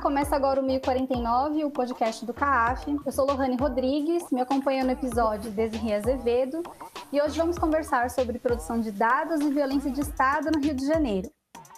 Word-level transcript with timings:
começa 0.00 0.34
agora 0.34 0.60
o 0.60 0.64
1049, 0.64 1.64
o 1.66 1.70
podcast 1.70 2.24
do 2.24 2.32
CAAF. 2.32 2.98
Eu 3.04 3.12
sou 3.12 3.26
Lohane 3.26 3.56
Rodrigues, 3.56 4.24
me 4.32 4.40
acompanha 4.40 4.82
no 4.82 4.90
episódio 4.90 5.50
Desirri 5.50 5.92
Azevedo, 5.92 6.62
e 7.12 7.20
hoje 7.20 7.36
vamos 7.36 7.58
conversar 7.58 8.08
sobre 8.08 8.38
produção 8.38 8.80
de 8.80 8.90
dados 8.90 9.40
e 9.42 9.50
violência 9.50 9.90
de 9.90 10.00
Estado 10.00 10.50
no 10.50 10.58
Rio 10.58 10.74
de 10.74 10.86
Janeiro. 10.86 11.30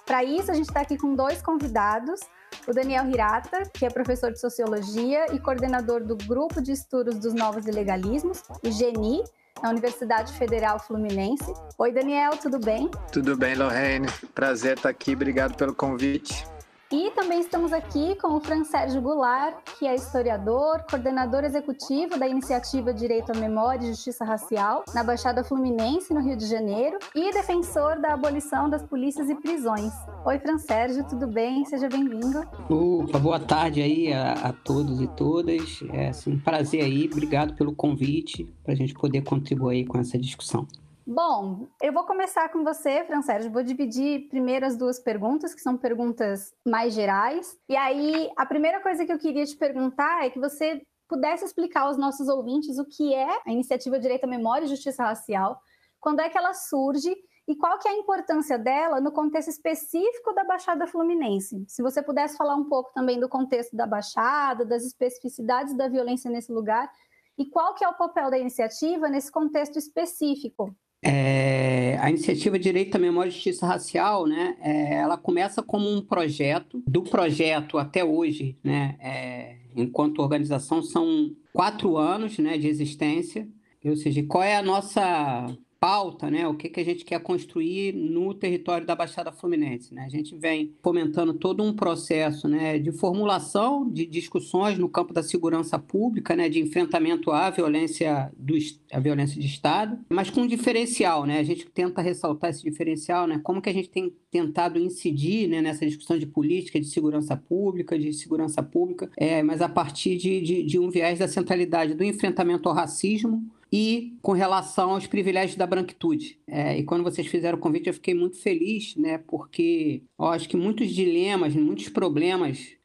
Para 0.07 0.23
isso, 0.23 0.53
a 0.53 0.55
gente 0.55 0.69
está 0.69 0.83
aqui 0.83 0.97
com 0.97 1.17
dois 1.17 1.43
convidados, 1.43 2.21
o 2.67 2.73
Daniel 2.73 3.09
Hirata, 3.09 3.65
que 3.75 3.85
é 3.85 3.91
professor 3.91 4.31
de 4.31 4.41
Sociologia 4.41 5.35
e 5.35 5.41
coordenador 5.41 6.05
do 6.05 6.17
Grupo 6.17 6.63
de 6.63 6.71
Estudos 6.71 7.19
dos 7.19 7.35
Novos 7.35 7.67
Ilegalismos, 7.67 8.45
o 8.65 8.71
GENI, 8.71 9.25
na 9.61 9.71
Universidade 9.71 10.33
Federal 10.35 10.79
Fluminense. 10.79 11.53
Oi, 11.77 11.93
Daniel, 11.93 12.37
tudo 12.37 12.61
bem? 12.61 12.89
Tudo 13.13 13.37
bem, 13.37 13.57
Lorraine. 13.57 14.07
Prazer 14.33 14.77
estar 14.77 14.89
aqui. 14.91 15.15
Obrigado 15.15 15.57
pelo 15.57 15.75
convite. 15.75 16.53
E 16.93 17.11
também 17.13 17.41
estamos 17.41 17.73
aqui 17.73 18.15
com 18.17 18.37
o 18.37 18.41
Fran 18.41 18.65
Sérgio 18.65 19.01
Goulart, 19.01 19.57
que 19.79 19.87
é 19.87 19.95
historiador, 19.95 20.85
coordenador 20.91 21.43
executivo 21.43 22.19
da 22.19 22.29
iniciativa 22.29 22.93
Direito 22.93 23.33
à 23.33 23.35
Memória 23.35 23.83
e 23.83 23.89
Justiça 23.89 24.27
Racial 24.27 24.85
na 24.95 25.03
Baixada 25.03 25.43
Fluminense, 25.43 26.13
no 26.13 26.21
Rio 26.21 26.37
de 26.37 26.47
Janeiro, 26.47 26.99
e 27.15 27.33
defensor 27.33 27.99
da 27.99 28.13
abolição 28.13 28.69
das 28.69 28.83
polícias 28.83 29.31
e 29.31 29.35
prisões. 29.35 29.91
Oi, 30.27 30.39
Fran 30.39 30.59
Sérgio, 30.59 31.03
tudo 31.09 31.27
bem? 31.27 31.65
Seja 31.65 31.89
bem-vindo. 31.89 32.47
Opa, 32.69 33.19
boa 33.19 33.41
tarde 33.41 33.81
aí 33.81 34.13
a, 34.13 34.35
a 34.35 34.53
todos 34.53 35.01
e 35.01 35.07
todas. 35.07 35.83
É 35.95 36.11
assim, 36.11 36.33
um 36.33 36.39
prazer 36.39 36.85
aí, 36.85 37.09
obrigado 37.11 37.55
pelo 37.55 37.75
convite 37.75 38.45
para 38.63 38.75
a 38.75 38.77
gente 38.77 38.93
poder 38.93 39.23
contribuir 39.23 39.87
com 39.87 39.99
essa 39.99 40.19
discussão. 40.19 40.69
Bom, 41.07 41.67
eu 41.83 41.93
vou 41.93 42.05
começar 42.05 42.49
com 42.51 42.63
você, 42.63 43.05
Francérgio. 43.05 43.51
Vou 43.51 43.63
dividir 43.63 44.29
primeiro 44.29 44.65
as 44.65 44.77
duas 44.77 45.01
perguntas, 45.01 45.53
que 45.53 45.61
são 45.61 45.77
perguntas 45.77 46.55
mais 46.65 46.95
gerais. 46.95 47.59
E 47.69 47.77
aí, 47.77 48.31
a 48.37 48.47
primeira 48.47 48.81
coisa 48.81 49.05
que 49.05 49.13
eu 49.13 49.19
queria 49.19 49.45
te 49.45 49.57
perguntar 49.57 50.25
é 50.25 50.31
que 50.31 50.39
você 50.39 50.81
pudesse 51.09 51.45
explicar 51.45 51.83
aos 51.83 51.99
nossos 51.99 52.29
ouvintes 52.29 52.79
o 52.79 52.85
que 52.85 53.13
é 53.13 53.29
a 53.45 53.51
Iniciativa 53.51 53.99
Direito 53.99 54.25
à 54.25 54.27
Memória 54.29 54.65
e 54.65 54.69
Justiça 54.69 55.03
Racial, 55.03 55.61
quando 56.01 56.21
é 56.21 56.29
que 56.29 56.39
ela 56.39 56.55
surge 56.55 57.13
e 57.49 57.57
qual 57.57 57.79
que 57.81 57.89
é 57.89 57.91
a 57.91 57.99
importância 57.99 58.57
dela 58.57 59.01
no 59.01 59.11
contexto 59.11 59.49
específico 59.49 60.33
da 60.33 60.45
Baixada 60.45 60.87
Fluminense. 60.87 61.65
Se 61.67 61.83
você 61.83 62.01
pudesse 62.01 62.37
falar 62.37 62.55
um 62.55 62.69
pouco 62.69 62.93
também 62.95 63.19
do 63.19 63.29
contexto 63.29 63.77
da 63.77 63.87
Baixada, 63.87 64.65
das 64.65 64.85
especificidades 64.85 65.77
da 65.77 65.89
violência 65.89 66.31
nesse 66.31 66.53
lugar, 66.53 66.89
e 67.37 67.47
qual 67.47 67.75
que 67.75 67.85
é 67.85 67.89
o 67.89 67.97
papel 67.97 68.31
da 68.31 68.39
iniciativa 68.39 69.09
nesse 69.09 69.33
contexto 69.33 69.79
específico? 69.79 70.75
É, 71.05 71.99
a 72.01 72.09
iniciativa 72.09 72.59
Direito 72.59 72.95
à 72.95 72.99
Memória 72.99 73.29
e 73.29 73.33
Justiça 73.33 73.67
Racial, 73.67 74.27
né, 74.27 74.57
é, 74.61 74.95
ela 74.95 75.17
começa 75.17 75.63
como 75.63 75.91
um 75.91 76.01
projeto. 76.01 76.83
Do 76.87 77.03
projeto 77.03 77.77
até 77.77 78.05
hoje, 78.05 78.57
né, 78.63 78.97
é, 79.01 79.57
enquanto 79.75 80.21
organização, 80.21 80.83
são 80.83 81.35
quatro 81.53 81.97
anos 81.97 82.39
né, 82.39 82.57
de 82.57 82.69
existência. 82.69 83.49
Ou 83.85 83.97
seja, 83.97 84.23
qual 84.23 84.45
é 84.45 84.57
a 84.57 84.63
nossa 84.63 85.53
pauta, 85.83 86.31
né, 86.31 86.47
o 86.47 86.55
que, 86.55 86.69
que 86.69 86.79
a 86.79 86.85
gente 86.85 87.05
quer 87.05 87.21
construir 87.21 87.93
no 87.93 88.33
território 88.33 88.87
da 88.87 88.95
Baixada 88.95 89.33
Fluminense. 89.33 89.93
Né? 89.93 90.05
A 90.05 90.09
gente 90.09 90.33
vem 90.37 90.73
fomentando 90.81 91.35
todo 91.35 91.61
um 91.61 91.75
processo 91.75 92.47
né, 92.47 92.79
de 92.79 92.93
formulação 92.93 93.91
de 93.91 94.07
discussões 94.07 94.79
no 94.79 94.89
campo 94.89 95.13
da 95.13 95.25
segurança 95.25 95.81
pública, 95.81 96.37
né, 96.37 96.49
de 96.49 96.61
enfrentamento 96.61 97.33
à 97.33 97.51
violência, 97.51 98.31
do, 98.39 98.55
à 98.93 99.01
violência 99.01 99.41
de 99.41 99.47
Estado, 99.49 99.99
mas 100.09 100.31
com 100.31 100.43
um 100.43 100.47
diferencial. 100.47 101.27
Né? 101.27 101.41
A 101.41 101.43
gente 101.43 101.67
tenta 101.67 102.01
ressaltar 102.01 102.51
esse 102.51 102.63
diferencial, 102.63 103.27
né, 103.27 103.41
como 103.43 103.61
que 103.61 103.69
a 103.69 103.75
gente 103.75 103.91
tem 103.91 104.15
tentado 104.31 104.79
incidir 104.79 105.49
né, 105.49 105.61
nessa 105.61 105.85
discussão 105.85 106.17
de 106.17 106.27
política, 106.27 106.79
de 106.79 106.87
segurança 106.87 107.37
pública, 107.37 107.99
de 107.99 108.13
segurança 108.13 108.63
pública, 108.63 109.11
é, 109.17 109.43
mas 109.43 109.61
a 109.61 109.69
partir 109.69 110.17
de, 110.17 110.41
de, 110.43 110.63
de 110.63 110.79
um 110.79 110.89
viés 110.91 111.19
da 111.19 111.27
centralidade 111.27 111.95
do 111.95 112.05
enfrentamento 112.05 112.69
ao 112.69 112.75
racismo, 112.77 113.45
e 113.73 114.19
com 114.21 114.33
relação 114.33 114.91
aos 114.91 115.07
privilégios 115.07 115.57
da 115.57 115.67
branquitude. 115.67 116.39
É, 116.47 116.79
e 116.79 116.85
quando 116.85 117.03
vocês 117.03 117.27
fizeram 117.27 117.57
o 117.57 117.61
convite, 117.61 117.87
eu 117.87 117.95
fiquei 117.95 118.15
muito 118.15 118.37
feliz, 118.37 118.95
né, 118.97 119.19
porque 119.19 120.03
eu 120.19 120.27
acho 120.27 120.49
que 120.49 120.57
muitos 120.57 120.91
dilemas, 120.91 121.55
muitos 121.55 121.89
problemas 121.89 122.77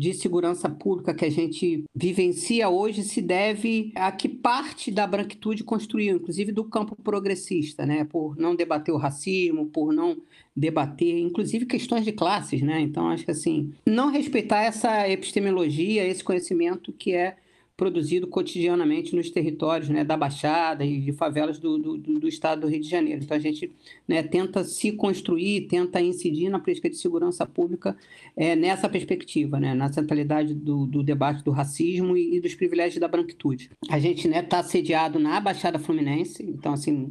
de 0.00 0.14
segurança 0.14 0.66
pública 0.66 1.12
que 1.12 1.26
a 1.26 1.30
gente 1.30 1.84
vivencia 1.94 2.70
hoje 2.70 3.02
se 3.02 3.20
deve 3.20 3.92
a 3.94 4.10
que 4.10 4.30
parte 4.30 4.90
da 4.90 5.06
branquitude 5.06 5.62
construiu, 5.62 6.16
inclusive 6.16 6.52
do 6.52 6.64
campo 6.64 6.96
progressista, 6.96 7.84
né? 7.84 8.04
Por 8.04 8.34
não 8.34 8.56
debater 8.56 8.94
o 8.94 8.96
racismo, 8.96 9.66
por 9.66 9.92
não 9.92 10.16
debater, 10.56 11.18
inclusive 11.18 11.66
questões 11.66 12.02
de 12.02 12.12
classes, 12.12 12.62
né? 12.62 12.80
Então 12.80 13.10
acho 13.10 13.26
que 13.26 13.30
assim, 13.30 13.74
não 13.84 14.10
respeitar 14.10 14.62
essa 14.62 15.06
epistemologia, 15.06 16.06
esse 16.06 16.24
conhecimento 16.24 16.94
que 16.94 17.12
é 17.12 17.36
produzido 17.80 18.26
cotidianamente 18.26 19.16
nos 19.16 19.30
territórios 19.30 19.88
né, 19.88 20.04
da 20.04 20.14
Baixada 20.14 20.84
e 20.84 21.00
de 21.00 21.12
favelas 21.12 21.58
do, 21.58 21.78
do, 21.78 21.96
do, 21.96 22.28
estado 22.28 22.60
do 22.60 22.66
Rio 22.66 22.78
de 22.78 22.86
Janeiro. 22.90 23.22
Então, 23.24 23.34
a 23.34 23.40
gente 23.40 23.72
né, 24.06 24.22
tenta 24.22 24.62
se 24.64 24.92
construir, 24.92 25.62
tenta 25.62 25.98
incidir 25.98 26.50
na 26.50 26.58
política 26.58 26.90
de 26.90 26.96
segurança 26.96 27.46
pública 27.46 27.96
é, 28.36 28.54
nessa 28.54 28.86
perspectiva, 28.86 29.58
né, 29.58 29.72
na 29.72 29.90
centralidade 29.90 30.52
do, 30.52 30.84
do 30.84 31.02
debate 31.02 31.42
do 31.42 31.52
racismo 31.52 32.18
e, 32.18 32.36
e, 32.36 32.40
dos 32.40 32.54
privilégios 32.54 33.00
da 33.00 33.08
branquitude. 33.08 33.70
A 33.88 33.98
gente 33.98 34.28
está 34.28 34.58
né, 34.58 34.62
sediado 34.62 35.18
na 35.18 35.40
Baixada 35.40 35.78
Fluminense, 35.78 36.42
então, 36.42 36.74
assim, 36.74 37.10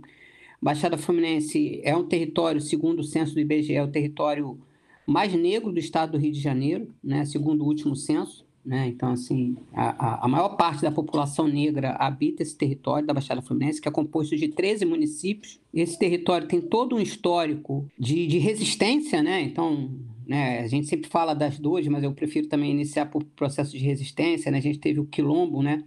Baixada 0.61 0.99
Fluminense 0.99 1.81
é 1.83 1.97
um 1.97 2.03
território, 2.03 2.61
segundo 2.61 2.99
o 2.99 3.03
censo 3.03 3.33
do 3.33 3.39
IBGE, 3.39 3.73
é 3.73 3.83
o 3.83 3.87
território 3.87 4.59
mais 5.07 5.33
negro 5.33 5.71
do 5.71 5.79
estado 5.79 6.11
do 6.11 6.19
Rio 6.19 6.31
de 6.31 6.39
Janeiro, 6.39 6.93
né, 7.03 7.25
segundo 7.25 7.63
o 7.63 7.67
último 7.67 7.95
censo. 7.95 8.47
Né? 8.65 8.87
Então, 8.87 9.11
assim, 9.13 9.57
a, 9.73 10.25
a 10.25 10.27
maior 10.27 10.49
parte 10.49 10.81
da 10.81 10.91
população 10.91 11.47
negra 11.47 11.91
habita 11.91 12.43
esse 12.43 12.55
território 12.55 13.07
da 13.07 13.13
Baixada 13.13 13.41
Fluminense, 13.41 13.81
que 13.81 13.87
é 13.87 13.91
composto 13.91 14.35
de 14.35 14.47
13 14.49 14.85
municípios. 14.85 15.59
Esse 15.73 15.97
território 15.97 16.47
tem 16.47 16.61
todo 16.61 16.95
um 16.95 16.99
histórico 16.99 17.87
de, 17.97 18.27
de 18.27 18.37
resistência, 18.37 19.23
né? 19.23 19.41
Então, 19.41 19.89
né, 20.27 20.59
a 20.59 20.67
gente 20.67 20.87
sempre 20.87 21.09
fala 21.09 21.33
das 21.33 21.57
duas, 21.57 21.87
mas 21.87 22.03
eu 22.03 22.11
prefiro 22.11 22.47
também 22.47 22.71
iniciar 22.71 23.07
por 23.07 23.23
processo 23.23 23.71
de 23.71 23.83
resistência. 23.83 24.51
Né? 24.51 24.59
A 24.59 24.61
gente 24.61 24.79
teve 24.79 24.99
o 24.99 25.05
quilombo, 25.05 25.63
né? 25.63 25.83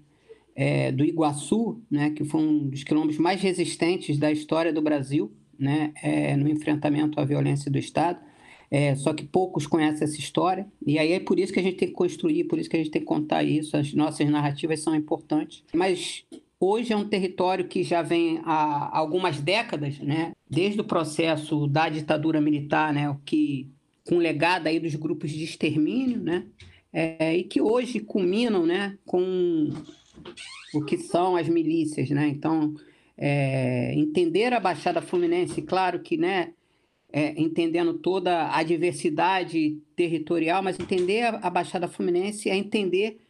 É, 0.55 0.93
do 0.93 1.03
Iguaçu, 1.03 1.81
né, 1.91 2.11
que 2.11 2.25
foi 2.25 2.43
um 2.43 2.69
dos 2.69 2.85
quilombos 2.85 3.17
mais 3.17 3.41
resistentes 3.41 4.19
da 4.19 4.31
história 4.31 4.71
do 4.71 4.83
Brasil, 4.83 5.33
né, 5.59 5.95
é, 6.03 6.37
no 6.37 6.47
enfrentamento 6.47 7.19
à 7.19 7.25
violência 7.25 7.71
do 7.71 7.79
Estado. 7.79 8.19
É, 8.75 8.95
só 8.95 9.13
que 9.13 9.23
poucos 9.23 9.67
conhecem 9.67 10.03
essa 10.03 10.19
história. 10.19 10.67
E 10.87 10.99
aí 10.99 11.13
é 11.13 11.21
por 11.21 11.39
isso 11.39 11.53
que 11.53 11.61
a 11.61 11.63
gente 11.63 11.77
tem 11.77 11.89
que 11.89 11.95
construir, 11.95 12.45
por 12.45 12.59
isso 12.59 12.71
que 12.71 12.77
a 12.77 12.79
gente 12.79 12.91
tem 12.91 13.03
que 13.03 13.07
contar 13.07 13.45
isso. 13.45 13.77
As 13.77 13.93
nossas 13.93 14.27
narrativas 14.31 14.81
são 14.81 14.95
importantes. 14.95 15.63
Mas 15.75 16.25
hoje 16.59 16.91
é 16.91 16.97
um 16.97 17.07
território 17.07 17.69
que 17.69 17.83
já 17.83 18.01
vem 18.01 18.41
há 18.45 18.97
algumas 18.97 19.43
décadas, 19.43 19.99
né? 19.99 20.33
Desde 20.49 20.81
o 20.81 20.85
processo 20.85 21.67
da 21.67 21.91
ditadura 21.91 22.41
militar, 22.41 22.95
né? 22.95 23.11
O 23.11 23.17
que 23.27 23.69
com 24.09 24.17
legado 24.17 24.69
aí 24.69 24.81
dos 24.81 24.95
grupos 24.95 25.31
de 25.31 25.45
extermínio, 25.45 26.23
né? 26.23 26.47
É, 26.91 27.37
e 27.37 27.45
que 27.45 27.61
hoje 27.61 28.01
culminam, 28.01 28.65
né? 28.65 28.97
Com 29.05 29.69
o 30.73 30.83
que 30.83 30.97
são 30.97 31.37
as 31.37 31.47
milícias, 31.47 32.09
né? 32.09 32.27
Então, 32.27 32.73
é, 33.19 33.93
entender 33.95 34.55
a 34.55 34.61
Baixada 34.61 35.03
Fluminense, 35.03 35.61
claro 35.61 36.01
que, 36.01 36.17
né? 36.17 36.55
É, 37.13 37.41
entendendo 37.41 37.95
toda 37.95 38.55
a 38.57 38.63
diversidade 38.63 39.79
territorial, 39.95 40.63
mas 40.63 40.81
entender 40.81 41.23
a, 41.23 41.51
Baixada 41.51 41.87
Fluminense 41.87 42.49
é 42.49 42.57
entender 42.57 43.21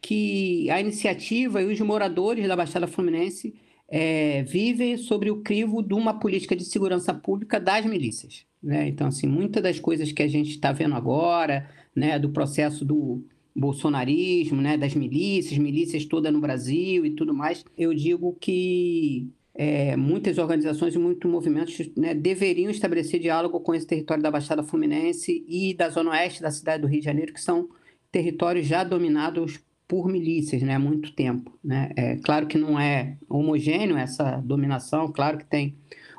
que 0.00 0.68
a 0.70 0.80
iniciativa 0.80 1.62
e 1.62 1.72
os 1.72 1.80
moradores 1.80 2.46
da 2.48 2.56
Baixada 2.56 2.86
Fluminense 2.88 3.54
é, 3.88 4.42
vivem 4.42 4.96
sobre 4.96 5.30
o 5.30 5.40
crivo 5.40 5.82
de 5.82 5.94
uma 5.94 6.18
política 6.18 6.56
de 6.56 6.64
segurança 6.64 7.14
pública 7.14 7.60
das 7.60 7.86
milícias. 7.86 8.44
Né? 8.62 8.88
Então, 8.88 9.06
assim, 9.06 9.28
muitas 9.28 9.62
das 9.62 9.78
coisas 9.78 10.10
que 10.10 10.22
a 10.22 10.28
gente 10.28 10.50
está 10.50 10.72
vendo 10.72 10.96
agora, 10.96 11.70
né, 11.94 12.18
do 12.18 12.30
processo 12.30 12.84
do 12.84 13.24
bolsonarismo, 13.54 14.60
né, 14.60 14.76
das 14.76 14.94
milícias, 14.94 15.58
milícias 15.58 16.04
todas 16.04 16.32
no 16.32 16.40
Brasil 16.40 17.06
e 17.06 17.10
tudo 17.10 17.32
mais, 17.32 17.64
eu 17.76 17.94
digo 17.94 18.36
que 18.40 19.28
é, 19.60 19.96
muitas 19.96 20.38
organizações 20.38 20.94
e 20.94 20.98
muitos 20.98 21.28
movimentos 21.28 21.76
né, 21.96 22.14
deveriam 22.14 22.70
estabelecer 22.70 23.18
diálogo 23.18 23.58
com 23.58 23.74
esse 23.74 23.84
território 23.84 24.22
da 24.22 24.30
Baixada 24.30 24.62
Fluminense 24.62 25.44
e 25.48 25.74
da 25.74 25.88
Zona 25.88 26.12
Oeste 26.12 26.40
da 26.40 26.52
cidade 26.52 26.82
do 26.82 26.86
Rio 26.86 27.00
de 27.00 27.04
Janeiro, 27.04 27.34
que 27.34 27.40
são 27.40 27.68
territórios 28.12 28.68
já 28.68 28.84
dominados 28.84 29.58
por 29.88 30.06
milícias 30.06 30.62
né, 30.62 30.76
há 30.76 30.78
muito 30.78 31.12
tempo. 31.12 31.58
Né? 31.64 31.90
É 31.96 32.16
claro 32.18 32.46
que 32.46 32.56
não 32.56 32.78
é 32.78 33.16
homogêneo 33.28 33.96
essa 33.96 34.36
dominação, 34.36 35.10
claro 35.10 35.38
que 35.38 35.44
tem 35.44 35.74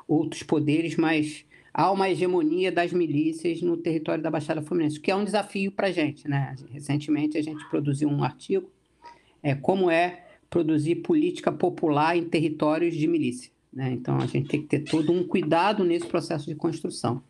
outros 0.06 0.42
poderes, 0.42 0.96
mas 0.96 1.46
há 1.72 1.90
uma 1.90 2.10
hegemonia 2.10 2.70
das 2.70 2.92
milícias 2.92 3.62
no 3.62 3.78
território 3.78 4.22
da 4.22 4.30
Baixada 4.30 4.60
Fluminense, 4.60 5.00
que 5.00 5.10
é 5.10 5.16
um 5.16 5.24
desafio 5.24 5.72
para 5.72 5.86
a 5.86 5.92
gente. 5.92 6.28
Né? 6.28 6.54
Recentemente 6.70 7.38
a 7.38 7.42
gente 7.42 7.66
produziu 7.70 8.10
um 8.10 8.22
artigo 8.22 8.70
é, 9.42 9.54
como 9.54 9.90
é 9.90 10.26
produzir 10.50 10.96
política 10.96 11.52
popular 11.52 12.16
em 12.16 12.28
territórios 12.28 12.94
de 12.94 13.06
milícia. 13.06 13.50
Né? 13.72 13.92
Então, 13.92 14.16
a 14.16 14.26
gente 14.26 14.48
tem 14.48 14.60
que 14.60 14.66
ter 14.66 14.80
todo 14.80 15.12
um 15.12 15.26
cuidado 15.26 15.84
nesse 15.84 16.06
processo 16.06 16.46
de 16.46 16.56
construção. 16.56 17.22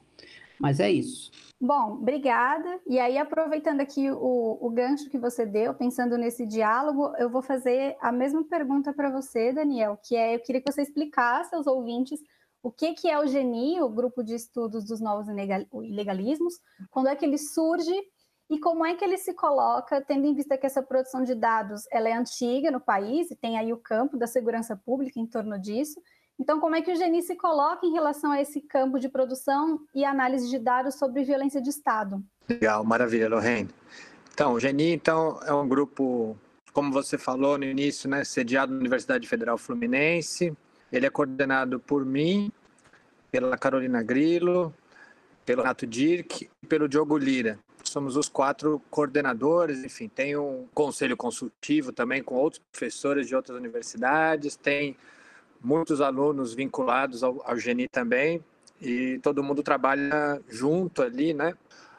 Mas 0.58 0.80
é 0.80 0.90
isso. 0.90 1.30
Bom, 1.60 1.98
obrigada. 2.00 2.80
E 2.86 2.98
aí, 2.98 3.18
aproveitando 3.18 3.80
aqui 3.80 4.10
o, 4.10 4.58
o 4.60 4.70
gancho 4.70 5.10
que 5.10 5.18
você 5.18 5.44
deu, 5.44 5.74
pensando 5.74 6.16
nesse 6.16 6.46
diálogo, 6.46 7.14
eu 7.18 7.28
vou 7.28 7.42
fazer 7.42 7.96
a 8.00 8.10
mesma 8.10 8.42
pergunta 8.44 8.92
para 8.92 9.10
você, 9.10 9.52
Daniel, 9.52 9.98
que 10.02 10.16
é, 10.16 10.34
eu 10.34 10.40
queria 10.40 10.62
que 10.62 10.72
você 10.72 10.82
explicasse 10.82 11.54
aos 11.54 11.66
ouvintes 11.66 12.18
o 12.62 12.70
que, 12.70 12.94
que 12.94 13.08
é 13.08 13.18
o 13.18 13.26
GENI, 13.26 13.80
o 13.80 13.88
Grupo 13.88 14.22
de 14.22 14.34
Estudos 14.34 14.84
dos 14.84 15.00
Novos 15.00 15.26
Ilegalismos, 15.28 16.60
quando 16.90 17.08
é 17.08 17.16
que 17.16 17.24
ele 17.24 17.38
surge 17.38 17.94
e 18.50 18.58
como 18.58 18.84
é 18.84 18.94
que 18.94 19.04
ele 19.04 19.16
se 19.16 19.32
coloca, 19.32 20.00
tendo 20.00 20.26
em 20.26 20.34
vista 20.34 20.58
que 20.58 20.66
essa 20.66 20.82
produção 20.82 21.22
de 21.22 21.36
dados 21.36 21.84
ela 21.88 22.08
é 22.08 22.12
antiga 22.12 22.68
no 22.68 22.80
país 22.80 23.30
e 23.30 23.36
tem 23.36 23.56
aí 23.56 23.72
o 23.72 23.76
campo 23.76 24.16
da 24.16 24.26
segurança 24.26 24.74
pública 24.74 25.20
em 25.20 25.26
torno 25.26 25.56
disso. 25.56 26.02
Então, 26.36 26.58
como 26.58 26.74
é 26.74 26.82
que 26.82 26.90
o 26.90 26.96
GENI 26.96 27.22
se 27.22 27.36
coloca 27.36 27.86
em 27.86 27.92
relação 27.92 28.32
a 28.32 28.40
esse 28.40 28.60
campo 28.60 28.98
de 28.98 29.08
produção 29.08 29.78
e 29.94 30.04
análise 30.04 30.50
de 30.50 30.58
dados 30.58 30.96
sobre 30.96 31.22
violência 31.22 31.62
de 31.62 31.70
Estado? 31.70 32.24
Legal, 32.48 32.82
maravilha, 32.82 33.28
Lorraine. 33.28 33.70
Então, 34.34 34.54
o 34.54 34.58
GENI 34.58 34.94
então, 34.94 35.38
é 35.44 35.52
um 35.52 35.68
grupo, 35.68 36.36
como 36.72 36.90
você 36.90 37.16
falou 37.16 37.56
no 37.56 37.64
início, 37.64 38.10
né, 38.10 38.24
sediado 38.24 38.72
na 38.72 38.80
Universidade 38.80 39.28
Federal 39.28 39.58
Fluminense. 39.58 40.52
Ele 40.90 41.06
é 41.06 41.10
coordenado 41.10 41.78
por 41.78 42.04
mim, 42.04 42.50
pela 43.30 43.56
Carolina 43.56 44.02
Grillo, 44.02 44.74
pelo 45.46 45.62
Renato 45.62 45.86
Dirk 45.86 46.50
e 46.60 46.66
pelo 46.66 46.88
Diogo 46.88 47.16
Lira 47.16 47.60
somos 47.90 48.16
os 48.16 48.28
quatro 48.28 48.80
coordenadores, 48.90 49.84
enfim, 49.84 50.08
tem 50.08 50.36
um 50.36 50.66
conselho 50.72 51.16
consultivo 51.16 51.92
também 51.92 52.22
com 52.22 52.36
outros 52.36 52.62
professores 52.70 53.26
de 53.26 53.34
outras 53.34 53.58
universidades, 53.58 54.56
tem 54.56 54.96
muitos 55.60 56.00
alunos 56.00 56.54
vinculados 56.54 57.22
ao, 57.22 57.42
ao 57.44 57.58
Geni 57.58 57.88
também, 57.88 58.42
e 58.80 59.18
todo 59.22 59.42
mundo 59.42 59.62
trabalha 59.62 60.40
junto 60.48 61.02
ali, 61.02 61.34
né? 61.34 61.54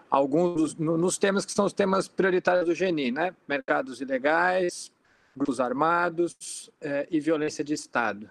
Alguns 0.09 0.75
nos 0.75 1.17
temas 1.17 1.45
que 1.45 1.51
são 1.51 1.65
os 1.65 1.73
temas 1.73 2.07
prioritários 2.07 2.65
do 2.65 2.73
Geni, 2.73 3.11
né? 3.11 3.35
Mercados 3.47 4.01
ilegais, 4.01 4.91
grupos 5.35 5.59
armados 5.59 6.69
é, 6.81 7.07
e 7.11 7.19
violência 7.19 7.63
de 7.63 7.73
Estado. 7.73 8.29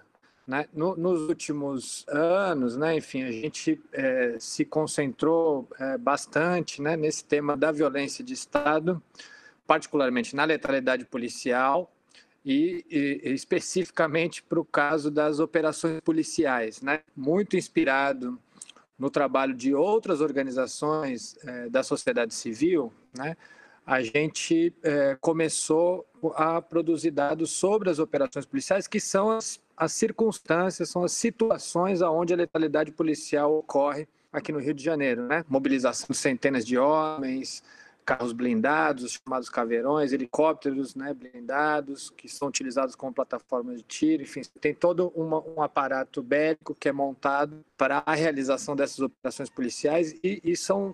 Né? 0.51 0.67
No, 0.73 0.97
nos 0.97 1.29
últimos 1.29 2.05
anos, 2.09 2.75
né, 2.75 2.97
enfim, 2.97 3.23
a 3.23 3.31
gente 3.31 3.81
é, 3.93 4.35
se 4.37 4.65
concentrou 4.65 5.65
é, 5.79 5.97
bastante 5.97 6.81
né, 6.81 6.97
nesse 6.97 7.23
tema 7.23 7.55
da 7.55 7.71
violência 7.71 8.21
de 8.21 8.33
Estado, 8.33 9.01
particularmente 9.65 10.35
na 10.35 10.43
letalidade 10.43 11.05
policial 11.05 11.89
e, 12.43 12.85
e 12.91 13.29
especificamente 13.29 14.43
para 14.43 14.59
o 14.59 14.65
caso 14.65 15.09
das 15.09 15.39
operações 15.39 16.01
policiais, 16.01 16.81
né? 16.81 16.99
muito 17.15 17.55
inspirado 17.55 18.37
no 18.99 19.09
trabalho 19.09 19.53
de 19.53 19.73
outras 19.73 20.19
organizações 20.19 21.37
é, 21.45 21.69
da 21.69 21.81
sociedade 21.81 22.33
civil, 22.33 22.91
né? 23.17 23.37
a 23.85 24.01
gente 24.01 24.73
é, 24.83 25.17
começou 25.21 26.05
a 26.35 26.61
produzir 26.61 27.11
dados 27.11 27.51
sobre 27.51 27.89
as 27.89 27.99
operações 27.99 28.45
policiais, 28.45 28.85
que 28.85 28.99
são 28.99 29.31
as 29.31 29.57
as 29.81 29.93
circunstâncias, 29.93 30.89
são 30.89 31.03
as 31.03 31.11
situações 31.11 32.03
aonde 32.03 32.31
a 32.35 32.37
letalidade 32.37 32.91
policial 32.91 33.57
ocorre 33.57 34.07
aqui 34.31 34.51
no 34.51 34.59
Rio 34.59 34.75
de 34.75 34.83
Janeiro, 34.83 35.23
né? 35.25 35.43
Mobilização 35.49 36.05
de 36.11 36.17
centenas 36.17 36.63
de 36.63 36.77
homens, 36.77 37.63
carros 38.05 38.31
blindados, 38.31 39.19
chamados 39.25 39.49
caveirões, 39.49 40.13
helicópteros 40.13 40.93
né, 40.93 41.15
blindados, 41.15 42.11
que 42.11 42.29
são 42.29 42.47
utilizados 42.47 42.93
como 42.93 43.11
plataformas 43.11 43.77
de 43.77 43.83
tiro, 43.83 44.21
enfim, 44.21 44.41
tem 44.59 44.71
todo 44.71 45.11
uma, 45.15 45.41
um 45.41 45.63
aparato 45.63 46.21
bélico 46.21 46.75
que 46.75 46.87
é 46.87 46.91
montado 46.91 47.65
para 47.75 48.03
a 48.05 48.13
realização 48.13 48.75
dessas 48.75 48.99
operações 48.99 49.49
policiais 49.49 50.13
e, 50.23 50.39
e 50.43 50.55
são 50.55 50.93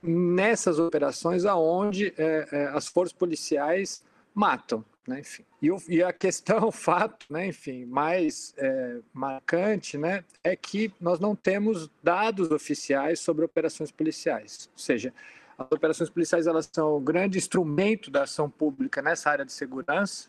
nessas 0.00 0.78
operações 0.78 1.44
aonde 1.44 2.14
é, 2.16 2.48
é, 2.52 2.64
as 2.68 2.86
forças 2.86 3.12
policiais 3.12 4.04
matam, 4.32 4.84
né, 5.08 5.18
enfim. 5.18 5.44
E, 5.60 5.70
o, 5.70 5.82
e, 5.88 6.02
a 6.02 6.12
questão, 6.12 6.68
o 6.68 6.72
fato, 6.72 7.26
né, 7.30 7.46
enfim, 7.46 7.84
mais 7.84 8.54
é, 8.56 8.98
marcante, 9.12 9.98
né, 9.98 10.24
é 10.42 10.54
que 10.54 10.92
nós 11.00 11.18
não 11.18 11.34
temos 11.34 11.90
dados 12.02 12.50
oficiais 12.50 13.20
sobre 13.20 13.44
operações 13.44 13.90
policiais. 13.90 14.70
Ou 14.72 14.78
seja, 14.78 15.12
as 15.58 15.70
operações 15.72 16.08
policiais 16.08 16.46
elas 16.46 16.70
são 16.72 16.96
o 16.96 17.00
grande 17.00 17.36
instrumento 17.36 18.10
da 18.10 18.22
ação 18.22 18.48
pública 18.48 19.02
nessa 19.02 19.30
área 19.30 19.44
de 19.44 19.52
segurança, 19.52 20.28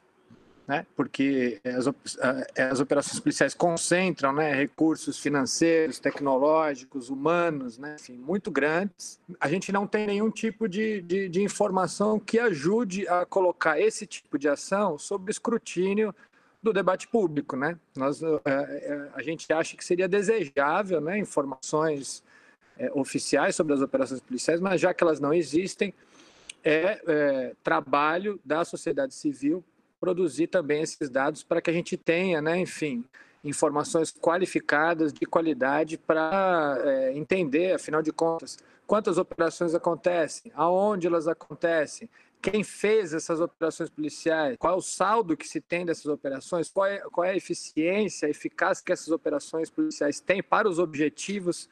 né? 0.70 0.86
porque 0.96 1.60
as, 1.66 1.88
as 2.56 2.80
operações 2.80 3.20
policiais 3.20 3.56
concentram 3.56 4.32
né, 4.32 4.54
recursos 4.54 5.18
financeiros, 5.18 5.98
tecnológicos, 5.98 7.10
humanos, 7.10 7.80
né, 7.80 7.96
enfim, 8.00 8.14
muito 8.14 8.52
grandes. 8.52 9.20
A 9.40 9.50
gente 9.50 9.72
não 9.72 9.88
tem 9.88 10.06
nenhum 10.06 10.30
tipo 10.30 10.70
de, 10.70 11.02
de, 11.02 11.28
de 11.28 11.42
informação 11.42 12.20
que 12.20 12.38
ajude 12.38 13.08
a 13.08 13.26
colocar 13.26 13.82
esse 13.82 14.06
tipo 14.06 14.38
de 14.38 14.48
ação 14.48 14.96
sob 15.00 15.32
escrutínio 15.32 16.14
do 16.62 16.72
debate 16.72 17.08
público, 17.08 17.56
né? 17.56 17.76
Nós, 17.98 18.22
a 19.16 19.24
gente 19.24 19.52
acha 19.52 19.76
que 19.76 19.84
seria 19.84 20.08
desejável, 20.08 21.02
né, 21.02 21.18
informações 21.18 22.22
é, 22.78 22.92
oficiais 22.94 23.56
sobre 23.56 23.74
as 23.74 23.82
operações 23.82 24.20
policiais, 24.20 24.60
mas 24.60 24.80
já 24.80 24.94
que 24.94 25.04
elas 25.04 25.20
não 25.20 25.34
existem, 25.34 25.92
é, 26.64 27.02
é 27.08 27.56
trabalho 27.64 28.40
da 28.46 28.64
sociedade 28.64 29.16
civil 29.16 29.64
produzir 30.00 30.48
também 30.48 30.82
esses 30.82 31.10
dados 31.10 31.44
para 31.44 31.62
que 31.62 31.70
a 31.70 31.74
gente 31.74 31.98
tenha, 31.98 32.42
né, 32.42 32.60
enfim, 32.60 33.04
informações 33.44 34.12
qualificadas, 34.12 35.14
de 35.14 35.26
qualidade, 35.26 35.98
para 35.98 36.78
é, 36.84 37.18
entender, 37.18 37.74
afinal 37.74 38.02
de 38.02 38.12
contas, 38.12 38.58
quantas 38.86 39.18
operações 39.18 39.76
acontecem, 39.76 40.52
aonde 40.56 41.08
elas 41.08 41.28
acontecem, 41.28 42.10
quem 42.42 42.64
fez 42.64 43.14
essas 43.14 43.42
operações 43.42 43.90
policiais, 43.90 44.56
qual 44.58 44.74
é 44.74 44.78
o 44.78 44.82
saldo 44.82 45.36
que 45.36 45.48
se 45.48 45.60
tem 45.60 45.86
dessas 45.86 46.06
operações, 46.06 46.70
qual 46.70 46.86
é, 46.88 47.00
qual 47.12 47.26
é 47.26 47.32
a 47.32 47.36
eficiência, 47.36 48.28
a 48.28 48.32
eficácia 48.32 48.84
que 48.84 48.94
essas 48.94 49.10
operações 49.10 49.70
policiais 49.70 50.22
têm 50.22 50.42
para 50.42 50.68
os 50.68 50.80
objetivos 50.80 51.70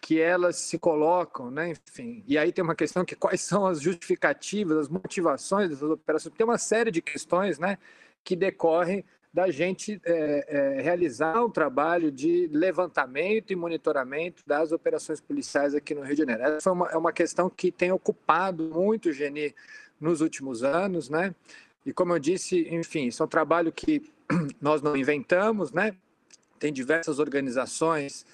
que 0.00 0.20
elas 0.20 0.56
se 0.56 0.78
colocam, 0.78 1.50
né? 1.50 1.70
Enfim, 1.70 2.24
e 2.26 2.38
aí 2.38 2.52
tem 2.52 2.64
uma 2.64 2.74
questão 2.74 3.04
que 3.04 3.14
quais 3.14 3.40
são 3.42 3.66
as 3.66 3.80
justificativas, 3.80 4.78
as 4.78 4.88
motivações 4.88 5.68
dessas 5.68 5.90
operações? 5.90 6.34
Tem 6.34 6.44
uma 6.44 6.58
série 6.58 6.90
de 6.90 7.02
questões, 7.02 7.58
né, 7.58 7.76
que 8.24 8.34
decorrem 8.34 9.04
da 9.32 9.50
gente 9.50 10.00
é, 10.04 10.46
é, 10.48 10.82
realizar 10.82 11.44
um 11.44 11.50
trabalho 11.50 12.10
de 12.10 12.48
levantamento 12.48 13.52
e 13.52 13.56
monitoramento 13.56 14.42
das 14.44 14.72
operações 14.72 15.20
policiais 15.20 15.74
aqui 15.74 15.94
no 15.94 16.02
Rio 16.02 16.14
de 16.14 16.18
Janeiro. 16.18 16.42
Essa 16.42 16.70
é 16.70 16.72
uma, 16.72 16.88
é 16.88 16.96
uma 16.96 17.12
questão 17.12 17.48
que 17.48 17.70
tem 17.70 17.92
ocupado 17.92 18.64
muito 18.64 19.10
o 19.10 19.12
Geni 19.12 19.54
nos 20.00 20.20
últimos 20.20 20.64
anos, 20.64 21.08
né? 21.08 21.34
E 21.86 21.92
como 21.92 22.12
eu 22.12 22.18
disse, 22.18 22.66
enfim, 22.70 23.06
isso 23.06 23.22
é 23.22 23.26
um 23.26 23.28
trabalho 23.28 23.70
que 23.70 24.02
nós 24.60 24.82
não 24.82 24.96
inventamos, 24.96 25.70
né? 25.72 25.94
Tem 26.58 26.72
diversas 26.72 27.18
organizações 27.18 28.26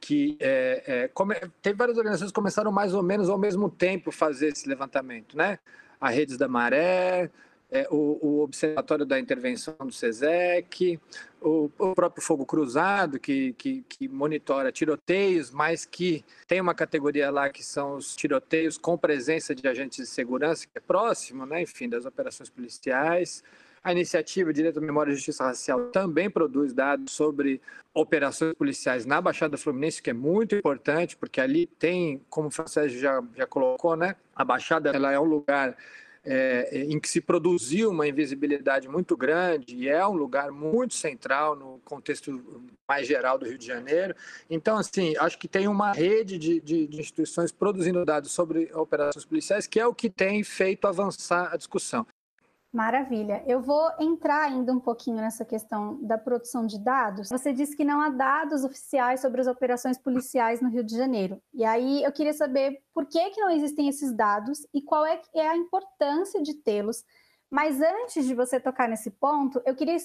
que 0.00 0.36
é, 0.40 0.82
é, 0.86 1.08
come, 1.08 1.34
tem 1.62 1.72
várias 1.72 1.96
organizações 1.96 2.30
que 2.30 2.34
começaram 2.34 2.70
mais 2.70 2.94
ou 2.94 3.02
menos 3.02 3.28
ao 3.28 3.38
mesmo 3.38 3.70
tempo 3.70 4.10
fazer 4.10 4.48
esse 4.48 4.68
levantamento, 4.68 5.36
né? 5.36 5.58
A 6.00 6.10
Redes 6.10 6.36
da 6.36 6.46
Maré, 6.46 7.30
é, 7.70 7.88
o, 7.90 8.18
o, 8.22 8.42
Observatório 8.42 9.04
da 9.04 9.18
Intervenção 9.18 9.74
do 9.80 9.90
SESEC, 9.90 11.00
o, 11.40 11.70
o 11.78 11.94
próprio 11.94 12.22
Fogo 12.22 12.46
Cruzado, 12.46 13.18
que, 13.18 13.52
que, 13.54 13.84
que, 13.88 14.06
monitora 14.06 14.70
tiroteios, 14.70 15.50
mas 15.50 15.84
que 15.84 16.24
tem 16.46 16.60
uma 16.60 16.74
categoria 16.74 17.30
lá 17.30 17.50
que 17.50 17.64
são 17.64 17.96
os 17.96 18.14
tiroteios 18.14 18.78
com 18.78 18.96
presença 18.96 19.54
de 19.54 19.66
agentes 19.66 19.98
de 19.98 20.06
segurança, 20.06 20.66
que 20.66 20.78
é 20.78 20.80
próximo, 20.80 21.44
né, 21.44 21.62
enfim, 21.62 21.88
das 21.88 22.04
operações 22.04 22.48
policiais. 22.48 23.42
A 23.84 23.92
iniciativa 23.92 24.50
Direito 24.50 24.78
à 24.78 24.82
Memória 24.82 25.12
e 25.12 25.14
Justiça 25.14 25.44
Racial 25.44 25.90
também 25.90 26.30
produz 26.30 26.72
dados 26.72 27.12
sobre 27.12 27.60
operações 27.92 28.54
policiais 28.54 29.04
na 29.04 29.20
Baixada 29.20 29.58
Fluminense, 29.58 30.02
que 30.02 30.08
é 30.08 30.14
muito 30.14 30.56
importante, 30.56 31.14
porque 31.14 31.38
ali 31.38 31.66
tem, 31.66 32.22
como 32.30 32.48
o 32.48 32.50
Francês 32.50 32.92
já, 32.92 33.22
já 33.36 33.46
colocou, 33.46 33.94
né? 33.94 34.16
A 34.34 34.42
Baixada 34.42 34.88
ela 34.88 35.12
é 35.12 35.20
um 35.20 35.24
lugar 35.24 35.76
é, 36.24 36.84
em 36.88 36.98
que 36.98 37.08
se 37.08 37.20
produziu 37.20 37.90
uma 37.90 38.08
invisibilidade 38.08 38.88
muito 38.88 39.14
grande 39.16 39.76
e 39.76 39.88
é 39.88 40.06
um 40.06 40.14
lugar 40.14 40.50
muito 40.50 40.94
central 40.94 41.54
no 41.54 41.78
contexto 41.84 42.64
mais 42.88 43.06
geral 43.06 43.38
do 43.38 43.44
Rio 43.44 43.58
de 43.58 43.66
Janeiro. 43.66 44.14
Então, 44.48 44.78
assim, 44.78 45.14
acho 45.18 45.38
que 45.38 45.46
tem 45.46 45.68
uma 45.68 45.92
rede 45.92 46.38
de, 46.38 46.60
de, 46.60 46.86
de 46.86 47.00
instituições 47.00 47.52
produzindo 47.52 48.02
dados 48.04 48.32
sobre 48.32 48.70
operações 48.72 49.26
policiais 49.26 49.66
que 49.66 49.78
é 49.78 49.86
o 49.86 49.94
que 49.94 50.08
tem 50.08 50.42
feito 50.42 50.86
avançar 50.86 51.52
a 51.52 51.56
discussão. 51.56 52.06
Maravilha. 52.74 53.40
Eu 53.46 53.62
vou 53.62 53.88
entrar 54.00 54.42
ainda 54.42 54.72
um 54.72 54.80
pouquinho 54.80 55.18
nessa 55.18 55.44
questão 55.44 55.96
da 56.02 56.18
produção 56.18 56.66
de 56.66 56.76
dados. 56.76 57.28
Você 57.28 57.52
disse 57.52 57.76
que 57.76 57.84
não 57.84 58.00
há 58.00 58.08
dados 58.08 58.64
oficiais 58.64 59.20
sobre 59.20 59.40
as 59.40 59.46
operações 59.46 59.96
policiais 59.96 60.60
no 60.60 60.68
Rio 60.68 60.82
de 60.82 60.96
Janeiro. 60.96 61.40
E 61.52 61.64
aí 61.64 62.02
eu 62.02 62.10
queria 62.10 62.32
saber 62.32 62.82
por 62.92 63.06
que, 63.06 63.30
que 63.30 63.40
não 63.40 63.50
existem 63.50 63.88
esses 63.88 64.12
dados 64.12 64.66
e 64.74 64.82
qual 64.82 65.06
é, 65.06 65.22
é 65.36 65.46
a 65.46 65.56
importância 65.56 66.42
de 66.42 66.52
tê-los. 66.52 67.04
Mas 67.48 67.80
antes 67.80 68.26
de 68.26 68.34
você 68.34 68.58
tocar 68.58 68.88
nesse 68.88 69.12
ponto, 69.12 69.62
eu 69.64 69.76
queria 69.76 69.96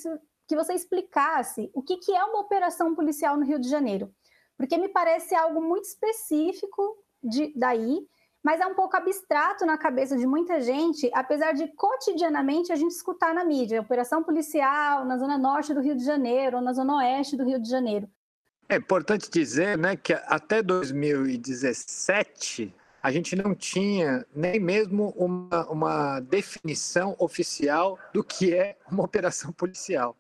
que 0.48 0.56
você 0.56 0.74
explicasse 0.74 1.72
o 1.74 1.82
que, 1.82 1.98
que 1.98 2.16
é 2.16 2.24
uma 2.24 2.42
operação 2.42 2.94
policial 2.94 3.36
no 3.36 3.46
Rio 3.46 3.58
de 3.58 3.68
Janeiro. 3.68 4.14
Porque 4.56 4.78
me 4.78 4.90
parece 4.90 5.34
algo 5.34 5.60
muito 5.60 5.86
específico 5.86 7.04
de, 7.24 7.52
daí, 7.56 8.08
mas 8.44 8.62
é 8.62 8.66
um 8.66 8.74
pouco 8.74 8.96
abstrato 8.96 9.66
na 9.66 9.78
cabeça 9.78 10.18
de 10.18 10.26
muita 10.26 10.62
gente, 10.62 11.10
apesar 11.14 11.54
de 11.54 11.68
cotidianamente 11.76 12.72
a 12.72 12.76
gente 12.76 12.92
escutar 12.92 13.34
na 13.34 13.44
mídia, 13.44 13.82
operação 13.82 14.24
policial 14.24 15.06
na 15.06 15.18
zona 15.18 15.38
norte 15.38 15.74
do 15.74 15.82
Rio 15.82 15.96
de 15.96 16.04
Janeiro 16.04 16.58
ou 16.58 16.64
na 16.64 16.74
zona 16.74 16.98
oeste 16.98 17.36
do 17.36 17.44
Rio 17.44 17.60
de 17.60 17.70
Janeiro. 17.70 18.08
É 18.68 18.76
importante 18.76 19.30
dizer 19.30 19.78
né, 19.78 19.96
que 19.96 20.14
até 20.14 20.62
2017 20.62 22.74
a 23.02 23.12
gente 23.12 23.36
não 23.36 23.56
tinha 23.56 24.26
nem 24.36 24.60
mesmo 24.60 25.14
uma, 25.18 25.68
uma 25.70 26.20
definição 26.20 27.16
oficial 27.18 27.98
do 28.14 28.24
que 28.24 28.54
é 28.54 28.78
uma 28.92 29.04
operação 29.04 29.52
policial. 29.52 30.16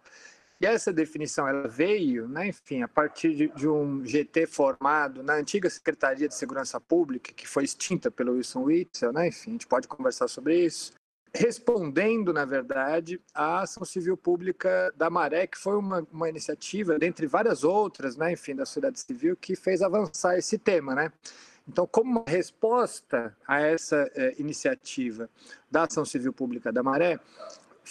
E 0.62 0.66
essa 0.66 0.92
definição 0.92 1.48
ela 1.48 1.70
veio, 1.70 2.28
né, 2.28 2.48
enfim, 2.48 2.82
a 2.82 2.88
partir 2.88 3.34
de, 3.34 3.48
de, 3.48 3.68
um 3.68 4.06
GT 4.06 4.46
formado 4.46 5.24
na 5.24 5.36
antiga 5.36 5.70
Secretaria 5.70 6.28
de 6.28 6.36
Segurança 6.36 6.82
Pública, 6.82 7.32
que 7.32 7.48
foi 7.48 7.63
extinta 7.63 8.12
pelo 8.12 8.34
Wilson 8.34 8.63
Witzel, 8.63 9.13
né, 9.13 9.30
enfim, 9.30 9.51
a 9.51 9.54
gente 9.54 9.68
pode 9.68 9.88
conversar 9.88 10.28
sobre 10.28 10.66
isso, 10.66 10.92
respondendo, 11.34 12.34
na 12.34 12.44
verdade, 12.44 13.22
à 13.34 13.62
ação 13.62 13.86
civil 13.86 14.18
pública 14.18 14.94
da 14.98 15.10
Maré, 15.10 15.48
que 15.48 15.58
foi 15.58 15.78
uma, 15.78 16.06
uma 16.12 16.28
iniciativa, 16.28 17.00
dentre 17.00 17.25
várias 17.25 17.63
outras, 17.63 18.18
né, 18.18 18.34
enfim, 18.34 18.54
da 18.54 18.66
sociedade 18.66 19.00
civil, 19.00 19.38
que 19.38 19.56
fez 19.56 19.82
avançar 19.82 20.38
esse 20.38 20.58
tema, 20.58 20.94
né. 20.94 21.12
Então, 21.66 21.86
como 21.86 22.25
resposta 22.28 23.38
a 23.48 23.62
essa 23.62 24.10
eh, 24.16 24.34
iniciativa 24.39 25.30
da 25.70 25.84
ação 25.84 26.04
civil 26.04 26.34
pública 26.34 26.72
da 26.72 26.82
Maré, 26.82 27.20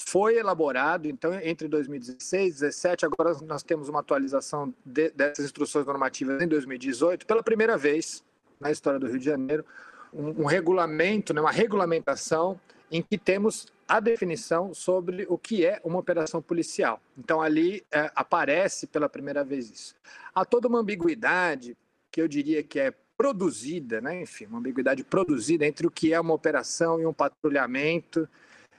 foi 0.06 0.38
elaborado, 0.38 1.08
então, 1.08 1.34
entre 1.34 1.66
2016 1.66 2.56
e 2.56 2.60
2017, 2.60 3.06
agora 3.06 3.36
nós 3.44 3.62
temos 3.62 3.88
uma 3.88 4.00
atualização 4.00 4.72
de, 4.84 5.10
dessas 5.10 5.44
instruções 5.44 5.84
normativas 5.84 6.40
em 6.40 6.46
2018, 6.46 7.26
pela 7.26 7.42
primeira 7.42 7.76
vez 7.76 8.22
na 8.60 8.70
história 8.70 8.98
do 8.98 9.06
Rio 9.06 9.18
de 9.18 9.24
Janeiro, 9.24 9.64
um, 10.12 10.42
um 10.42 10.44
regulamento, 10.44 11.34
né, 11.34 11.40
uma 11.40 11.50
regulamentação 11.50 12.58
em 12.90 13.02
que 13.02 13.18
temos 13.18 13.66
a 13.86 14.00
definição 14.00 14.72
sobre 14.72 15.26
o 15.28 15.38
que 15.38 15.64
é 15.64 15.80
uma 15.82 15.98
operação 15.98 16.40
policial. 16.42 17.00
Então, 17.16 17.40
ali 17.40 17.84
é, 17.90 18.10
aparece 18.14 18.86
pela 18.86 19.08
primeira 19.08 19.44
vez 19.44 19.70
isso. 19.70 19.96
Há 20.34 20.44
toda 20.44 20.68
uma 20.68 20.80
ambiguidade, 20.80 21.76
que 22.10 22.20
eu 22.20 22.28
diria 22.28 22.62
que 22.62 22.78
é 22.78 22.92
produzida, 23.16 24.00
né? 24.00 24.22
enfim, 24.22 24.46
uma 24.46 24.58
ambiguidade 24.58 25.02
produzida 25.02 25.66
entre 25.66 25.86
o 25.86 25.90
que 25.90 26.12
é 26.12 26.20
uma 26.20 26.34
operação 26.34 27.00
e 27.00 27.06
um 27.06 27.12
patrulhamento, 27.12 28.28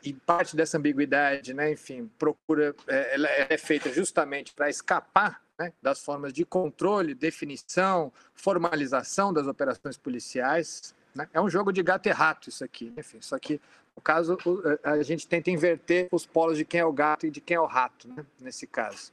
e 0.04 0.14
parte 0.14 0.56
dessa 0.56 0.78
ambiguidade, 0.78 1.54
né, 1.54 1.72
enfim, 1.72 2.10
procura, 2.18 2.76
é, 2.88 3.16
ela 3.16 3.28
é 3.30 3.58
feita 3.58 3.92
justamente 3.92 4.54
para 4.54 4.70
escapar 4.70 5.42
né, 5.58 5.74
das 5.82 6.00
formas 6.00 6.32
de 6.32 6.46
controle, 6.46 7.14
definição, 7.14 8.12
formalização 8.34 9.34
das 9.34 9.46
operações 9.48 9.98
policiais. 9.98 10.96
Né? 11.14 11.28
É 11.34 11.42
um 11.42 11.50
jogo 11.50 11.72
de 11.72 11.84
gato 11.84 12.08
e 12.08 12.12
rato 12.12 12.50
isso 12.50 12.64
aqui, 12.64 12.94
enfim, 12.98 13.20
só 13.22 13.38
que 13.38 13.60
no 13.96 14.02
caso 14.02 14.38
a 14.82 15.04
gente 15.04 15.28
tenta 15.28 15.52
inverter 15.52 16.08
os 16.12 16.26
polos 16.26 16.58
de 16.58 16.64
quem 16.64 16.80
é 16.80 16.86
o 16.86 16.94
gato 16.94 17.28
e 17.28 17.32
de 17.32 17.42
quem 17.42 17.58
é 17.58 17.60
o 17.60 17.66
rato, 17.66 18.08
né, 18.08 18.26
nesse 18.40 18.66
caso. 18.66 19.12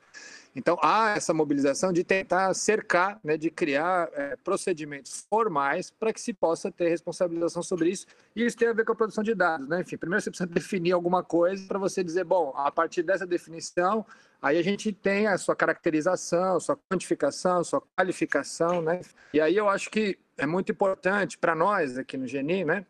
Então, 0.56 0.78
há 0.82 1.10
essa 1.10 1.34
mobilização 1.34 1.92
de 1.92 2.02
tentar 2.02 2.54
cercar, 2.54 3.20
né, 3.22 3.36
de 3.36 3.50
criar 3.50 4.08
é, 4.14 4.36
procedimentos 4.36 5.26
formais 5.28 5.90
para 5.90 6.14
que 6.14 6.20
se 6.20 6.32
possa 6.32 6.72
ter 6.72 6.88
responsabilização 6.88 7.62
sobre 7.62 7.90
isso. 7.90 8.06
E 8.34 8.42
isso 8.42 8.56
tem 8.56 8.66
a 8.66 8.72
ver 8.72 8.86
com 8.86 8.92
a 8.92 8.96
produção 8.96 9.22
de 9.22 9.34
dados. 9.34 9.68
Né? 9.68 9.82
Enfim, 9.82 9.98
primeiro 9.98 10.22
você 10.22 10.30
precisa 10.30 10.48
definir 10.48 10.92
alguma 10.92 11.22
coisa 11.22 11.62
para 11.68 11.78
você 11.78 12.02
dizer, 12.02 12.24
bom, 12.24 12.54
a 12.56 12.72
partir 12.72 13.02
dessa 13.02 13.26
definição, 13.26 14.06
aí 14.40 14.56
a 14.56 14.62
gente 14.62 14.90
tem 14.92 15.26
a 15.26 15.36
sua 15.36 15.54
caracterização, 15.54 16.58
sua 16.58 16.78
quantificação, 16.90 17.62
sua 17.62 17.82
qualificação. 17.94 18.80
Né? 18.80 19.02
E 19.34 19.40
aí 19.42 19.54
eu 19.54 19.68
acho 19.68 19.90
que 19.90 20.18
é 20.38 20.46
muito 20.46 20.72
importante 20.72 21.36
para 21.36 21.54
nós 21.54 21.98
aqui 21.98 22.16
no 22.16 22.26
GENI, 22.26 22.64
né? 22.64 22.86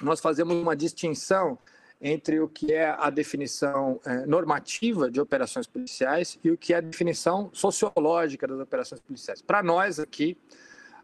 nós 0.00 0.20
fazemos 0.20 0.54
uma 0.54 0.76
distinção 0.76 1.58
entre 2.00 2.40
o 2.40 2.48
que 2.48 2.72
é 2.72 2.96
a 2.98 3.10
definição 3.10 4.00
é, 4.04 4.24
normativa 4.24 5.10
de 5.10 5.20
operações 5.20 5.66
policiais 5.66 6.38
e 6.42 6.50
o 6.50 6.56
que 6.56 6.72
é 6.72 6.78
a 6.78 6.80
definição 6.80 7.50
sociológica 7.52 8.46
das 8.46 8.58
operações 8.58 9.00
policiais. 9.00 9.42
Para 9.42 9.62
nós 9.62 9.98
aqui, 9.98 10.36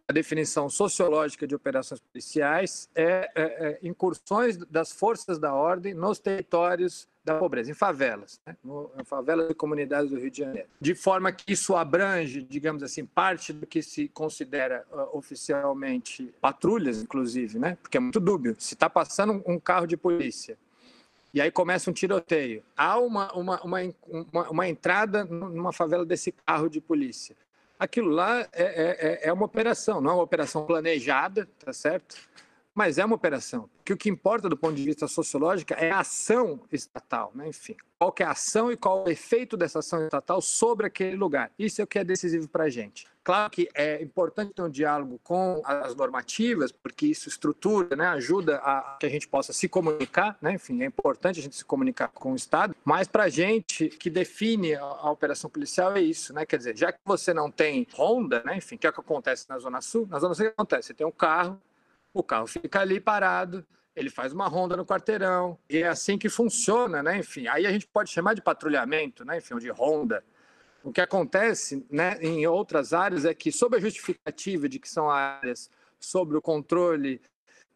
a 0.08 0.12
definição 0.12 0.70
sociológica 0.70 1.46
de 1.46 1.54
operações 1.54 2.00
policiais 2.00 2.88
é, 2.94 3.30
é, 3.34 3.42
é, 3.42 3.78
incursões 3.82 4.56
das 4.56 4.92
forças 4.92 5.38
da 5.38 5.52
ordem 5.52 5.94
nos 5.94 6.18
territórios 6.18 7.08
da 7.24 7.36
pobreza, 7.36 7.72
em 7.72 7.74
favelas, 7.74 8.40
né? 8.46 8.56
em 9.00 9.04
favelas 9.04 9.50
e 9.50 9.54
comunidades 9.54 10.12
do 10.12 10.16
Rio 10.16 10.30
de 10.30 10.38
Janeiro. 10.38 10.68
De 10.80 10.94
forma 10.94 11.32
que 11.32 11.52
isso 11.52 11.74
abrange, 11.74 12.40
digamos 12.40 12.84
assim, 12.84 13.04
parte 13.04 13.52
do 13.52 13.66
que 13.66 13.82
se 13.82 14.06
considera 14.08 14.86
uh, 14.92 15.18
oficialmente 15.18 16.32
patrulhas, 16.40 17.02
inclusive, 17.02 17.58
né? 17.58 17.76
porque 17.82 17.96
é 17.96 18.00
muito 18.00 18.20
dúbio. 18.20 18.54
Se 18.60 18.74
está 18.74 18.88
passando 18.88 19.42
um 19.44 19.58
carro 19.58 19.88
de 19.88 19.96
polícia 19.96 20.56
e 21.32 21.40
aí 21.40 21.50
começa 21.50 21.90
um 21.90 21.92
tiroteio. 21.92 22.62
Há 22.76 22.98
uma, 22.98 23.32
uma, 23.32 23.60
uma, 23.62 23.80
uma, 24.32 24.50
uma 24.50 24.68
entrada 24.68 25.24
numa 25.24 25.72
favela 25.72 26.04
desse 26.04 26.32
carro 26.32 26.68
de 26.68 26.80
polícia. 26.80 27.36
Aquilo 27.78 28.08
lá 28.08 28.40
é, 28.40 28.46
é, 28.52 28.96
é, 29.24 29.28
é 29.28 29.32
uma 29.32 29.44
operação, 29.44 30.00
não 30.00 30.10
é 30.12 30.14
uma 30.14 30.22
operação 30.22 30.64
planejada, 30.64 31.46
tá 31.62 31.72
certo? 31.72 32.16
Mas 32.76 32.98
é 32.98 33.04
uma 33.04 33.16
operação. 33.16 33.70
Que 33.82 33.94
o 33.94 33.96
que 33.96 34.10
importa 34.10 34.50
do 34.50 34.56
ponto 34.56 34.74
de 34.74 34.84
vista 34.84 35.08
sociológico 35.08 35.72
é 35.72 35.90
a 35.90 36.00
ação 36.00 36.60
estatal, 36.70 37.32
né? 37.34 37.48
enfim, 37.48 37.74
qual 37.98 38.14
é 38.20 38.24
a 38.24 38.32
ação 38.32 38.70
e 38.70 38.76
qual 38.76 39.00
é 39.00 39.08
o 39.08 39.10
efeito 39.10 39.56
dessa 39.56 39.78
ação 39.78 40.04
estatal 40.04 40.42
sobre 40.42 40.86
aquele 40.86 41.16
lugar. 41.16 41.50
Isso 41.58 41.80
é 41.80 41.84
o 41.84 41.86
que 41.86 41.98
é 41.98 42.04
decisivo 42.04 42.46
para 42.48 42.64
a 42.64 42.68
gente. 42.68 43.06
Claro 43.24 43.50
que 43.50 43.68
é 43.74 44.00
importante 44.02 44.52
ter 44.52 44.62
um 44.62 44.68
diálogo 44.68 45.18
com 45.24 45.60
as 45.64 45.96
normativas, 45.96 46.70
porque 46.70 47.06
isso 47.06 47.28
estrutura, 47.28 47.96
né, 47.96 48.06
ajuda 48.08 48.58
a 48.58 48.98
que 49.00 49.06
a 49.06 49.08
gente 49.08 49.26
possa 49.26 49.52
se 49.52 49.68
comunicar, 49.68 50.36
né? 50.40 50.52
enfim, 50.52 50.82
é 50.82 50.86
importante 50.86 51.40
a 51.40 51.42
gente 51.42 51.56
se 51.56 51.64
comunicar 51.64 52.08
com 52.08 52.32
o 52.32 52.36
Estado, 52.36 52.76
mas 52.84 53.08
para 53.08 53.24
a 53.24 53.28
gente 53.28 53.88
que 53.88 54.10
define 54.10 54.74
a, 54.74 54.82
a, 54.82 55.10
operação 55.10 55.50
policial 55.50 55.96
é 55.96 56.00
isso, 56.00 56.32
né? 56.32 56.44
quer 56.46 56.58
dizer, 56.58 56.76
já 56.76 56.92
que 56.92 57.00
você 57.04 57.34
não 57.34 57.50
tem 57.50 57.86
ronda, 57.94 58.42
né, 58.44 58.58
enfim, 58.58 58.76
que 58.76 58.86
é 58.86 58.90
o 58.90 58.92
que 58.92 59.00
acontece 59.00 59.48
na 59.48 59.58
Zona 59.58 59.80
Sul, 59.80 60.06
na 60.08 60.20
Zona 60.20 60.34
Sul 60.34 60.44
o 60.44 60.48
que 60.48 60.54
acontece? 60.54 60.88
Você 60.88 60.94
tem 60.94 61.06
um 61.06 61.10
carro, 61.10 61.60
o 62.18 62.22
carro 62.22 62.46
fica 62.46 62.80
ali 62.80 62.98
parado, 62.98 63.64
ele 63.94 64.08
faz 64.08 64.32
uma 64.32 64.48
ronda 64.48 64.76
no 64.76 64.86
quarteirão, 64.86 65.58
e 65.68 65.78
é 65.78 65.88
assim 65.88 66.16
que 66.16 66.28
funciona, 66.28 67.02
né? 67.02 67.18
Enfim, 67.18 67.46
aí 67.46 67.66
a 67.66 67.70
gente 67.70 67.86
pode 67.86 68.10
chamar 68.10 68.34
de 68.34 68.42
patrulhamento, 68.42 69.24
né? 69.24 69.38
Enfim, 69.38 69.56
de 69.58 69.68
ronda. 69.68 70.24
O 70.82 70.92
que 70.92 71.00
acontece 71.00 71.84
né, 71.90 72.16
em 72.20 72.46
outras 72.46 72.92
áreas 72.92 73.24
é 73.24 73.34
que, 73.34 73.52
sob 73.52 73.76
a 73.76 73.80
justificativa 73.80 74.68
de 74.68 74.78
que 74.78 74.88
são 74.88 75.10
áreas 75.10 75.70
sobre 75.98 76.36
o 76.36 76.42
controle 76.42 77.20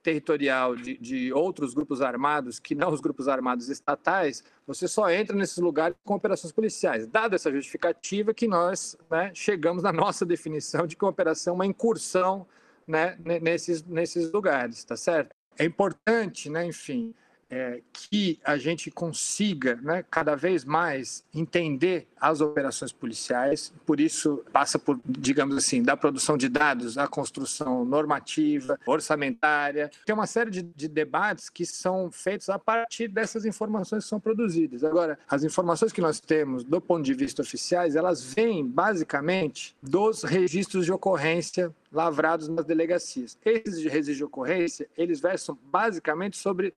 territorial 0.02 0.74
de, 0.74 0.96
de, 0.96 1.32
outros 1.32 1.74
grupos 1.74 2.00
armados, 2.00 2.58
que 2.58 2.74
não 2.74 2.90
os 2.90 3.00
grupos 3.00 3.28
armados 3.28 3.68
estatais, 3.68 4.42
você 4.66 4.88
só 4.88 5.10
entra 5.10 5.36
nesses 5.36 5.58
lugares 5.58 5.96
com 6.04 6.14
operações 6.14 6.52
policiais. 6.52 7.06
Dada 7.06 7.36
essa 7.36 7.52
justificativa, 7.52 8.32
que 8.32 8.46
nós 8.46 8.96
né, 9.10 9.30
chegamos 9.34 9.82
na 9.82 9.92
nossa 9.92 10.24
definição 10.24 10.86
de 10.86 10.96
que 10.96 11.04
uma 11.04 11.10
operação 11.10 11.52
é 11.52 11.54
uma 11.56 11.66
incursão 11.66 12.46
né, 12.90 13.16
nesses, 13.40 13.82
nesses 13.84 14.30
lugares, 14.32 14.84
tá 14.84 14.96
certo? 14.96 15.34
É 15.58 15.64
importante, 15.64 16.50
né, 16.50 16.64
enfim, 16.66 17.14
é, 17.50 17.80
que 17.92 18.38
a 18.44 18.56
gente 18.56 18.90
consiga 18.90 19.76
né, 19.82 20.04
cada 20.08 20.36
vez 20.36 20.64
mais 20.64 21.24
entender 21.34 22.06
as 22.20 22.40
operações 22.40 22.92
policiais. 22.92 23.72
Por 23.84 23.98
isso, 23.98 24.44
passa 24.52 24.78
por, 24.78 25.00
digamos 25.04 25.56
assim, 25.56 25.82
da 25.82 25.96
produção 25.96 26.36
de 26.36 26.48
dados 26.48 26.96
à 26.96 27.08
construção 27.08 27.84
normativa, 27.84 28.78
orçamentária. 28.86 29.90
Tem 30.06 30.14
uma 30.14 30.26
série 30.26 30.50
de, 30.50 30.62
de 30.62 30.86
debates 30.86 31.48
que 31.48 31.66
são 31.66 32.10
feitos 32.10 32.48
a 32.48 32.58
partir 32.58 33.08
dessas 33.08 33.44
informações 33.44 34.04
que 34.04 34.10
são 34.10 34.20
produzidas. 34.20 34.84
Agora, 34.84 35.18
as 35.28 35.42
informações 35.42 35.92
que 35.92 36.00
nós 36.00 36.20
temos 36.20 36.62
do 36.62 36.80
ponto 36.80 37.02
de 37.02 37.14
vista 37.14 37.42
oficiais, 37.42 37.96
elas 37.96 38.22
vêm 38.22 38.66
basicamente 38.66 39.74
dos 39.82 40.22
registros 40.22 40.84
de 40.84 40.92
ocorrência 40.92 41.74
lavrados 41.92 42.48
nas 42.48 42.64
delegacias. 42.64 43.36
Esses 43.44 43.82
registros 43.84 44.16
de 44.16 44.24
ocorrência, 44.24 44.88
eles 44.96 45.20
versam 45.20 45.58
basicamente 45.70 46.36
sobre 46.36 46.72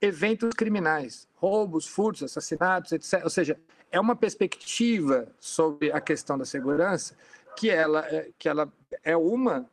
eventos 0.00 0.50
criminais, 0.54 1.28
roubos, 1.36 1.86
furtos, 1.86 2.22
assassinatos, 2.22 2.92
etc. 2.92 3.22
Ou 3.24 3.30
seja, 3.30 3.58
é 3.90 4.00
uma 4.00 4.16
perspectiva 4.16 5.28
sobre 5.38 5.90
a 5.92 6.00
questão 6.00 6.36
da 6.36 6.44
segurança 6.44 7.16
que 7.56 7.70
ela, 7.70 8.06
é, 8.06 8.30
que 8.38 8.48
ela 8.48 8.70
é 9.02 9.16
uma 9.16 9.68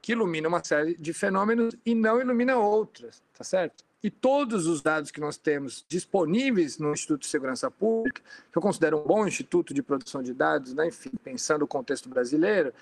que 0.00 0.12
ilumina 0.12 0.48
uma 0.48 0.62
série 0.64 0.96
de 0.96 1.12
fenômenos 1.12 1.76
e 1.86 1.94
não 1.94 2.20
ilumina 2.20 2.56
outras, 2.56 3.22
tá 3.38 3.44
certo? 3.44 3.84
E 4.02 4.10
todos 4.10 4.66
os 4.66 4.82
dados 4.82 5.12
que 5.12 5.20
nós 5.20 5.36
temos 5.36 5.84
disponíveis 5.88 6.76
no 6.76 6.92
Instituto 6.92 7.20
de 7.20 7.28
Segurança 7.28 7.70
Pública, 7.70 8.20
que 8.50 8.58
eu 8.58 8.60
considero 8.60 8.98
um 8.98 9.04
bom 9.04 9.24
instituto 9.24 9.72
de 9.72 9.80
produção 9.80 10.20
de 10.20 10.34
dados, 10.34 10.74
né? 10.74 10.88
enfim, 10.88 11.12
pensando 11.22 11.62
o 11.62 11.68
contexto 11.68 12.08
brasileiro, 12.08 12.74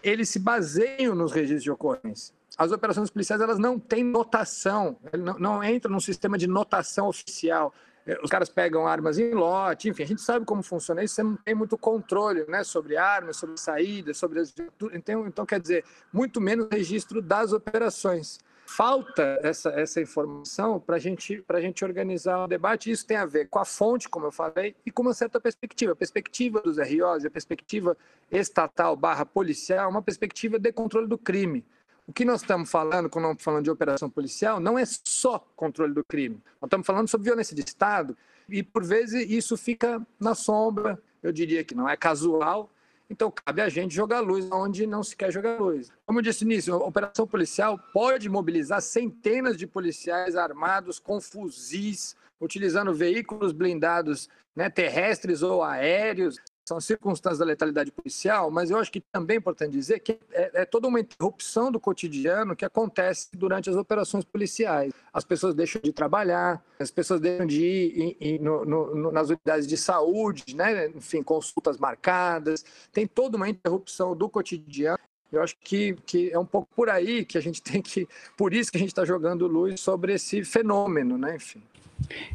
eles 0.00 0.28
se 0.28 0.38
baseiam 0.38 1.16
nos 1.16 1.32
registros 1.32 1.64
de 1.64 1.72
ocorrência 1.72 2.32
as 2.60 2.72
operações 2.72 3.08
policiais 3.08 3.40
elas 3.40 3.58
não 3.58 3.78
têm 3.78 4.04
notação, 4.04 4.98
não, 5.18 5.38
não 5.38 5.64
entram 5.64 5.90
num 5.90 5.98
sistema 5.98 6.36
de 6.36 6.46
notação 6.46 7.08
oficial. 7.08 7.72
é, 8.06 8.20
os 8.22 8.28
caras 8.28 8.50
pegam 8.50 8.86
armas 8.86 9.18
em 9.18 9.32
lote, 9.32 9.88
enfim, 9.88 10.02
a 10.02 10.06
gente 10.06 10.20
sabe 10.20 10.44
como 10.44 10.62
funciona 10.62 11.02
isso, 11.02 11.14
você 11.14 11.22
não 11.22 11.36
tem 11.36 11.54
muito 11.54 11.78
controle 11.78 12.44
né, 12.48 12.62
sobre 12.62 12.98
armas, 12.98 13.38
sobre 13.38 13.58
saídas, 13.58 14.18
sobre 14.18 14.40
as... 14.40 14.54
Então, 14.92 15.26
então, 15.26 15.46
quer 15.46 15.58
dizer, 15.58 15.86
muito 16.12 16.38
menos 16.38 16.68
registro 16.70 17.22
das 17.22 17.54
operações. 17.54 18.38
Falta 18.66 19.40
essa, 19.42 19.70
essa 19.70 19.98
informação 19.98 20.78
para 20.78 20.98
gente, 20.98 21.42
a 21.48 21.60
gente 21.62 21.82
organizar 21.82 22.44
o 22.44 22.46
debate, 22.46 22.90
isso 22.90 23.06
tem 23.06 23.16
a 23.16 23.24
ver 23.24 23.48
com 23.48 23.58
a 23.58 23.64
fonte, 23.64 24.06
como 24.06 24.26
eu 24.26 24.32
falei, 24.32 24.76
e 24.84 24.90
com 24.90 25.00
uma 25.00 25.14
certa 25.14 25.40
perspectiva. 25.40 25.92
A 25.92 25.96
perspectiva 25.96 26.60
dos 26.60 26.76
RIOs, 26.76 27.24
a 27.24 27.30
perspectiva 27.30 27.96
estatal 28.30 28.94
barra 28.94 29.24
policial, 29.24 29.90
uma 29.90 30.02
perspectiva 30.02 30.58
de 30.58 30.70
controle 30.72 31.08
do 31.08 31.16
crime. 31.16 31.64
O 32.10 32.12
que 32.12 32.24
nós 32.24 32.40
estamos 32.40 32.68
falando, 32.68 33.08
quando 33.08 33.26
estamos 33.26 33.44
falando 33.44 33.62
de 33.62 33.70
operação 33.70 34.10
policial, 34.10 34.58
não 34.58 34.76
é 34.76 34.82
só 34.84 35.38
controle 35.54 35.94
do 35.94 36.02
crime. 36.02 36.42
Nós 36.60 36.66
estamos 36.66 36.84
falando 36.84 37.06
sobre 37.06 37.26
violência 37.26 37.54
de 37.54 37.62
Estado 37.62 38.16
e, 38.48 38.64
por 38.64 38.84
vezes, 38.84 39.30
isso 39.30 39.56
fica 39.56 40.04
na 40.18 40.34
sombra. 40.34 41.00
Eu 41.22 41.30
diria 41.30 41.62
que 41.62 41.72
não 41.72 41.88
é 41.88 41.96
casual. 41.96 42.68
Então, 43.08 43.30
cabe 43.30 43.62
a 43.62 43.68
gente 43.68 43.94
jogar 43.94 44.18
luz 44.18 44.50
onde 44.50 44.88
não 44.88 45.04
se 45.04 45.14
quer 45.14 45.30
jogar 45.30 45.60
luz. 45.60 45.92
Como 46.04 46.18
eu 46.18 46.22
disse 46.24 46.44
nisso, 46.44 46.72
a 46.72 46.78
operação 46.78 47.28
policial 47.28 47.78
pode 47.92 48.28
mobilizar 48.28 48.82
centenas 48.82 49.56
de 49.56 49.68
policiais 49.68 50.34
armados 50.34 50.98
com 50.98 51.20
fuzis, 51.20 52.16
utilizando 52.40 52.92
veículos 52.92 53.52
blindados 53.52 54.28
né, 54.56 54.68
terrestres 54.68 55.42
ou 55.42 55.62
aéreos, 55.62 56.40
são 56.70 56.80
circunstâncias 56.80 57.38
da 57.38 57.44
letalidade 57.44 57.90
policial, 57.90 58.48
mas 58.48 58.70
eu 58.70 58.78
acho 58.78 58.92
que 58.92 59.00
também 59.00 59.34
é 59.34 59.38
importante 59.38 59.72
dizer 59.72 59.98
que 59.98 60.20
é, 60.30 60.62
é, 60.62 60.64
toda 60.64 60.86
uma 60.86 61.00
interrupção 61.00 61.72
do 61.72 61.80
cotidiano 61.80 62.54
que 62.54 62.64
acontece 62.64 63.28
durante 63.34 63.68
as 63.68 63.74
operações 63.74 64.24
policiais. 64.24 64.92
As 65.12 65.24
pessoas 65.24 65.52
deixam 65.52 65.82
de 65.82 65.92
trabalhar, 65.92 66.64
as 66.78 66.90
pessoas 66.92 67.20
deixam 67.20 67.44
de 67.44 68.16
ir 68.20 68.40
no, 68.40 68.64
no, 68.64 69.10
nas 69.10 69.30
unidades 69.30 69.66
de 69.66 69.76
saúde, 69.76 70.54
né? 70.54 70.86
enfim, 70.90 71.24
consultas 71.24 71.76
marcadas, 71.76 72.64
tem 72.92 73.04
toda 73.04 73.36
uma 73.36 73.48
interrupção 73.48 74.14
do 74.14 74.28
cotidiano. 74.28 74.98
Eu 75.32 75.42
acho 75.42 75.56
que, 75.60 75.96
que 76.06 76.30
é 76.30 76.38
um 76.38 76.46
pouco 76.46 76.68
por 76.74 76.88
aí 76.88 77.24
que 77.24 77.36
a 77.36 77.40
gente 77.40 77.60
tem 77.62 77.82
que. 77.82 78.06
Por 78.36 78.54
isso 78.54 78.70
que 78.70 78.76
a 78.78 78.80
gente 78.80 78.90
está 78.90 79.04
jogando 79.04 79.48
luz 79.48 79.80
sobre 79.80 80.14
esse 80.14 80.44
fenômeno, 80.44 81.18
né? 81.18 81.34
Enfim. 81.34 81.60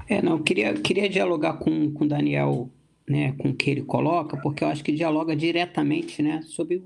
É, 0.10 0.22
não, 0.22 0.44
queria, 0.44 0.74
queria 0.74 1.10
dialogar 1.10 1.54
com 1.54 1.94
o 2.00 2.08
Daniel 2.08 2.70
né, 3.07 3.33
com 3.33 3.53
que 3.53 3.69
ele 3.69 3.83
coloca, 3.83 4.38
porque 4.38 4.63
eu 4.63 4.67
acho 4.67 4.83
que 4.83 4.91
dialoga 4.91 5.35
diretamente 5.35 6.21
né, 6.21 6.41
sobre 6.43 6.83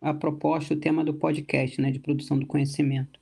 a 0.00 0.14
proposta, 0.14 0.74
o 0.74 0.76
tema 0.78 1.04
do 1.04 1.14
podcast, 1.14 1.80
né, 1.80 1.90
de 1.90 1.98
produção 1.98 2.38
do 2.38 2.46
conhecimento. 2.46 3.20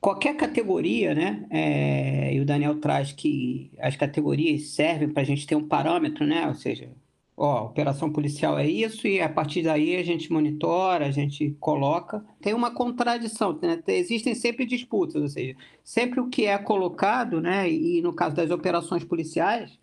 Qualquer 0.00 0.34
categoria, 0.36 1.14
né, 1.14 1.46
é, 1.50 2.34
e 2.34 2.40
o 2.40 2.44
Daniel 2.44 2.80
traz 2.80 3.12
que 3.12 3.70
as 3.78 3.96
categorias 3.96 4.68
servem 4.68 5.10
para 5.10 5.22
a 5.22 5.26
gente 5.26 5.46
ter 5.46 5.54
um 5.54 5.66
parâmetro, 5.66 6.26
né, 6.26 6.46
ou 6.48 6.54
seja, 6.54 6.90
ó, 7.36 7.66
operação 7.66 8.10
policial 8.10 8.58
é 8.58 8.66
isso 8.66 9.06
e 9.06 9.20
a 9.20 9.28
partir 9.28 9.62
daí 9.62 9.96
a 9.96 10.02
gente 10.02 10.32
monitora, 10.32 11.06
a 11.06 11.10
gente 11.10 11.56
coloca. 11.60 12.24
Tem 12.40 12.54
uma 12.54 12.70
contradição, 12.70 13.58
né? 13.62 13.82
existem 13.88 14.34
sempre 14.34 14.66
disputas, 14.66 15.20
ou 15.22 15.28
seja, 15.28 15.54
sempre 15.84 16.18
o 16.18 16.28
que 16.28 16.46
é 16.46 16.58
colocado, 16.58 17.40
né, 17.40 17.70
e 17.70 18.00
no 18.02 18.12
caso 18.14 18.34
das 18.34 18.50
operações 18.50 19.04
policiais, 19.04 19.78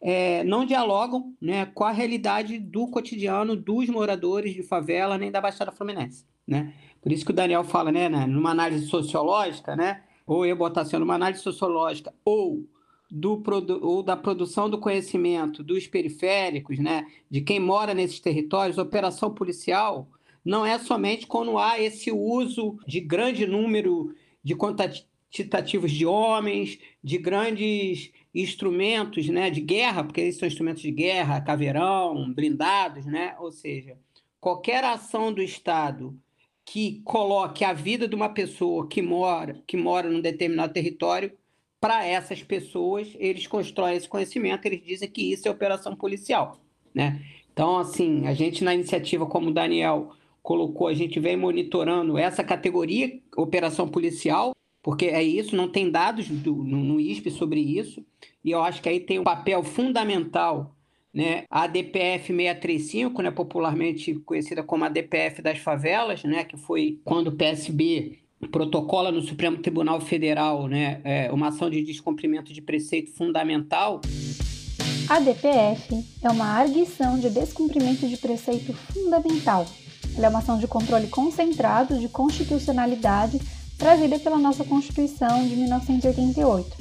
é, 0.00 0.44
não 0.44 0.64
dialogam 0.64 1.34
né, 1.40 1.66
com 1.66 1.84
a 1.84 1.90
realidade 1.90 2.58
do 2.58 2.86
cotidiano 2.88 3.56
dos 3.56 3.88
moradores 3.88 4.54
de 4.54 4.62
favela 4.62 5.18
nem 5.18 5.30
da 5.30 5.40
Baixada 5.40 5.72
Fluminense. 5.72 6.24
Né? 6.46 6.72
Por 7.02 7.12
isso 7.12 7.24
que 7.24 7.30
o 7.30 7.34
Daniel 7.34 7.64
fala, 7.64 7.92
né, 7.92 8.08
né 8.08 8.26
numa 8.26 8.50
análise 8.50 8.86
sociológica, 8.86 9.76
né, 9.76 10.02
ou 10.26 10.44
eu 10.44 10.56
botar 10.56 10.82
assim, 10.82 10.96
numa 10.98 11.14
análise 11.14 11.42
sociológica, 11.42 12.12
ou, 12.24 12.66
do, 13.10 13.42
ou 13.82 14.02
da 14.02 14.16
produção 14.16 14.68
do 14.68 14.78
conhecimento 14.78 15.62
dos 15.62 15.86
periféricos, 15.86 16.78
né, 16.78 17.06
de 17.30 17.40
quem 17.40 17.60
mora 17.60 17.94
nesses 17.94 18.20
territórios, 18.20 18.78
operação 18.78 19.32
policial 19.32 20.08
não 20.44 20.64
é 20.64 20.78
somente 20.78 21.26
quando 21.26 21.58
há 21.58 21.78
esse 21.78 22.10
uso 22.10 22.78
de 22.86 23.00
grande 23.00 23.46
número 23.46 24.14
de 24.42 24.54
quantitativos 24.54 25.92
de 25.92 26.06
homens, 26.06 26.78
de 27.04 27.18
grandes 27.18 28.10
instrumentos 28.34 29.28
né, 29.28 29.50
de 29.50 29.60
guerra, 29.60 30.04
porque 30.04 30.20
eles 30.20 30.36
são 30.36 30.46
instrumentos 30.46 30.82
de 30.82 30.90
guerra, 30.90 31.40
caveirão, 31.40 32.32
blindados, 32.32 33.06
né? 33.06 33.34
ou 33.38 33.50
seja, 33.50 33.98
qualquer 34.40 34.84
ação 34.84 35.32
do 35.32 35.42
Estado 35.42 36.16
que 36.64 37.00
coloque 37.04 37.64
a 37.64 37.72
vida 37.72 38.06
de 38.06 38.14
uma 38.14 38.28
pessoa 38.28 38.86
que 38.86 39.00
mora, 39.00 39.62
que 39.66 39.76
mora 39.76 40.10
num 40.10 40.20
determinado 40.20 40.72
território, 40.72 41.32
para 41.80 42.04
essas 42.04 42.42
pessoas, 42.42 43.08
eles 43.18 43.46
constroem 43.46 43.96
esse 43.96 44.08
conhecimento, 44.08 44.66
eles 44.66 44.84
dizem 44.84 45.08
que 45.08 45.32
isso 45.32 45.48
é 45.48 45.50
operação 45.50 45.96
policial. 45.96 46.60
Né? 46.94 47.22
Então, 47.52 47.78
assim, 47.78 48.26
a 48.26 48.34
gente 48.34 48.62
na 48.62 48.74
iniciativa, 48.74 49.26
como 49.26 49.48
o 49.48 49.54
Daniel 49.54 50.10
colocou, 50.42 50.88
a 50.88 50.94
gente 50.94 51.18
vem 51.20 51.36
monitorando 51.36 52.18
essa 52.18 52.42
categoria, 52.42 53.18
operação 53.36 53.88
policial, 53.88 54.52
porque 54.88 55.04
é 55.04 55.22
isso, 55.22 55.54
não 55.54 55.68
tem 55.68 55.90
dados 55.90 56.30
do, 56.30 56.54
no, 56.64 56.82
no 56.82 56.98
ISP 56.98 57.30
sobre 57.30 57.60
isso, 57.60 58.02
e 58.42 58.52
eu 58.52 58.62
acho 58.62 58.80
que 58.80 58.88
aí 58.88 58.98
tem 58.98 59.18
um 59.18 59.22
papel 59.22 59.62
fundamental 59.62 60.74
né? 61.12 61.44
A 61.50 61.66
DPF 61.66 62.28
635, 62.28 63.20
né, 63.20 63.30
popularmente 63.30 64.14
conhecida 64.14 64.62
como 64.62 64.84
a 64.84 64.88
DPF 64.88 65.42
das 65.42 65.58
favelas, 65.58 66.22
né, 66.24 66.44
que 66.44 66.56
foi 66.56 67.00
quando 67.04 67.28
o 67.28 67.32
PSB 67.32 68.18
protocola 68.50 69.12
no 69.12 69.20
Supremo 69.20 69.58
Tribunal 69.58 70.00
Federal 70.00 70.66
né, 70.68 71.02
é, 71.04 71.30
uma 71.32 71.48
ação 71.48 71.68
de 71.68 71.82
descumprimento 71.82 72.52
de 72.52 72.62
preceito 72.62 73.12
fundamental. 73.12 74.00
A 75.10 75.20
DPF 75.20 76.02
é 76.22 76.30
uma 76.30 76.46
arguição 76.46 77.18
de 77.18 77.28
descumprimento 77.28 78.08
de 78.08 78.16
preceito 78.16 78.72
fundamental. 78.72 79.66
Ela 80.16 80.26
é 80.26 80.30
uma 80.30 80.38
ação 80.38 80.58
de 80.58 80.66
controle 80.66 81.08
concentrado 81.08 81.98
de 81.98 82.08
constitucionalidade 82.08 83.38
trazida 83.78 84.18
pela 84.18 84.36
nossa 84.36 84.64
Constituição 84.64 85.46
de 85.46 85.56
1988. 85.56 86.76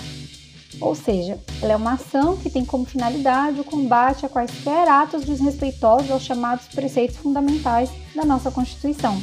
Ou 0.81 0.93
seja, 0.93 1.39
ela 1.61 1.73
é 1.73 1.75
uma 1.75 1.93
ação 1.93 2.37
que 2.37 2.49
tem 2.49 2.65
como 2.65 2.85
finalidade 2.85 3.59
o 3.59 3.63
combate 3.63 4.25
a 4.25 4.29
quaisquer 4.29 4.87
atos 4.87 5.23
desrespeitosos 5.23 6.11
aos 6.11 6.23
chamados 6.23 6.67
preceitos 6.67 7.17
fundamentais 7.17 7.89
da 8.15 8.25
nossa 8.25 8.51
Constituição. 8.51 9.17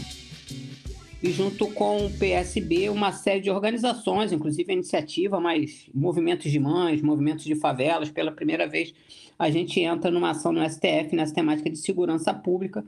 E 1.23 1.31
junto 1.31 1.69
com 1.69 2.05
o 2.05 2.11
PSB, 2.11 2.91
uma 2.91 3.11
série 3.11 3.41
de 3.41 3.51
organizações, 3.51 4.31
inclusive 4.31 4.71
a 4.71 4.75
iniciativa, 4.75 5.41
mas 5.41 5.89
movimentos 5.95 6.51
de 6.51 6.61
mães, 6.61 7.01
movimentos 7.01 7.45
de 7.45 7.55
favelas, 7.55 8.11
pela 8.11 8.31
primeira 8.31 8.69
vez 8.69 8.93
a 9.39 9.51
gente 9.51 9.81
entra 9.81 10.11
numa 10.11 10.31
ação 10.31 10.53
no 10.53 10.63
STF 10.69 11.15
nessa 11.15 11.35
temática 11.35 11.71
de 11.71 11.79
segurança 11.79 12.33
pública 12.33 12.85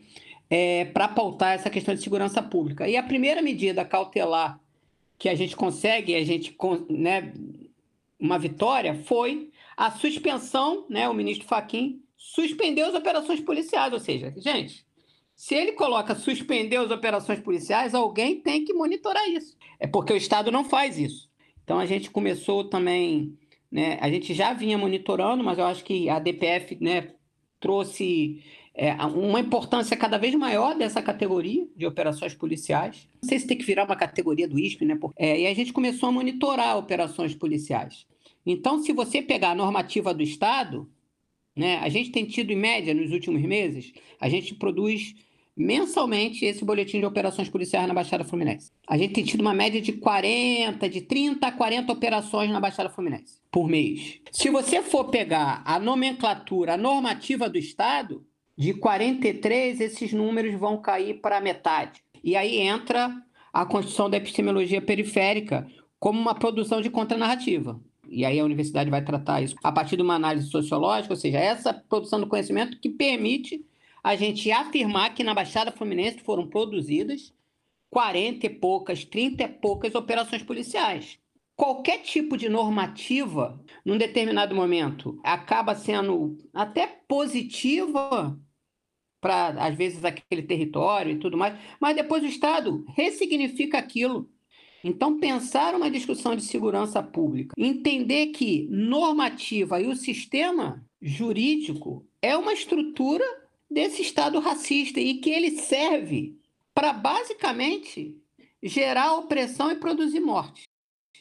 é, 0.50 0.84
para 0.86 1.08
pautar 1.08 1.54
essa 1.54 1.70
questão 1.70 1.94
de 1.94 2.02
segurança 2.02 2.42
pública. 2.42 2.88
E 2.88 2.96
a 2.96 3.02
primeira 3.02 3.42
medida 3.42 3.84
cautelar 3.84 4.60
que 5.18 5.28
a 5.28 5.34
gente 5.34 5.56
consegue, 5.56 6.14
a 6.14 6.24
gente, 6.24 6.56
né, 6.90 7.32
uma 8.18 8.38
vitória, 8.38 8.94
foi 8.94 9.50
a 9.76 9.90
suspensão, 9.90 10.86
né, 10.88 11.08
o 11.08 11.14
ministro 11.14 11.46
Faquim 11.46 12.02
suspendeu 12.16 12.86
as 12.86 12.94
operações 12.94 13.40
policiais, 13.40 13.92
ou 13.92 14.00
seja, 14.00 14.34
gente, 14.36 14.86
se 15.34 15.54
ele 15.54 15.72
coloca 15.72 16.14
suspender 16.14 16.76
as 16.76 16.90
operações 16.90 17.40
policiais, 17.40 17.94
alguém 17.94 18.40
tem 18.40 18.64
que 18.64 18.72
monitorar 18.72 19.28
isso. 19.28 19.54
É 19.78 19.86
porque 19.86 20.12
o 20.12 20.16
Estado 20.16 20.50
não 20.50 20.64
faz 20.64 20.98
isso. 20.98 21.30
Então 21.62 21.78
a 21.78 21.84
gente 21.84 22.10
começou 22.10 22.64
também, 22.64 23.38
né, 23.70 23.98
a 24.00 24.08
gente 24.08 24.32
já 24.32 24.54
vinha 24.54 24.78
monitorando, 24.78 25.44
mas 25.44 25.58
eu 25.58 25.66
acho 25.66 25.84
que 25.84 26.08
a 26.08 26.18
DPF, 26.18 26.78
né, 26.80 27.12
trouxe 27.60 28.42
é, 28.78 28.92
uma 29.06 29.40
importância 29.40 29.96
cada 29.96 30.18
vez 30.18 30.34
maior 30.34 30.76
dessa 30.76 31.00
categoria 31.00 31.66
de 31.74 31.86
operações 31.86 32.34
policiais. 32.34 33.08
Não 33.22 33.28
sei 33.28 33.38
se 33.38 33.46
tem 33.46 33.56
que 33.56 33.64
virar 33.64 33.84
uma 33.84 33.96
categoria 33.96 34.46
do 34.46 34.58
ISP, 34.58 34.84
né? 34.84 34.98
É, 35.16 35.40
e 35.40 35.46
a 35.46 35.54
gente 35.54 35.72
começou 35.72 36.10
a 36.10 36.12
monitorar 36.12 36.76
operações 36.76 37.34
policiais. 37.34 38.06
Então, 38.44 38.82
se 38.82 38.92
você 38.92 39.22
pegar 39.22 39.52
a 39.52 39.54
normativa 39.54 40.12
do 40.12 40.22
Estado, 40.22 40.86
né, 41.56 41.78
a 41.78 41.88
gente 41.88 42.10
tem 42.10 42.26
tido, 42.26 42.52
em 42.52 42.56
média, 42.56 42.92
nos 42.92 43.10
últimos 43.12 43.40
meses, 43.42 43.94
a 44.20 44.28
gente 44.28 44.54
produz 44.54 45.14
mensalmente 45.56 46.44
esse 46.44 46.62
boletim 46.62 47.00
de 47.00 47.06
operações 47.06 47.48
policiais 47.48 47.88
na 47.88 47.94
Baixada 47.94 48.24
Fluminense. 48.24 48.70
A 48.86 48.98
gente 48.98 49.14
tem 49.14 49.24
tido 49.24 49.40
uma 49.40 49.54
média 49.54 49.80
de 49.80 49.94
40, 49.94 50.86
de 50.86 51.00
30 51.00 51.46
a 51.46 51.50
40 51.50 51.90
operações 51.90 52.50
na 52.50 52.60
Baixada 52.60 52.90
Fluminense 52.90 53.40
por 53.50 53.66
mês. 53.66 54.20
Se 54.30 54.50
você 54.50 54.82
for 54.82 55.06
pegar 55.06 55.62
a 55.64 55.80
nomenclatura, 55.80 56.74
a 56.74 56.76
normativa 56.76 57.48
do 57.48 57.56
Estado, 57.56 58.22
de 58.56 58.72
43, 58.74 59.80
esses 59.80 60.12
números 60.12 60.54
vão 60.54 60.80
cair 60.80 61.20
para 61.20 61.40
metade. 61.40 62.02
E 62.24 62.34
aí 62.34 62.58
entra 62.58 63.14
a 63.52 63.66
construção 63.66 64.08
da 64.08 64.16
epistemologia 64.16 64.80
periférica 64.80 65.66
como 65.98 66.20
uma 66.20 66.34
produção 66.34 66.80
de 66.80 66.90
contranarrativa. 66.90 67.80
E 68.08 68.24
aí 68.24 68.38
a 68.38 68.44
universidade 68.44 68.90
vai 68.90 69.04
tratar 69.04 69.42
isso 69.42 69.56
a 69.62 69.72
partir 69.72 69.96
de 69.96 70.02
uma 70.02 70.14
análise 70.14 70.48
sociológica, 70.48 71.12
ou 71.12 71.18
seja, 71.18 71.38
essa 71.38 71.74
produção 71.74 72.20
do 72.20 72.26
conhecimento 72.26 72.78
que 72.78 72.88
permite 72.88 73.64
a 74.02 74.14
gente 74.14 74.50
afirmar 74.52 75.14
que 75.14 75.24
na 75.24 75.34
Baixada 75.34 75.72
Fluminense 75.72 76.20
foram 76.20 76.46
produzidas 76.46 77.34
40 77.90 78.46
e 78.46 78.50
poucas, 78.50 79.04
30 79.04 79.42
e 79.42 79.48
poucas 79.48 79.94
operações 79.94 80.42
policiais. 80.42 81.18
qualquer 81.56 82.02
tipo 82.02 82.36
de 82.36 82.50
normativa, 82.50 83.58
num 83.84 83.96
determinado 83.96 84.54
momento, 84.54 85.18
acaba 85.24 85.74
sendo 85.74 86.36
até 86.52 86.86
positiva 87.08 88.38
para, 89.26 89.48
às 89.66 89.76
vezes, 89.76 90.04
aquele 90.04 90.42
território 90.42 91.10
e 91.10 91.18
tudo 91.18 91.36
mais, 91.36 91.58
mas 91.80 91.96
depois 91.96 92.22
o 92.22 92.28
Estado 92.28 92.84
ressignifica 92.94 93.76
aquilo. 93.76 94.30
Então, 94.84 95.18
pensar 95.18 95.74
uma 95.74 95.90
discussão 95.90 96.36
de 96.36 96.44
segurança 96.44 97.02
pública, 97.02 97.52
entender 97.58 98.26
que 98.28 98.68
normativa 98.70 99.80
e 99.80 99.88
o 99.88 99.96
sistema 99.96 100.80
jurídico 101.02 102.06
é 102.22 102.36
uma 102.36 102.52
estrutura 102.52 103.24
desse 103.68 104.00
Estado 104.00 104.38
racista 104.38 105.00
e 105.00 105.14
que 105.14 105.30
ele 105.30 105.50
serve 105.50 106.38
para, 106.72 106.92
basicamente, 106.92 108.16
gerar 108.62 109.16
opressão 109.16 109.72
e 109.72 109.74
produzir 109.74 110.20
morte. 110.20 110.68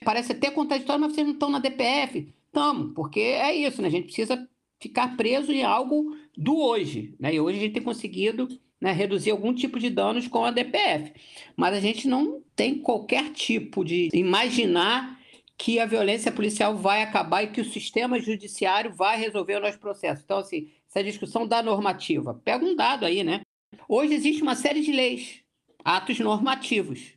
Parece 0.04 0.34
até 0.34 0.52
contraditório, 0.52 1.02
mas 1.02 1.14
vocês 1.14 1.26
não 1.26 1.34
estão 1.34 1.50
na 1.50 1.58
DPF. 1.58 2.32
Estamos, 2.46 2.94
porque 2.94 3.20
é 3.20 3.56
isso, 3.56 3.82
né? 3.82 3.88
A 3.88 3.92
gente 3.92 4.06
precisa 4.06 4.48
ficar 4.88 5.18
preso 5.18 5.52
em 5.52 5.64
algo 5.64 6.16
do 6.38 6.58
hoje. 6.58 7.16
Né? 7.20 7.36
E 7.36 7.40
hoje 7.40 7.58
a 7.58 7.62
gente 7.62 7.74
tem 7.74 7.84
conseguido 7.84 8.48
né, 8.80 8.92
reduzir 8.92 9.32
algum 9.32 9.54
tipo 9.54 9.80
de 9.80 9.90
danos 9.90 10.28
com 10.28 10.46
a 10.46 10.52
DPF. 10.52 11.12
Mas 11.56 11.76
a 11.76 11.80
gente 11.80 12.08
não 12.08 12.44
tem 12.56 12.78
qualquer 12.78 13.32
tipo 13.32 13.84
de 13.84 14.10
imaginar 14.14 15.20
que 15.58 15.80
a 15.80 15.86
violência 15.86 16.32
policial 16.32 16.76
vai 16.76 17.02
acabar 17.02 17.44
e 17.44 17.48
que 17.48 17.62
o 17.62 17.66
sistema 17.66 18.20
judiciário 18.20 18.94
vai 18.94 19.18
resolver 19.18 19.56
o 19.56 19.62
nosso 19.62 19.80
processo. 19.80 20.22
Então, 20.24 20.38
assim, 20.38 20.70
essa 20.88 21.04
discussão 21.04 21.48
da 21.48 21.64
normativa. 21.64 22.40
Pega 22.44 22.64
um 22.64 22.76
dado 22.76 23.06
aí, 23.06 23.24
né? 23.24 23.42
Hoje 23.88 24.14
existe 24.14 24.44
uma 24.44 24.56
série 24.56 24.82
de 24.82 24.92
leis, 24.92 25.42
atos 25.84 26.20
normativos. 26.20 27.14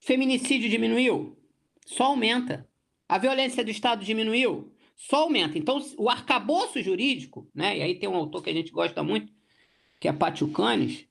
Feminicídio 0.00 0.68
diminuiu? 0.68 1.36
Só 1.86 2.04
aumenta. 2.04 2.66
A 3.08 3.18
violência 3.18 3.62
do 3.62 3.70
Estado 3.70 4.04
diminuiu? 4.04 4.71
Só 5.02 5.24
aumenta. 5.24 5.58
Então, 5.58 5.84
o 5.98 6.08
arcabouço 6.08 6.80
jurídico, 6.80 7.50
né? 7.52 7.76
E 7.76 7.82
aí 7.82 7.94
tem 7.96 8.08
um 8.08 8.14
autor 8.14 8.40
que 8.40 8.50
a 8.50 8.52
gente 8.52 8.70
gosta 8.70 9.02
muito, 9.02 9.32
que 9.98 10.06
é 10.06 10.12
Pátio 10.12 10.46
Canes, 10.48 11.06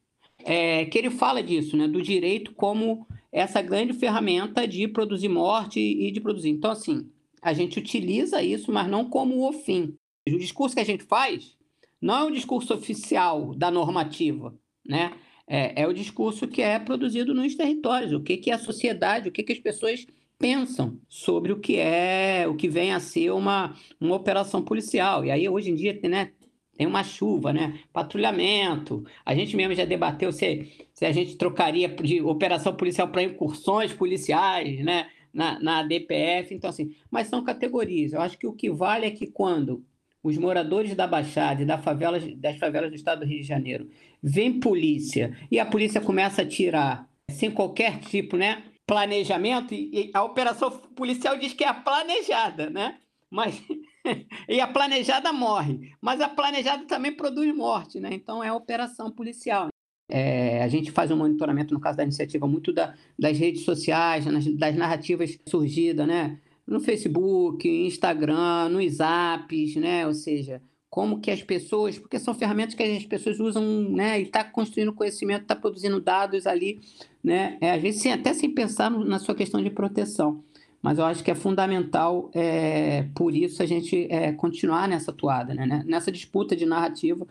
é, 0.45 0.85
que 0.85 0.97
ele 0.97 1.09
fala 1.09 1.43
disso, 1.43 1.75
né, 1.75 1.89
do 1.89 2.01
direito 2.01 2.53
como 2.53 3.05
essa 3.31 3.61
grande 3.61 3.91
ferramenta 3.91 4.65
de 4.65 4.87
produzir 4.87 5.27
morte 5.27 5.79
e 5.79 6.09
de 6.09 6.21
produzir. 6.21 6.49
Então, 6.49 6.71
assim, 6.71 7.11
a 7.41 7.51
gente 7.51 7.77
utiliza 7.79 8.41
isso, 8.41 8.71
mas 8.71 8.87
não 8.87 9.09
como 9.09 9.45
o 9.45 9.51
fim. 9.51 9.93
O 10.25 10.37
discurso 10.37 10.73
que 10.73 10.81
a 10.81 10.85
gente 10.85 11.03
faz 11.03 11.57
não 12.01 12.15
é 12.15 12.23
o 12.23 12.31
discurso 12.31 12.73
oficial 12.73 13.53
da 13.53 13.69
normativa, 13.69 14.57
né? 14.87 15.11
É, 15.45 15.81
é 15.81 15.87
o 15.87 15.93
discurso 15.93 16.47
que 16.47 16.61
é 16.61 16.79
produzido 16.79 17.33
nos 17.33 17.55
territórios, 17.55 18.13
o 18.13 18.21
que, 18.21 18.37
que 18.37 18.51
é 18.51 18.53
a 18.53 18.59
sociedade, 18.59 19.27
o 19.27 19.31
que, 19.33 19.43
que 19.43 19.51
as 19.51 19.59
pessoas 19.59 20.05
pensam 20.41 20.99
sobre 21.07 21.53
o 21.53 21.59
que 21.59 21.77
é, 21.77 22.45
o 22.47 22.55
que 22.55 22.67
vem 22.67 22.91
a 22.91 22.99
ser 22.99 23.31
uma, 23.31 23.75
uma 23.99 24.15
operação 24.15 24.61
policial. 24.61 25.23
E 25.23 25.31
aí, 25.31 25.47
hoje 25.47 25.69
em 25.69 25.75
dia, 25.75 25.97
né, 26.03 26.31
tem 26.75 26.87
uma 26.87 27.03
chuva, 27.03 27.53
né? 27.53 27.79
Patrulhamento. 27.93 29.05
A 29.23 29.35
gente 29.35 29.55
mesmo 29.55 29.75
já 29.75 29.85
debateu 29.85 30.31
se, 30.31 30.87
se 30.93 31.05
a 31.05 31.11
gente 31.11 31.37
trocaria 31.37 31.87
de 31.87 32.21
operação 32.21 32.73
policial 32.75 33.07
para 33.07 33.21
incursões 33.23 33.93
policiais, 33.93 34.83
né? 34.83 35.07
Na, 35.31 35.59
na 35.59 35.83
DPF. 35.83 36.53
Então, 36.53 36.69
assim, 36.69 36.95
mas 37.09 37.27
são 37.27 37.43
categorias. 37.43 38.13
Eu 38.13 38.21
acho 38.21 38.37
que 38.37 38.47
o 38.47 38.53
que 38.53 38.69
vale 38.69 39.05
é 39.05 39.11
que 39.11 39.27
quando 39.27 39.85
os 40.23 40.37
moradores 40.37 40.95
da 40.95 41.07
Baixada 41.07 41.61
e 41.61 41.65
da 41.65 41.77
favela, 41.77 42.19
das 42.35 42.57
favelas 42.57 42.89
do 42.89 42.95
estado 42.95 43.19
do 43.19 43.25
Rio 43.25 43.41
de 43.41 43.47
Janeiro 43.47 43.87
vem 44.21 44.59
polícia 44.59 45.35
e 45.49 45.59
a 45.59 45.65
polícia 45.65 46.01
começa 46.01 46.41
a 46.41 46.45
tirar 46.45 47.07
sem 47.29 47.49
qualquer 47.49 47.99
tipo, 47.99 48.37
né? 48.37 48.63
Planejamento, 48.91 49.73
e 49.73 50.11
a 50.13 50.21
operação 50.21 50.69
policial 50.69 51.37
diz 51.37 51.53
que 51.53 51.63
é 51.63 51.71
planejada, 51.71 52.69
né? 52.69 52.97
Mas 53.29 53.63
e 54.49 54.59
a 54.59 54.67
planejada 54.67 55.31
morre, 55.31 55.93
mas 56.01 56.19
a 56.19 56.27
planejada 56.27 56.83
também 56.83 57.15
produz 57.15 57.55
morte, 57.55 58.01
né? 58.01 58.09
Então 58.11 58.43
é 58.43 58.51
operação 58.51 59.09
policial. 59.09 59.69
É, 60.09 60.61
a 60.61 60.67
gente 60.67 60.91
faz 60.91 61.09
um 61.09 61.15
monitoramento, 61.15 61.73
no 61.73 61.79
caso 61.79 61.99
da 61.99 62.03
iniciativa, 62.03 62.45
muito 62.45 62.73
da, 62.73 62.93
das 63.17 63.37
redes 63.37 63.63
sociais, 63.63 64.25
das 64.57 64.75
narrativas 64.75 65.39
surgidas, 65.47 66.05
né? 66.05 66.37
No 66.67 66.81
Facebook, 66.81 67.65
Instagram, 67.69 68.67
nos 68.67 68.99
apps, 68.99 69.77
né? 69.77 70.05
Ou 70.05 70.13
seja, 70.13 70.61
como 70.89 71.21
que 71.21 71.31
as 71.31 71.41
pessoas, 71.41 71.97
porque 71.97 72.19
são 72.19 72.33
ferramentas 72.33 72.75
que 72.75 72.83
as 72.83 73.05
pessoas 73.05 73.39
usam, 73.39 73.63
né? 73.89 74.19
E 74.19 74.23
está 74.23 74.43
construindo 74.43 74.91
conhecimento, 74.91 75.43
está 75.43 75.55
produzindo 75.55 76.01
dados 76.01 76.45
ali, 76.45 76.81
né? 77.23 77.57
É, 77.61 77.71
às 77.71 77.81
vezes 77.81 78.05
até 78.07 78.33
sem 78.33 78.53
pensar 78.53 78.89
na 78.89 79.19
sua 79.19 79.35
questão 79.35 79.61
de 79.61 79.69
proteção 79.69 80.43
mas 80.81 80.97
eu 80.97 81.05
acho 81.05 81.23
que 81.23 81.29
é 81.29 81.35
fundamental, 81.35 82.31
é, 82.33 83.03
por 83.15 83.35
isso, 83.35 83.61
a 83.61 83.65
gente 83.65 84.07
é, 84.09 84.33
continuar 84.33 84.87
nessa 84.87 85.13
toada, 85.13 85.53
né? 85.53 85.83
nessa 85.85 86.11
disputa 86.11 86.55
de 86.55 86.65
narrativa, 86.65 87.27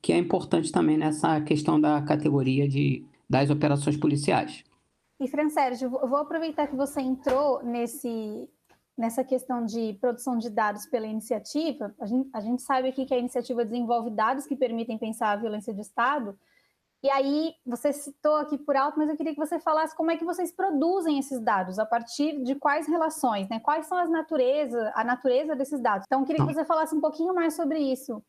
que 0.00 0.12
é 0.12 0.16
importante 0.16 0.72
também 0.72 0.96
nessa 0.96 1.40
questão 1.42 1.78
da 1.78 2.00
categoria 2.00 2.66
de, 2.66 3.04
das 3.28 3.50
operações 3.50 3.96
policiais. 3.96 4.64
E, 5.20 5.28
Fran 5.28 5.50
Sérgio, 5.50 5.98
eu 6.00 6.08
vou 6.08 6.18
aproveitar 6.18 6.66
que 6.66 6.74
você 6.74 7.02
entrou 7.02 7.62
nesse, 7.62 8.48
nessa 8.96 9.22
questão 9.22 9.66
de 9.66 9.92
produção 10.00 10.38
de 10.38 10.48
dados 10.48 10.86
pela 10.86 11.06
iniciativa. 11.06 11.94
A 12.00 12.06
gente, 12.06 12.28
a 12.32 12.40
gente 12.40 12.62
sabe 12.62 12.88
aqui 12.88 13.04
que 13.04 13.14
a 13.14 13.18
iniciativa 13.18 13.66
desenvolve 13.66 14.10
dados 14.10 14.46
que 14.46 14.56
permitem 14.56 14.96
pensar 14.96 15.32
a 15.32 15.36
violência 15.36 15.74
de 15.74 15.82
Estado, 15.82 16.36
e 17.04 17.10
aí, 17.10 17.52
você 17.66 17.92
citou 17.92 18.36
aqui 18.36 18.56
por 18.56 18.74
alto, 18.74 18.98
mas 18.98 19.10
eu 19.10 19.16
queria 19.16 19.34
que 19.34 19.38
você 19.38 19.60
falasse 19.60 19.94
como 19.94 20.10
é 20.10 20.16
que 20.16 20.24
vocês 20.24 20.50
produzem 20.50 21.18
esses 21.18 21.38
dados, 21.38 21.78
a 21.78 21.84
partir 21.84 22.42
de 22.42 22.54
quais 22.54 22.86
relações, 22.86 23.46
né? 23.50 23.60
Quais 23.60 23.84
são 23.84 23.98
as 23.98 24.08
natureza, 24.08 24.90
a 24.94 25.04
natureza 25.04 25.54
desses 25.54 25.82
dados. 25.82 26.06
Então, 26.06 26.20
eu 26.20 26.26
queria 26.26 26.46
que 26.46 26.54
você 26.54 26.64
falasse 26.64 26.94
um 26.94 27.02
pouquinho 27.02 27.34
mais 27.34 27.54
sobre 27.54 27.78
isso. 27.78 28.22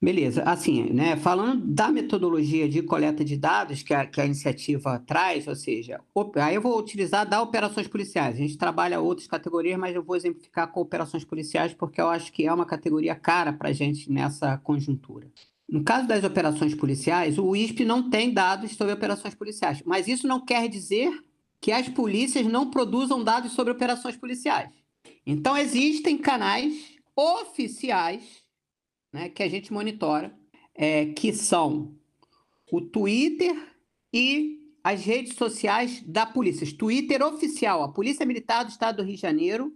Beleza, 0.00 0.42
assim, 0.44 0.94
né, 0.94 1.14
falando 1.14 1.64
da 1.64 1.88
metodologia 1.88 2.66
de 2.66 2.82
coleta 2.82 3.22
de 3.22 3.36
dados 3.36 3.82
que 3.82 3.92
a, 3.92 4.06
que 4.06 4.20
a 4.20 4.24
iniciativa 4.24 4.98
traz, 5.06 5.46
ou 5.46 5.54
seja, 5.54 6.00
aí 6.36 6.54
eu 6.54 6.60
vou 6.62 6.76
utilizar 6.78 7.28
da 7.28 7.40
operações 7.40 7.86
policiais. 7.86 8.34
A 8.34 8.38
gente 8.38 8.56
trabalha 8.56 8.98
outras 8.98 9.28
categorias, 9.28 9.78
mas 9.78 9.94
eu 9.94 10.02
vou 10.02 10.16
exemplificar 10.16 10.72
com 10.72 10.80
operações 10.80 11.24
policiais 11.24 11.74
porque 11.74 12.00
eu 12.00 12.08
acho 12.08 12.32
que 12.32 12.46
é 12.46 12.52
uma 12.52 12.66
categoria 12.66 13.14
cara 13.14 13.52
para 13.52 13.68
a 13.68 13.72
gente 13.72 14.10
nessa 14.10 14.56
conjuntura. 14.56 15.30
No 15.72 15.82
caso 15.82 16.06
das 16.06 16.22
operações 16.22 16.74
policiais, 16.74 17.38
o 17.38 17.56
ISP 17.56 17.82
não 17.82 18.10
tem 18.10 18.30
dados 18.30 18.72
sobre 18.72 18.92
operações 18.92 19.34
policiais, 19.34 19.82
mas 19.86 20.06
isso 20.06 20.28
não 20.28 20.44
quer 20.44 20.68
dizer 20.68 21.24
que 21.62 21.72
as 21.72 21.88
polícias 21.88 22.46
não 22.46 22.70
produzam 22.70 23.24
dados 23.24 23.52
sobre 23.52 23.72
operações 23.72 24.14
policiais. 24.14 24.70
Então, 25.26 25.56
existem 25.56 26.18
canais 26.18 26.74
oficiais 27.16 28.22
né, 29.10 29.30
que 29.30 29.42
a 29.42 29.48
gente 29.48 29.72
monitora, 29.72 30.38
é, 30.74 31.06
que 31.06 31.32
são 31.32 31.96
o 32.70 32.82
Twitter 32.82 33.56
e 34.12 34.58
as 34.84 35.02
redes 35.02 35.36
sociais 35.36 36.02
da 36.02 36.26
polícia. 36.26 36.66
Twitter 36.76 37.22
oficial, 37.22 37.82
a 37.82 37.90
Polícia 37.90 38.26
Militar 38.26 38.62
do 38.62 38.70
Estado 38.70 38.96
do 38.96 39.04
Rio 39.04 39.14
de 39.14 39.22
Janeiro 39.22 39.72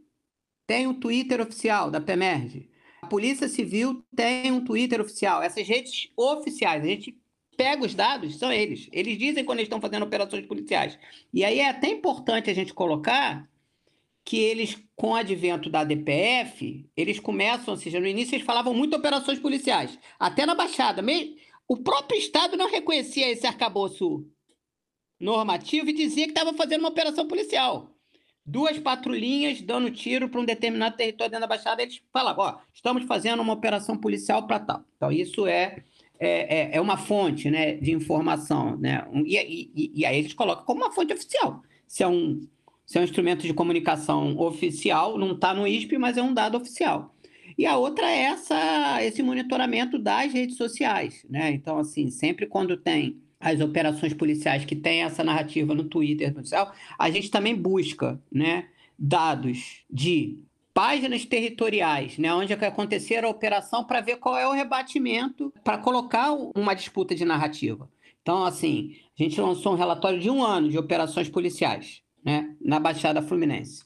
tem 0.67 0.87
o 0.87 1.01
Twitter 1.01 1.41
oficial 1.41 1.91
da 1.91 2.03
PEMERG. 2.03 2.69
A 3.07 3.09
Polícia 3.09 3.47
Civil 3.47 4.05
tem 4.17 4.51
um 4.51 4.65
Twitter 4.65 5.01
oficial. 5.01 5.41
Essas 5.41 5.65
redes 5.69 6.11
oficiais, 6.17 6.83
a 6.83 6.87
gente 6.89 7.17
pega 7.57 7.87
os 7.87 7.95
dados, 7.95 8.37
são 8.37 8.53
eles. 8.53 8.89
Eles 8.91 9.17
dizem 9.17 9.45
quando 9.45 9.61
eles 9.61 9.69
estão 9.69 9.81
fazendo 9.81 10.03
operações 10.03 10.45
policiais. 10.45 10.99
E 11.33 11.45
aí 11.45 11.61
é 11.61 11.69
até 11.69 11.87
importante 11.87 12.51
a 12.51 12.55
gente 12.55 12.75
colocar 12.75 13.49
que 14.25 14.39
eles, 14.39 14.77
com 14.97 15.11
o 15.11 15.15
advento 15.15 15.71
da 15.71 15.85
DPF, 15.85 16.85
eles 16.97 17.21
começam, 17.21 17.75
ou 17.75 17.79
seja, 17.79 18.01
no 18.01 18.09
início 18.09 18.35
eles 18.35 18.45
falavam 18.45 18.75
muito 18.75 18.97
operações 18.97 19.39
policiais, 19.39 19.97
até 20.19 20.45
na 20.45 20.57
Baixada. 20.57 21.01
O 21.69 21.77
próprio 21.77 22.19
Estado 22.19 22.57
não 22.57 22.69
reconhecia 22.69 23.31
esse 23.31 23.47
arcabouço 23.47 24.27
normativo 25.21 25.91
e 25.91 25.93
dizia 25.93 26.25
que 26.25 26.33
estava 26.33 26.53
fazendo 26.55 26.81
uma 26.81 26.89
operação 26.89 27.29
policial 27.29 27.96
duas 28.47 28.79
patrulhinhas 28.79 29.61
dando 29.61 29.91
tiro 29.91 30.29
para 30.29 30.41
um 30.41 30.45
determinado 30.45 30.97
território 30.97 31.33
dentro 31.33 31.49
da 31.49 31.55
Baixada, 31.55 31.83
eles 31.83 32.01
falavam, 32.13 32.45
ó, 32.45 32.59
estamos 32.73 33.05
fazendo 33.05 33.43
uma 33.43 33.53
operação 33.53 33.97
policial 33.97 34.47
para 34.47 34.61
tal. 34.61 34.85
Então, 34.97 35.11
isso 35.11 35.47
é, 35.47 35.83
é, 36.19 36.61
é, 36.61 36.77
é, 36.77 36.81
uma 36.81 36.97
fonte 36.97 37.51
né, 37.51 37.75
de 37.75 37.93
informação, 37.93 38.77
né? 38.77 39.05
E, 39.25 39.37
e, 39.75 39.93
e, 39.97 40.07
aí 40.07 40.19
eles 40.19 40.33
colocam 40.33 40.65
como 40.65 40.83
uma 40.83 40.93
fonte 40.93 41.13
oficial. 41.13 41.63
Se 41.89 42.05
é 42.05 42.09
um, 42.09 42.47
se 42.87 42.97
é 42.97 43.01
um 43.01 43.05
instrumento 43.05 43.43
de 43.43 43.53
comunicação 43.53 44.39
oficial, 44.39 45.19
não 45.19 45.33
está 45.33 45.53
no 45.53 45.67
ISP, 45.67 45.99
mas 45.99 46.17
é 46.17 46.23
um 46.23 46.33
dado 46.33 46.57
oficial. 46.57 47.13
E 47.59 47.67
a 47.67 47.77
outra 47.77 48.09
é 48.09 48.25
essa, 48.25 49.03
esse 49.03 49.23
monitoramento 49.23 49.99
das 49.99 50.33
redes 50.33 50.57
sociais, 50.57 51.25
né? 51.29 51.51
Então, 51.51 51.79
assim, 51.79 52.11
sempre 52.11 52.47
quando 52.47 52.77
tem 52.77 53.21
as 53.41 53.61
operações 53.61 54.15
policiais 54.15 54.65
que 54.65 54.75
têm 54.75 55.03
essa 55.03 55.23
narrativa 55.23 55.75
no 55.75 55.85
Twitter, 55.85 56.35
no 56.35 56.45
céu, 56.45 56.71
a 56.99 57.11
gente 57.11 57.31
também 57.31 57.55
busca 57.55 58.21
né, 58.33 58.69
dados 58.99 59.85
de 59.91 60.39
páginas 60.73 61.25
territoriais, 61.25 62.19
né, 62.19 62.33
onde 62.35 62.53
acontecer 62.53 63.25
a 63.25 63.29
operação, 63.29 63.85
para 63.85 64.01
ver 64.01 64.17
qual 64.17 64.37
é 64.37 64.47
o 64.47 64.53
rebatimento, 64.53 65.53
para 65.65 65.79
colocar 65.79 66.33
uma 66.55 66.75
disputa 66.75 67.15
de 67.15 67.25
narrativa. 67.25 67.89
Então, 68.21 68.45
assim, 68.45 68.97
a 69.19 69.23
gente 69.23 69.41
lançou 69.41 69.73
um 69.73 69.77
relatório 69.77 70.19
de 70.19 70.29
um 70.29 70.43
ano 70.43 70.69
de 70.69 70.77
operações 70.77 71.29
policiais 71.29 72.03
né, 72.25 72.55
na 72.61 72.81
Baixada 72.81 73.23
Fluminense. 73.23 73.85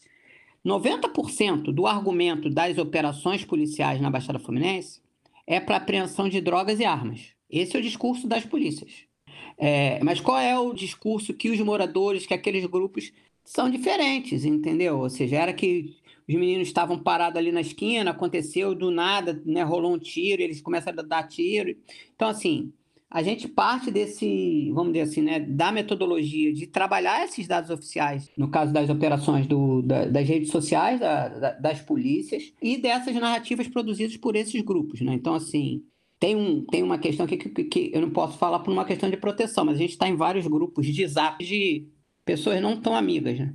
90% 0.64 1.72
do 1.72 1.86
argumento 1.86 2.50
das 2.50 2.76
operações 2.76 3.44
policiais 3.44 4.00
na 4.00 4.10
Baixada 4.10 4.38
Fluminense 4.38 5.00
é 5.46 5.60
para 5.60 5.76
apreensão 5.76 6.28
de 6.28 6.40
drogas 6.40 6.80
e 6.80 6.84
armas. 6.84 7.34
Esse 7.48 7.76
é 7.76 7.80
o 7.80 7.82
discurso 7.82 8.26
das 8.26 8.44
polícias. 8.44 9.09
É, 9.62 10.02
mas 10.02 10.20
qual 10.20 10.38
é 10.38 10.58
o 10.58 10.72
discurso 10.72 11.34
que 11.34 11.50
os 11.50 11.60
moradores, 11.60 12.24
que 12.26 12.32
aqueles 12.32 12.64
grupos 12.64 13.12
são 13.44 13.68
diferentes, 13.68 14.46
entendeu? 14.46 14.98
Ou 14.98 15.10
seja, 15.10 15.36
era 15.36 15.52
que 15.52 15.94
os 16.26 16.34
meninos 16.34 16.68
estavam 16.68 16.98
parados 16.98 17.36
ali 17.36 17.52
na 17.52 17.60
esquina, 17.60 18.12
aconteceu 18.12 18.74
do 18.74 18.90
nada, 18.90 19.42
né, 19.44 19.62
rolou 19.62 19.92
um 19.92 19.98
tiro, 19.98 20.40
eles 20.40 20.62
começaram 20.62 21.00
a 21.00 21.06
dar 21.06 21.24
tiro. 21.24 21.76
Então, 22.14 22.28
assim, 22.28 22.72
a 23.10 23.22
gente 23.22 23.48
parte 23.48 23.90
desse, 23.90 24.70
vamos 24.72 24.94
dizer 24.94 25.02
assim, 25.02 25.20
né, 25.20 25.40
da 25.40 25.70
metodologia 25.70 26.54
de 26.54 26.66
trabalhar 26.66 27.24
esses 27.24 27.46
dados 27.46 27.68
oficiais, 27.68 28.30
no 28.38 28.48
caso 28.48 28.72
das 28.72 28.88
operações 28.88 29.46
do, 29.46 29.82
da, 29.82 30.06
das 30.06 30.26
redes 30.26 30.50
sociais, 30.50 31.00
da, 31.00 31.28
da, 31.28 31.52
das 31.52 31.80
polícias, 31.80 32.52
e 32.62 32.78
dessas 32.78 33.14
narrativas 33.16 33.68
produzidas 33.68 34.16
por 34.16 34.36
esses 34.36 34.62
grupos. 34.62 35.00
Né? 35.00 35.12
Então, 35.12 35.34
assim, 35.34 35.82
tem, 36.20 36.36
um, 36.36 36.64
tem 36.66 36.82
uma 36.82 36.98
questão 36.98 37.24
aqui 37.24 37.38
que, 37.38 37.48
que, 37.48 37.64
que 37.64 37.90
eu 37.94 38.02
não 38.02 38.10
posso 38.10 38.36
falar 38.36 38.58
por 38.60 38.70
uma 38.70 38.84
questão 38.84 39.08
de 39.10 39.16
proteção, 39.16 39.64
mas 39.64 39.76
a 39.76 39.78
gente 39.78 39.92
está 39.92 40.06
em 40.06 40.16
vários 40.16 40.46
grupos 40.46 40.86
de 40.86 41.06
zap 41.06 41.42
de 41.42 41.88
pessoas 42.26 42.60
não 42.60 42.78
tão 42.78 42.94
amigas, 42.94 43.38
né? 43.38 43.54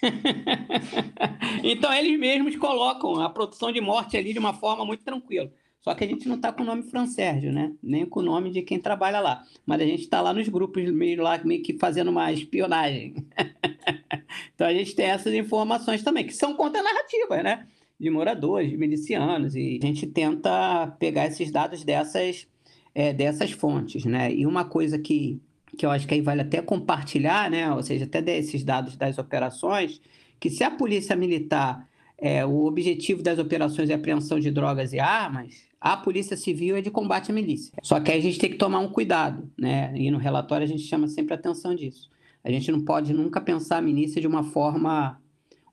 então 1.64 1.92
eles 1.92 2.18
mesmos 2.18 2.54
colocam 2.56 3.20
a 3.20 3.28
produção 3.28 3.72
de 3.72 3.80
morte 3.80 4.16
ali 4.16 4.32
de 4.32 4.38
uma 4.38 4.54
forma 4.54 4.86
muito 4.86 5.02
tranquila. 5.02 5.50
Só 5.80 5.94
que 5.94 6.04
a 6.04 6.06
gente 6.06 6.26
não 6.28 6.36
está 6.36 6.50
com 6.50 6.62
o 6.62 6.66
nome 6.66 6.84
Fransérgio, 6.84 7.52
né? 7.52 7.72
Nem 7.82 8.06
com 8.06 8.20
o 8.20 8.22
nome 8.22 8.50
de 8.50 8.62
quem 8.62 8.78
trabalha 8.78 9.20
lá. 9.20 9.42
Mas 9.66 9.82
a 9.82 9.84
gente 9.84 10.00
está 10.00 10.20
lá 10.22 10.32
nos 10.32 10.48
grupos, 10.48 10.90
meio 10.90 11.22
lá, 11.22 11.38
meio 11.44 11.62
que 11.62 11.76
fazendo 11.78 12.10
uma 12.10 12.32
espionagem. 12.32 13.14
então 14.54 14.66
a 14.66 14.72
gente 14.72 14.94
tem 14.94 15.06
essas 15.06 15.34
informações 15.34 16.02
também, 16.02 16.24
que 16.26 16.32
são 16.32 16.54
contra-narrativas, 16.54 17.42
né? 17.42 17.66
De 17.98 18.10
moradores, 18.10 18.70
de 18.70 18.76
milicianos. 18.76 19.54
E 19.54 19.78
a 19.82 19.86
gente 19.86 20.06
tenta 20.06 20.94
pegar 20.98 21.26
esses 21.26 21.50
dados 21.50 21.84
dessas, 21.84 22.46
é, 22.94 23.12
dessas 23.12 23.52
fontes, 23.52 24.04
né? 24.04 24.32
E 24.34 24.46
uma 24.46 24.64
coisa 24.64 24.98
que, 24.98 25.40
que 25.76 25.86
eu 25.86 25.90
acho 25.90 26.06
que 26.06 26.14
aí 26.14 26.20
vale 26.20 26.42
até 26.42 26.60
compartilhar, 26.60 27.50
né? 27.50 27.72
Ou 27.72 27.82
seja, 27.82 28.04
até 28.04 28.20
desses 28.20 28.64
dados 28.64 28.96
das 28.96 29.18
operações, 29.18 30.00
que 30.40 30.50
se 30.50 30.64
a 30.64 30.70
polícia 30.70 31.14
militar 31.16 31.88
é, 32.18 32.44
o 32.44 32.64
objetivo 32.64 33.22
das 33.22 33.38
operações 33.38 33.90
é 33.90 33.94
apreensão 33.94 34.38
de 34.38 34.50
drogas 34.50 34.92
e 34.92 35.00
armas, 35.00 35.64
a 35.80 35.96
Polícia 35.96 36.36
Civil 36.36 36.76
é 36.76 36.80
de 36.80 36.90
combate 36.90 37.30
à 37.30 37.34
milícia. 37.34 37.72
Só 37.82 38.00
que 38.00 38.10
aí 38.10 38.18
a 38.18 38.22
gente 38.22 38.38
tem 38.38 38.50
que 38.50 38.56
tomar 38.56 38.78
um 38.78 38.88
cuidado, 38.88 39.50
né? 39.58 39.92
E 39.94 40.10
no 40.10 40.16
relatório 40.18 40.64
a 40.64 40.68
gente 40.68 40.82
chama 40.82 41.08
sempre 41.08 41.34
atenção 41.34 41.74
disso. 41.74 42.10
A 42.42 42.50
gente 42.50 42.70
não 42.72 42.82
pode 42.82 43.12
nunca 43.12 43.40
pensar 43.40 43.78
a 43.78 43.82
milícia 43.82 44.20
de 44.20 44.26
uma 44.26 44.42
forma 44.42 45.20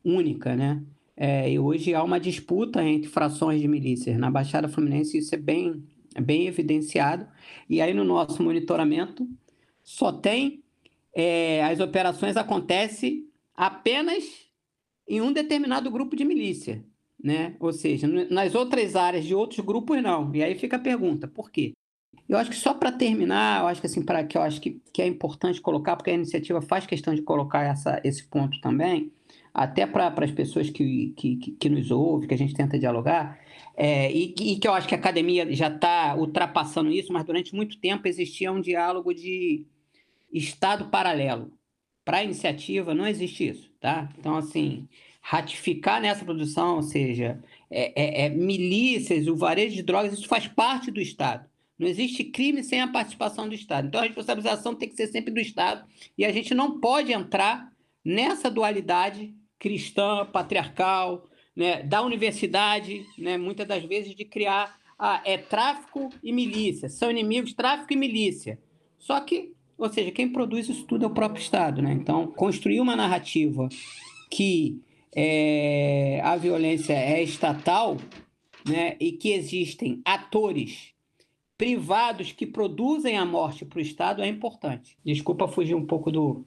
única, 0.04 0.56
né? 0.56 0.82
É, 1.24 1.52
e 1.52 1.60
hoje 1.60 1.94
há 1.94 2.04
uma 2.04 2.20
disputa 2.20 2.84
entre 2.84 3.08
frações 3.08 3.62
de 3.62 3.68
milícias. 3.68 4.18
Na 4.18 4.32
Baixada 4.32 4.68
Fluminense 4.68 5.20
isso 5.20 5.36
é 5.36 5.38
bem, 5.38 5.84
bem 6.20 6.48
evidenciado. 6.48 7.28
E 7.70 7.80
aí 7.80 7.94
no 7.94 8.04
nosso 8.04 8.42
monitoramento 8.42 9.28
só 9.84 10.12
tem 10.12 10.64
é, 11.14 11.64
as 11.64 11.80
operações 11.80 12.38
acontecem 12.38 13.28
apenas 13.56 14.24
em 15.08 15.22
um 15.22 15.32
determinado 15.32 15.92
grupo 15.92 16.16
de 16.16 16.26
milícia 16.26 16.84
né? 17.24 17.56
Ou 17.60 17.72
seja, 17.72 18.08
nas 18.08 18.56
outras 18.56 18.96
áreas 18.96 19.26
de 19.26 19.36
outros 19.36 19.64
grupos 19.64 20.02
não. 20.02 20.34
E 20.34 20.44
aí 20.44 20.56
fica 20.56 20.78
a 20.78 20.80
pergunta, 20.80 21.28
por 21.28 21.52
quê? 21.52 21.74
Eu 22.28 22.38
acho 22.38 22.50
que 22.50 22.56
só 22.56 22.74
para 22.74 22.92
terminar, 22.92 23.62
eu 23.62 23.68
acho 23.68 23.82
que 23.82 23.88
assim, 23.88 24.04
para 24.04 24.24
que 24.24 24.38
eu 24.38 24.42
acho 24.42 24.62
que, 24.62 24.82
que 24.94 25.02
é 25.02 25.08
importante 25.08 25.60
colocar, 25.60 25.96
porque 25.96 26.12
a 26.12 26.14
iniciativa 26.14 26.62
faz 26.62 26.86
questão 26.86 27.14
de 27.14 27.22
colocar 27.22 27.64
essa, 27.64 28.00
esse 28.04 28.24
ponto 28.24 28.60
também, 28.62 29.12
até 29.54 29.86
para 29.86 30.14
as 30.24 30.32
pessoas 30.32 30.70
que, 30.70 31.14
que, 31.18 31.36
que, 31.36 31.70
nos 31.70 31.92
ouvem, 31.92 32.28
que 32.28 32.34
a 32.34 32.38
gente 32.38 32.54
tenta 32.54 32.80
dialogar, 32.80 33.40
é, 33.76 34.12
e, 34.12 34.34
e, 34.40 34.60
que 34.60 34.68
eu 34.68 34.74
acho 34.74 34.88
que 34.88 34.96
a 34.96 34.98
academia 34.98 35.54
já 35.54 35.68
está 35.68 36.16
ultrapassando 36.16 36.92
isso, 36.92 37.12
mas 37.12 37.26
durante 37.26 37.54
muito 37.56 37.78
tempo 37.80 38.08
existia 38.08 38.52
um 38.52 38.62
diálogo 38.62 39.14
de 39.14 39.66
Estado 40.32 40.86
paralelo. 40.90 41.52
Para 42.06 42.18
a 42.18 42.24
iniciativa 42.24 42.94
não 42.94 43.06
existe 43.06 43.48
isso, 43.48 43.72
tá? 43.80 44.10
Então, 44.18 44.36
assim, 44.36 44.88
ratificar 45.22 46.02
nessa 46.02 46.26
produção, 46.26 46.78
ou 46.78 46.82
seja, 46.82 47.44
é, 47.70 48.24
é, 48.24 48.26
é, 48.26 48.30
milícias, 48.30 49.28
o 49.28 49.36
varejo 49.36 49.76
de 49.76 49.84
drogas, 49.84 50.14
isso 50.14 50.28
faz 50.28 50.48
parte 50.48 50.90
do 50.90 51.00
Estado. 51.00 51.50
Não 51.78 51.88
existe 51.88 52.24
crime 52.24 52.64
sem 52.64 52.82
a 52.82 52.88
participação 52.88 53.48
do 53.48 53.56
Estado. 53.56 53.88
Então, 53.88 54.02
a 54.02 54.04
responsabilização 54.04 54.76
tem 54.76 54.90
que 54.90 54.96
ser 54.96 55.08
sempre 55.08 55.34
do 55.34 55.40
Estado 55.40 55.86
e 56.18 56.26
a 56.26 56.32
gente 56.32 56.54
não 56.54 56.80
pode 56.80 57.12
entrar 57.12 57.72
nessa 58.04 58.50
dualidade 58.50 59.34
cristã, 59.62 60.26
patriarcal, 60.26 61.24
né, 61.56 61.84
da 61.84 62.02
universidade, 62.02 63.06
né, 63.16 63.38
muitas 63.38 63.68
das 63.68 63.84
vezes, 63.84 64.16
de 64.16 64.26
criar 64.26 64.76
ah, 64.98 65.22
é 65.24 65.38
tráfico 65.38 66.10
e 66.24 66.34
milícia, 66.34 66.90
são 66.90 67.12
inimigos 67.12 67.54
tráfico 67.54 67.94
e 67.94 67.96
milícia. 67.96 68.60
Só 68.98 69.20
que, 69.20 69.54
ou 69.78 69.88
seja, 69.88 70.12
quem 70.12 70.28
produz 70.28 70.68
isso 70.68 70.86
tudo 70.86 71.06
é 71.06 71.08
o 71.08 71.14
próprio 71.14 71.42
Estado. 71.42 71.80
Né? 71.80 71.94
Então, 71.94 72.26
construir 72.28 72.80
uma 72.80 72.96
narrativa 72.96 73.70
que 74.32 74.82
é, 75.16 76.20
a 76.24 76.36
violência 76.38 76.94
é 76.94 77.22
estatal 77.22 77.98
né, 78.68 78.96
e 79.00 79.12
que 79.12 79.32
existem 79.32 80.02
atores 80.04 80.92
privados 81.56 82.32
que 82.32 82.48
produzem 82.48 83.16
a 83.16 83.26
morte 83.26 83.64
para 83.64 83.78
o 83.78 83.82
Estado 83.82 84.24
é 84.24 84.28
importante. 84.28 84.98
Desculpa 85.06 85.48
fugir 85.48 85.76
um 85.76 85.86
pouco 85.86 86.12
do, 86.12 86.46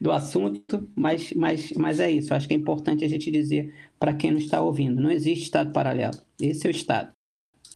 do 0.00 0.12
assunto, 0.12 0.88
mas, 0.96 1.32
mas, 1.32 1.72
mas 1.72 2.00
é 2.00 2.10
isso. 2.10 2.34
Acho 2.34 2.48
que 2.48 2.54
é 2.54 2.56
importante 2.56 3.04
a 3.04 3.08
gente 3.08 3.30
dizer 3.30 3.74
para 3.98 4.14
quem 4.14 4.30
não 4.30 4.38
está 4.38 4.60
ouvindo: 4.60 5.00
não 5.00 5.10
existe 5.10 5.44
Estado 5.44 5.72
paralelo. 5.72 6.16
Esse 6.40 6.66
é 6.66 6.70
o 6.70 6.72
Estado. 6.72 7.12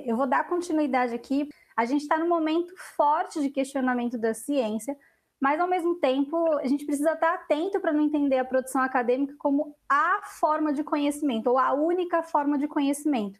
Eu 0.00 0.16
vou 0.16 0.26
dar 0.26 0.44
continuidade 0.48 1.14
aqui. 1.14 1.48
A 1.76 1.84
gente 1.84 2.02
está 2.02 2.18
num 2.18 2.28
momento 2.28 2.72
forte 2.96 3.40
de 3.40 3.50
questionamento 3.50 4.18
da 4.18 4.34
ciência, 4.34 4.96
mas 5.40 5.60
ao 5.60 5.68
mesmo 5.68 5.96
tempo 5.96 6.36
a 6.58 6.66
gente 6.66 6.84
precisa 6.84 7.12
estar 7.12 7.34
atento 7.34 7.80
para 7.80 7.92
não 7.92 8.04
entender 8.04 8.38
a 8.38 8.44
produção 8.44 8.80
acadêmica 8.80 9.34
como 9.38 9.74
a 9.88 10.20
forma 10.40 10.72
de 10.72 10.82
conhecimento 10.82 11.48
ou 11.48 11.58
a 11.58 11.72
única 11.72 12.22
forma 12.22 12.58
de 12.58 12.66
conhecimento. 12.66 13.38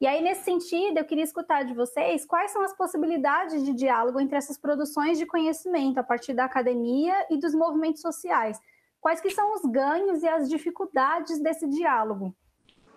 E 0.00 0.06
aí, 0.06 0.22
nesse 0.22 0.44
sentido, 0.44 0.96
eu 0.96 1.04
queria 1.04 1.24
escutar 1.24 1.62
de 1.62 1.74
vocês 1.74 2.24
quais 2.24 2.50
são 2.52 2.62
as 2.62 2.72
possibilidades 2.72 3.62
de 3.62 3.74
diálogo 3.74 4.18
entre 4.18 4.34
essas 4.34 4.56
produções 4.56 5.18
de 5.18 5.26
conhecimento 5.26 5.98
a 5.98 6.02
partir 6.02 6.32
da 6.32 6.46
academia 6.46 7.26
e 7.30 7.36
dos 7.36 7.54
movimentos 7.54 8.00
sociais. 8.00 8.58
Quais 8.98 9.20
que 9.20 9.28
são 9.28 9.54
os 9.54 9.62
ganhos 9.70 10.22
e 10.22 10.28
as 10.28 10.48
dificuldades 10.48 11.38
desse 11.38 11.68
diálogo? 11.68 12.34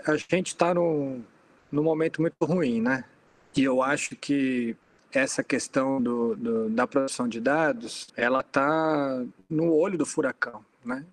A 0.05 0.15
gente 0.15 0.47
está 0.47 0.73
num, 0.73 1.21
num 1.69 1.83
momento 1.83 2.21
muito 2.21 2.45
ruim, 2.45 2.81
né? 2.81 3.03
E 3.55 3.65
eu 3.65 3.83
acho 3.83 4.15
que 4.15 4.75
essa 5.11 5.43
questão 5.43 6.01
do, 6.01 6.35
do, 6.37 6.69
da 6.69 6.87
produção 6.87 7.27
de 7.27 7.41
dados, 7.41 8.07
ela 8.15 8.39
está 8.39 9.23
no 9.49 9.73
olho 9.73 9.97
do 9.97 10.05
furacão, 10.05 10.65
né? 10.85 11.05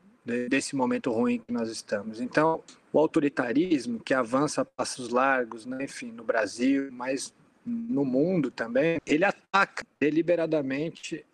Desse 0.48 0.74
momento 0.74 1.10
ruim 1.10 1.38
que 1.38 1.52
nós 1.52 1.70
estamos. 1.70 2.20
Então, 2.20 2.62
o 2.92 2.98
autoritarismo 2.98 4.00
que 4.00 4.14
avança 4.14 4.62
a 4.62 4.64
passos 4.64 5.10
largos, 5.10 5.66
né? 5.66 5.78
enfim, 5.82 6.10
no 6.10 6.24
Brasil, 6.24 6.88
mas 6.92 7.32
no 7.64 8.04
mundo 8.04 8.50
também, 8.50 9.00
ele 9.06 9.24
ataca 9.24 9.84
deliberadamente 9.98 11.24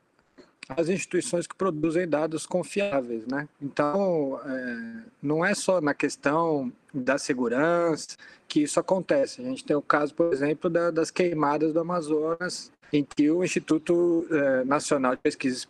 as 0.69 0.89
instituições 0.89 1.47
que 1.47 1.55
produzem 1.55 2.09
dados 2.09 2.45
confiáveis, 2.45 3.25
né? 3.27 3.49
Então, 3.63 4.41
é, 4.45 5.03
não 5.23 5.45
é 5.45 5.55
só 5.55 5.81
na 5.81 5.95
questão 5.95 6.73
da 6.93 7.19
segurança 7.19 8.17
que 8.49 8.63
isso 8.63 8.81
acontece. 8.81 9.41
A 9.41 9.45
gente 9.45 9.65
tem 9.65 9.77
o 9.77 9.83
caso, 9.83 10.15
por 10.15 10.33
exemplo, 10.33 10.69
da, 10.69 10.91
das 10.91 11.11
queimadas 11.11 11.73
do 11.73 11.79
Amazonas, 11.79 12.73
em 12.93 13.05
que 13.05 13.31
o 13.31 13.45
Instituto 13.45 14.27
é, 14.31 14.65
Nacional 14.65 15.17
de 15.17 15.23
Pesquisas 15.23 15.67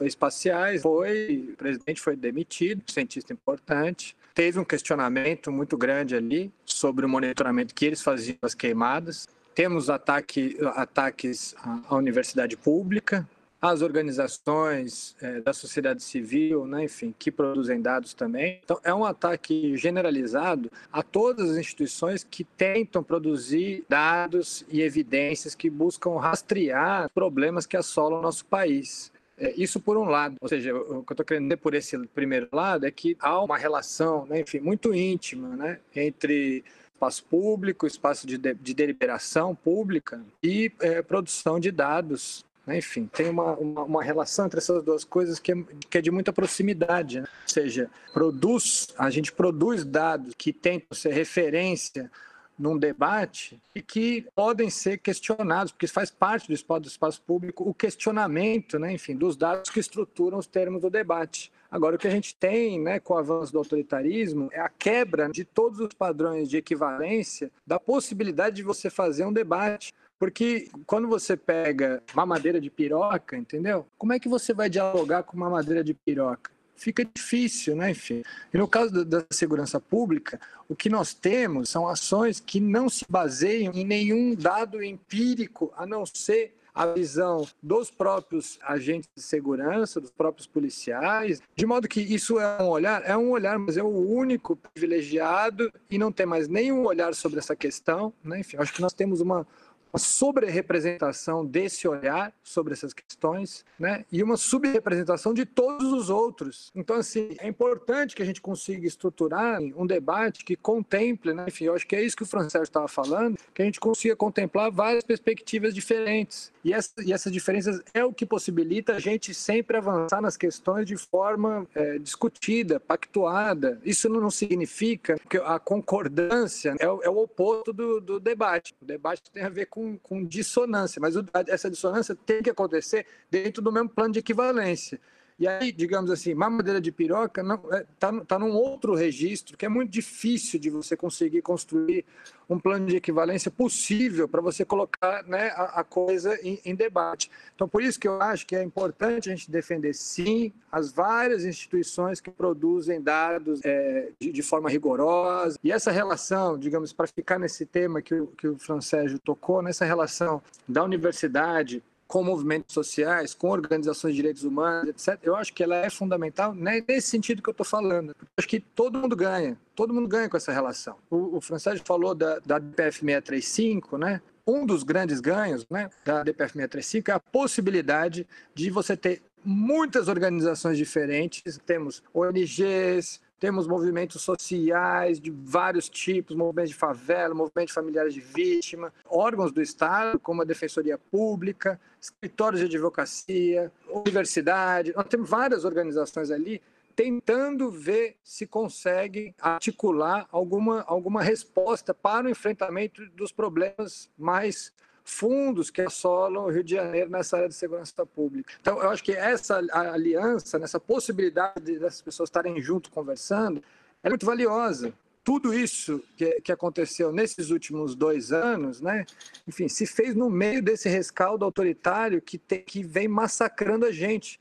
Espaciais 0.00 0.82
foi, 0.82 1.50
o 1.52 1.56
presidente 1.56 2.00
foi 2.00 2.16
demitido, 2.16 2.82
cientista 2.90 3.32
importante, 3.32 4.16
teve 4.34 4.58
um 4.58 4.64
questionamento 4.64 5.50
muito 5.50 5.76
grande 5.76 6.14
ali 6.14 6.52
sobre 6.64 7.06
o 7.06 7.08
monitoramento 7.08 7.74
que 7.74 7.86
eles 7.86 8.02
faziam 8.02 8.36
das 8.40 8.54
queimadas. 8.54 9.28
Temos 9.54 9.88
ataque, 9.88 10.58
ataques 10.74 11.54
à 11.88 11.96
universidade 11.96 12.56
pública, 12.56 13.26
as 13.60 13.82
organizações 13.82 15.16
é, 15.20 15.40
da 15.40 15.52
sociedade 15.52 16.02
civil, 16.02 16.66
né, 16.66 16.84
enfim, 16.84 17.14
que 17.18 17.30
produzem 17.30 17.80
dados 17.80 18.14
também. 18.14 18.60
Então, 18.62 18.78
é 18.84 18.94
um 18.94 19.04
ataque 19.04 19.76
generalizado 19.76 20.70
a 20.92 21.02
todas 21.02 21.50
as 21.50 21.56
instituições 21.56 22.22
que 22.22 22.44
tentam 22.44 23.02
produzir 23.02 23.84
dados 23.88 24.64
e 24.68 24.82
evidências 24.82 25.54
que 25.54 25.70
buscam 25.70 26.18
rastrear 26.18 27.10
problemas 27.10 27.66
que 27.66 27.76
assolam 27.76 28.18
o 28.18 28.22
nosso 28.22 28.44
país. 28.46 29.10
É, 29.38 29.52
isso 29.56 29.78
por 29.78 29.98
um 29.98 30.04
lado, 30.04 30.36
ou 30.40 30.48
seja, 30.48 30.74
o 30.74 31.02
que 31.02 31.12
eu 31.12 31.14
estou 31.14 31.26
querendo 31.26 31.44
dizer 31.44 31.56
por 31.58 31.74
esse 31.74 31.98
primeiro 32.08 32.48
lado 32.50 32.86
é 32.86 32.90
que 32.90 33.16
há 33.20 33.42
uma 33.42 33.58
relação, 33.58 34.24
né, 34.26 34.40
enfim, 34.40 34.60
muito 34.60 34.94
íntima, 34.94 35.56
né, 35.56 35.78
entre 35.94 36.64
espaço 36.94 37.24
público, 37.24 37.86
espaço 37.86 38.26
de, 38.26 38.38
de 38.38 38.74
deliberação 38.74 39.54
pública 39.54 40.22
e 40.42 40.72
é, 40.80 41.02
produção 41.02 41.60
de 41.60 41.70
dados? 41.70 42.45
Enfim, 42.68 43.06
tem 43.06 43.28
uma, 43.28 43.52
uma, 43.52 43.82
uma, 43.84 44.02
relação 44.02 44.46
entre 44.46 44.58
essas 44.58 44.82
duas 44.82 45.04
coisas 45.04 45.38
que 45.38 45.52
é, 45.52 45.56
que 45.88 45.98
é 45.98 46.00
de 46.00 46.10
muita 46.10 46.32
proximidade. 46.32 47.20
Né? 47.20 47.26
Ou 47.42 47.48
seja, 47.48 47.90
produz, 48.12 48.88
a 48.98 49.08
gente 49.08 49.32
produz 49.32 49.84
dados 49.84 50.34
que 50.36 50.52
tentam 50.52 50.96
ser 50.96 51.12
referência 51.12 52.10
num 52.58 52.78
debate 52.78 53.60
e 53.74 53.82
que 53.82 54.26
podem 54.34 54.70
ser 54.70 54.98
questionados, 54.98 55.72
porque 55.72 55.86
faz 55.86 56.10
parte 56.10 56.48
do 56.48 56.54
espaço, 56.54 56.80
do 56.80 56.88
espaço 56.88 57.22
público 57.22 57.68
o 57.68 57.74
questionamento, 57.74 58.78
né, 58.78 58.92
enfim, 58.92 59.14
dos 59.14 59.36
dados 59.36 59.70
que 59.70 59.78
estruturam 59.78 60.38
os 60.38 60.46
termos 60.46 60.80
do 60.80 60.90
debate. 60.90 61.52
Agora, 61.70 61.96
o 61.96 61.98
que 61.98 62.06
a 62.06 62.10
gente 62.10 62.34
tem 62.34 62.80
né, 62.80 63.00
com 63.00 63.14
o 63.14 63.18
avanço 63.18 63.52
do 63.52 63.58
autoritarismo 63.58 64.48
é 64.52 64.60
a 64.60 64.68
quebra 64.68 65.28
de 65.28 65.44
todos 65.44 65.80
os 65.80 65.92
padrões 65.92 66.48
de 66.48 66.56
equivalência 66.56 67.50
da 67.66 67.78
possibilidade 67.78 68.56
de 68.56 68.62
você 68.62 68.88
fazer 68.88 69.26
um 69.26 69.32
debate. 69.32 69.92
Porque 70.18 70.68
quando 70.86 71.08
você 71.08 71.36
pega 71.36 72.02
uma 72.14 72.24
madeira 72.24 72.60
de 72.60 72.70
piroca, 72.70 73.36
entendeu? 73.36 73.86
Como 73.98 74.12
é 74.12 74.18
que 74.18 74.28
você 74.28 74.54
vai 74.54 74.70
dialogar 74.70 75.22
com 75.22 75.36
uma 75.36 75.50
madeira 75.50 75.84
de 75.84 75.92
piroca? 75.92 76.56
fica 76.76 77.04
difícil, 77.04 77.74
né, 77.74 77.90
enfim. 77.90 78.22
E 78.52 78.58
no 78.58 78.68
caso 78.68 79.04
da 79.04 79.24
segurança 79.30 79.80
pública, 79.80 80.38
o 80.68 80.76
que 80.76 80.88
nós 80.88 81.14
temos 81.14 81.70
são 81.70 81.88
ações 81.88 82.38
que 82.38 82.60
não 82.60 82.88
se 82.88 83.04
baseiam 83.08 83.72
em 83.72 83.84
nenhum 83.84 84.34
dado 84.34 84.82
empírico, 84.82 85.72
a 85.76 85.86
não 85.86 86.04
ser 86.04 86.54
a 86.74 86.84
visão 86.84 87.48
dos 87.62 87.90
próprios 87.90 88.58
agentes 88.62 89.08
de 89.16 89.22
segurança, 89.22 89.98
dos 89.98 90.10
próprios 90.10 90.46
policiais, 90.46 91.40
de 91.56 91.64
modo 91.64 91.88
que 91.88 92.02
isso 92.02 92.38
é 92.38 92.62
um 92.62 92.68
olhar, 92.68 93.02
é 93.06 93.16
um 93.16 93.30
olhar, 93.30 93.58
mas 93.58 93.78
é 93.78 93.82
o 93.82 93.88
único 93.88 94.54
privilegiado 94.54 95.72
e 95.90 95.96
não 95.96 96.12
tem 96.12 96.26
mais 96.26 96.48
nenhum 96.48 96.84
olhar 96.84 97.14
sobre 97.14 97.38
essa 97.38 97.56
questão, 97.56 98.12
né? 98.22 98.40
Enfim, 98.40 98.58
acho 98.58 98.74
que 98.74 98.82
nós 98.82 98.92
temos 98.92 99.22
uma 99.22 99.46
uma 99.92 99.98
sobre-representação 99.98 101.44
desse 101.44 101.88
olhar 101.88 102.32
sobre 102.42 102.72
essas 102.72 102.92
questões, 102.92 103.64
né? 103.78 104.04
E 104.10 104.22
uma 104.22 104.36
subrepresentação 104.36 105.32
de 105.32 105.44
todos 105.44 105.92
os 105.92 106.10
outros. 106.10 106.70
Então, 106.74 106.96
assim, 106.96 107.36
é 107.38 107.48
importante 107.48 108.14
que 108.14 108.22
a 108.22 108.26
gente 108.26 108.40
consiga 108.40 108.86
estruturar 108.86 109.60
um 109.60 109.86
debate 109.86 110.44
que 110.44 110.56
contemple, 110.56 111.32
né? 111.32 111.46
Enfim, 111.48 111.64
eu 111.64 111.74
acho 111.74 111.86
que 111.86 111.96
é 111.96 112.02
isso 112.02 112.16
que 112.16 112.22
o 112.22 112.26
Francesco 112.26 112.64
estava 112.64 112.88
falando, 112.88 113.38
que 113.54 113.62
a 113.62 113.64
gente 113.64 113.80
consiga 113.80 114.14
contemplar 114.14 114.70
várias 114.70 115.04
perspectivas 115.04 115.74
diferentes. 115.74 116.52
E, 116.64 116.72
essa, 116.72 116.92
e 117.02 117.12
essas 117.12 117.32
diferenças 117.32 117.80
é 117.94 118.04
o 118.04 118.12
que 118.12 118.26
possibilita 118.26 118.94
a 118.94 118.98
gente 118.98 119.32
sempre 119.32 119.76
avançar 119.76 120.20
nas 120.20 120.36
questões 120.36 120.86
de 120.86 120.96
forma 120.96 121.66
é, 121.74 121.98
discutida, 121.98 122.80
pactuada. 122.80 123.80
Isso 123.84 124.08
não 124.08 124.30
significa 124.30 125.16
que 125.28 125.36
a 125.38 125.58
concordância 125.58 126.74
é 126.78 126.88
o, 126.88 127.02
é 127.02 127.08
o 127.08 127.18
oposto 127.18 127.72
do, 127.72 128.00
do 128.00 128.20
debate. 128.20 128.74
O 128.82 128.84
debate 128.84 129.30
tem 129.30 129.44
a 129.44 129.48
ver 129.48 129.66
com 129.66 129.85
com, 130.02 130.24
dissonância, 130.24 131.00
mas 131.00 131.14
o, 131.16 131.24
essa 131.46 131.70
dissonância 131.70 132.14
tem 132.14 132.42
que 132.42 132.50
acontecer 132.50 133.06
dentro 133.30 133.62
do 133.62 133.70
mesmo 133.70 133.88
plano 133.88 134.12
de 134.12 134.18
equivalência. 134.18 134.98
E 135.38 135.46
aí, 135.46 135.70
digamos 135.70 136.10
assim, 136.10 136.34
mamadeira 136.34 136.80
de 136.80 136.90
piroca 136.90 137.42
está 137.42 137.76
é, 137.76 137.86
tá, 137.98 138.24
tá 138.24 138.38
num 138.38 138.52
outro 138.52 138.94
registro 138.94 139.56
que 139.56 139.66
é 139.66 139.68
muito 139.68 139.90
difícil 139.90 140.58
de 140.58 140.70
você 140.70 140.96
conseguir 140.96 141.42
construir 141.42 142.06
um 142.48 142.58
plano 142.58 142.86
de 142.86 142.96
equivalência 142.96 143.50
possível 143.50 144.26
para 144.26 144.40
você 144.40 144.64
colocar 144.64 145.24
né, 145.24 145.48
a, 145.48 145.80
a 145.80 145.84
coisa 145.84 146.38
em, 146.42 146.58
em, 146.64 146.74
debate. 146.74 147.30
Então, 147.54 147.68
por 147.68 147.82
isso 147.82 147.98
que 148.00 148.08
eu 148.08 148.22
acho 148.22 148.46
que 148.46 148.56
é 148.56 148.62
importante 148.62 149.28
a 149.28 149.34
gente 149.34 149.50
defender, 149.50 149.92
sim, 149.94 150.52
as 150.72 150.92
várias 150.92 151.44
instituições 151.44 152.20
que 152.20 152.30
produzem 152.30 153.02
dados 153.02 153.60
é, 153.64 154.10
de, 154.18 154.32
de, 154.32 154.42
forma 154.42 154.70
rigorosa. 154.70 155.58
E 155.62 155.72
essa 155.72 155.90
relação, 155.90 156.58
digamos, 156.58 156.92
para 156.92 157.08
ficar 157.08 157.38
nesse 157.38 157.66
tema 157.66 158.00
que 158.00 158.14
o, 158.14 158.28
que 158.28 158.48
o 158.48 158.58
Francésio 158.58 159.18
tocou, 159.18 159.60
nessa 159.60 159.84
relação 159.84 160.40
da 160.68 160.82
universidade 160.84 161.82
com 162.06 162.22
movimentos 162.22 162.72
sociais, 162.72 163.34
com 163.34 163.50
organizações 163.50 164.12
de 164.12 164.16
direitos 164.16 164.44
humanos, 164.44 164.88
etc., 164.88 165.18
eu 165.22 165.34
acho 165.34 165.52
que 165.52 165.62
ela 165.62 165.76
é 165.76 165.90
fundamental 165.90 166.54
né, 166.54 166.82
nesse 166.86 167.08
sentido 167.08 167.42
que 167.42 167.48
eu 167.48 167.52
estou 167.52 167.66
falando. 167.66 168.10
Eu 168.10 168.26
acho 168.38 168.48
que 168.48 168.60
todo 168.60 168.98
mundo 168.98 169.16
ganha, 169.16 169.56
todo 169.74 169.92
mundo 169.92 170.08
ganha 170.08 170.28
com 170.28 170.36
essa 170.36 170.52
relação. 170.52 170.96
O, 171.10 171.38
o 171.38 171.40
Francesco 171.40 171.86
falou 171.86 172.14
da, 172.14 172.38
da 172.40 172.58
DPF 172.58 173.00
635, 173.00 173.98
né? 173.98 174.20
Um 174.46 174.64
dos 174.64 174.84
grandes 174.84 175.20
ganhos 175.20 175.66
né, 175.68 175.90
da 176.04 176.22
DPF 176.22 176.52
635 176.52 177.10
é 177.10 177.14
a 177.14 177.18
possibilidade 177.18 178.26
de 178.54 178.70
você 178.70 178.96
ter 178.96 179.20
muitas 179.44 180.08
organizações 180.08 180.76
diferentes, 180.76 181.58
temos 181.64 182.02
ONGs, 182.12 183.20
temos 183.38 183.66
movimentos 183.66 184.22
sociais 184.22 185.20
de 185.20 185.30
vários 185.30 185.88
tipos, 185.88 186.34
movimentos 186.34 186.70
de 186.70 186.76
favela, 186.76 187.34
movimentos 187.34 187.74
familiares 187.74 188.14
de 188.14 188.20
vítima, 188.20 188.92
órgãos 189.04 189.52
do 189.52 189.60
Estado, 189.60 190.18
como 190.18 190.42
a 190.42 190.44
Defensoria 190.44 190.96
Pública, 190.96 191.80
escritórios 192.00 192.60
de 192.60 192.66
advocacia, 192.66 193.70
universidade. 193.88 194.92
Nós 194.96 195.06
temos 195.06 195.28
várias 195.28 195.64
organizações 195.64 196.30
ali 196.30 196.62
tentando 196.94 197.70
ver 197.70 198.16
se 198.24 198.46
conseguem 198.46 199.34
articular 199.38 200.26
alguma, 200.32 200.82
alguma 200.86 201.22
resposta 201.22 201.92
para 201.92 202.26
o 202.26 202.30
enfrentamento 202.30 203.06
dos 203.10 203.30
problemas 203.30 204.10
mais 204.16 204.72
fundos 205.06 205.70
que 205.70 205.80
assolam 205.80 206.44
o 206.44 206.50
Rio 206.50 206.64
de 206.64 206.74
Janeiro 206.74 207.08
nessa 207.08 207.36
área 207.36 207.48
de 207.48 207.54
segurança 207.54 208.04
pública. 208.04 208.52
Então, 208.60 208.82
eu 208.82 208.90
acho 208.90 209.04
que 209.04 209.12
essa 209.12 209.62
aliança, 209.70 210.58
nessa 210.58 210.80
possibilidade 210.80 211.78
dessas 211.78 212.02
pessoas 212.02 212.28
estarem 212.28 212.60
junto 212.60 212.90
conversando, 212.90 213.62
é 214.02 214.08
muito 214.08 214.26
valiosa. 214.26 214.92
Tudo 215.22 215.54
isso 215.54 216.02
que, 216.16 216.40
que 216.40 216.52
aconteceu 216.52 217.12
nesses 217.12 217.50
últimos 217.50 217.94
dois 217.94 218.32
anos, 218.32 218.80
né, 218.80 219.06
enfim, 219.46 219.68
se 219.68 219.86
fez 219.86 220.14
no 220.14 220.28
meio 220.28 220.60
desse 220.60 220.88
rescaldo 220.88 221.44
autoritário 221.44 222.20
que, 222.20 222.36
te, 222.36 222.58
que 222.58 222.82
vem 222.82 223.06
massacrando 223.06 223.86
a 223.86 223.92
gente 223.92 224.40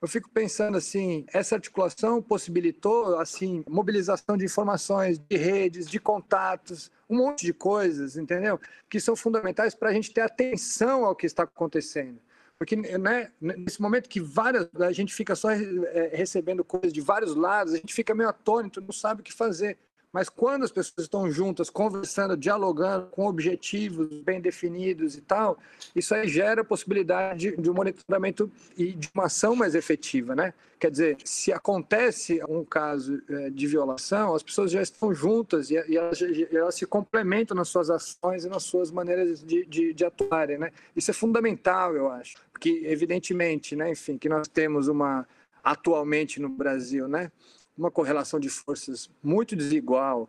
eu 0.00 0.06
fico 0.06 0.30
pensando 0.30 0.78
assim, 0.78 1.26
essa 1.32 1.56
articulação 1.56 2.22
possibilitou 2.22 3.18
assim 3.18 3.64
mobilização 3.68 4.36
de 4.36 4.44
informações, 4.44 5.18
de 5.18 5.36
redes, 5.36 5.88
de 5.88 5.98
contatos, 5.98 6.90
um 7.10 7.16
monte 7.16 7.44
de 7.44 7.52
coisas, 7.52 8.16
entendeu? 8.16 8.60
Que 8.88 9.00
são 9.00 9.16
fundamentais 9.16 9.74
para 9.74 9.90
a 9.90 9.92
gente 9.92 10.12
ter 10.12 10.20
atenção 10.20 11.04
ao 11.04 11.16
que 11.16 11.26
está 11.26 11.42
acontecendo. 11.42 12.20
Porque 12.58 12.74
né, 12.74 13.30
nesse 13.40 13.80
momento 13.80 14.08
que 14.08 14.20
várias, 14.20 14.68
a 14.80 14.92
gente 14.92 15.14
fica 15.14 15.36
só 15.36 15.50
é, 15.50 16.10
recebendo 16.12 16.64
coisas 16.64 16.92
de 16.92 17.00
vários 17.00 17.36
lados, 17.36 17.72
a 17.72 17.76
gente 17.76 17.94
fica 17.94 18.14
meio 18.14 18.28
atônito, 18.28 18.80
não 18.80 18.92
sabe 18.92 19.20
o 19.20 19.24
que 19.24 19.32
fazer. 19.32 19.78
Mas 20.12 20.28
quando 20.28 20.64
as 20.64 20.72
pessoas 20.72 21.04
estão 21.04 21.30
juntas, 21.30 21.68
conversando, 21.68 22.36
dialogando 22.36 23.06
com 23.08 23.26
objetivos 23.26 24.08
bem 24.22 24.40
definidos 24.40 25.16
e 25.16 25.20
tal, 25.20 25.58
isso 25.94 26.14
aí 26.14 26.26
gera 26.26 26.62
a 26.62 26.64
possibilidade 26.64 27.54
de, 27.56 27.70
um 27.70 27.74
monitoramento 27.74 28.50
e 28.76 28.92
de 28.92 29.10
uma 29.14 29.26
ação 29.26 29.54
mais 29.54 29.74
efetiva, 29.74 30.34
né? 30.34 30.54
Quer 30.80 30.90
dizer, 30.90 31.16
se 31.24 31.52
acontece 31.52 32.40
um 32.48 32.64
caso 32.64 33.20
é, 33.28 33.50
de 33.50 33.66
violação, 33.66 34.34
as 34.34 34.42
pessoas 34.42 34.70
já 34.70 34.80
estão 34.80 35.12
juntas 35.12 35.70
e, 35.70 35.76
elas, 35.76 36.20
elas, 36.50 36.74
se 36.74 36.86
complementam 36.86 37.54
nas 37.56 37.68
suas 37.68 37.90
ações 37.90 38.44
e 38.44 38.48
nas 38.48 38.62
suas 38.62 38.90
maneiras 38.90 39.42
de, 39.44 39.66
de, 39.66 39.92
de 39.92 40.04
atuarem, 40.04 40.56
né? 40.56 40.70
Isso 40.96 41.10
é 41.10 41.14
fundamental, 41.14 41.94
eu 41.94 42.10
acho, 42.10 42.36
porque 42.50 42.82
evidentemente, 42.86 43.76
né? 43.76 43.90
Enfim, 43.90 44.16
que 44.16 44.28
nós 44.28 44.48
temos 44.48 44.88
uma 44.88 45.26
atualmente 45.62 46.40
no 46.40 46.48
Brasil, 46.48 47.06
né? 47.06 47.30
Uma 47.78 47.90
correlação 47.90 48.40
de 48.40 48.48
forças 48.48 49.10
muito 49.22 49.54
desigual 49.54 50.28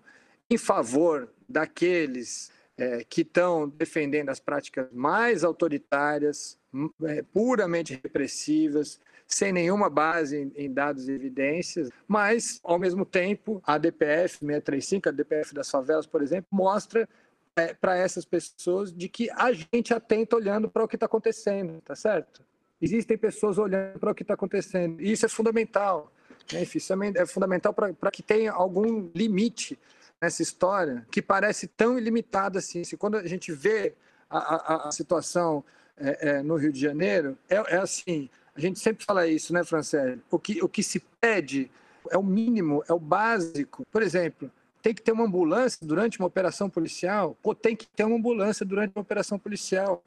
em 0.50 0.58
favor 0.58 1.30
daqueles 1.48 2.52
é, 2.78 3.04
que 3.04 3.22
estão 3.22 3.68
defendendo 3.68 4.30
as 4.30 4.40
práticas 4.40 4.88
mais 4.92 5.44
autoritárias, 5.44 6.58
é, 7.04 7.24
puramente 7.34 8.00
repressivas, 8.02 9.00
sem 9.28 9.52
nenhuma 9.52 9.90
base 9.90 10.38
em, 10.38 10.52
em, 10.56 10.74
dados 10.74 11.08
e 11.08 11.12
evidências, 11.12 11.90
mas, 12.08 12.60
ao 12.64 12.80
mesmo 12.80 13.06
tempo, 13.06 13.62
a 13.66 13.78
DPF 13.78 14.40
635, 14.40 15.10
a 15.10 15.12
DPF 15.12 15.54
das 15.54 15.70
favelas, 15.70 16.08
por 16.08 16.22
exemplo, 16.22 16.48
mostra 16.52 17.08
é, 17.56 17.74
para 17.74 17.96
essas 17.96 18.26
pessoas 18.26 18.92
de 18.92 19.08
que 19.08 19.30
a 19.32 19.52
gente 19.52 19.94
atenta 19.94 20.36
olhando 20.36 20.70
para 20.70 20.84
o 20.84 20.88
que 20.88 20.96
está 20.96 21.06
acontecendo, 21.06 21.82
tá 21.82 21.96
certo? 21.96 22.42
Existem 22.82 23.18
pessoas 23.18 23.58
olhando 23.58 24.00
para 24.00 24.12
o 24.12 24.16
que 24.16 24.24
está 24.24 24.34
acontecendo, 24.34 25.02
e 25.02 25.12
isso 25.12 25.26
é 25.26 25.30
fundamental. 25.30 26.12
Né? 26.54 26.64
Isso 26.64 26.94
é 27.16 27.26
fundamental 27.26 27.74
para 27.74 28.12
que 28.12 28.24
tenha 28.24 28.52
algum 28.52 29.10
limite 29.14 29.78
nessa 30.22 30.42
história 30.42 31.06
que 31.12 31.22
parece 31.22 31.68
tão 31.68 31.98
ilimitada 31.98 32.60
assim. 32.60 32.84
Se 32.84 32.98
quando 32.98 33.18
a 33.18 33.28
gente 33.28 33.52
vê 33.52 33.94
a, 34.30 34.38
a, 34.38 34.88
a 34.90 34.92
situação 34.92 35.64
é, 35.98 36.30
é, 36.30 36.44
no 36.44 36.56
Rio 36.56 36.72
de 36.72 36.80
Janeiro, 36.80 37.38
é, 37.50 37.56
é, 37.56 37.78
assim, 37.78 38.30
a 38.56 38.60
gente 38.60 38.80
sempre 38.80 39.06
fala 39.06 39.28
isso, 39.28 39.54
né, 39.54 39.64
Francélio? 39.64 40.22
O 40.30 40.40
que, 40.40 40.64
o 40.64 40.70
que 40.70 40.84
se 40.84 41.00
pede 41.22 41.72
é 42.10 42.18
o 42.18 42.24
mínimo, 42.24 42.84
é 42.88 42.94
o 42.94 43.00
básico. 43.00 43.86
Por 43.92 44.02
exemplo, 44.02 44.52
tem 44.82 44.94
que 44.94 45.02
ter 45.02 45.12
uma 45.12 45.26
ambulância 45.26 45.86
durante 45.86 46.20
uma 46.20 46.28
operação 46.28 46.70
policial, 46.70 47.38
ou 47.44 47.54
tem 47.54 47.76
que 47.76 47.88
ter 47.88 48.04
uma 48.04 48.16
ambulância 48.16 48.66
durante 48.66 48.96
uma 48.96 49.02
operação 49.02 49.38
policial. 49.38 50.04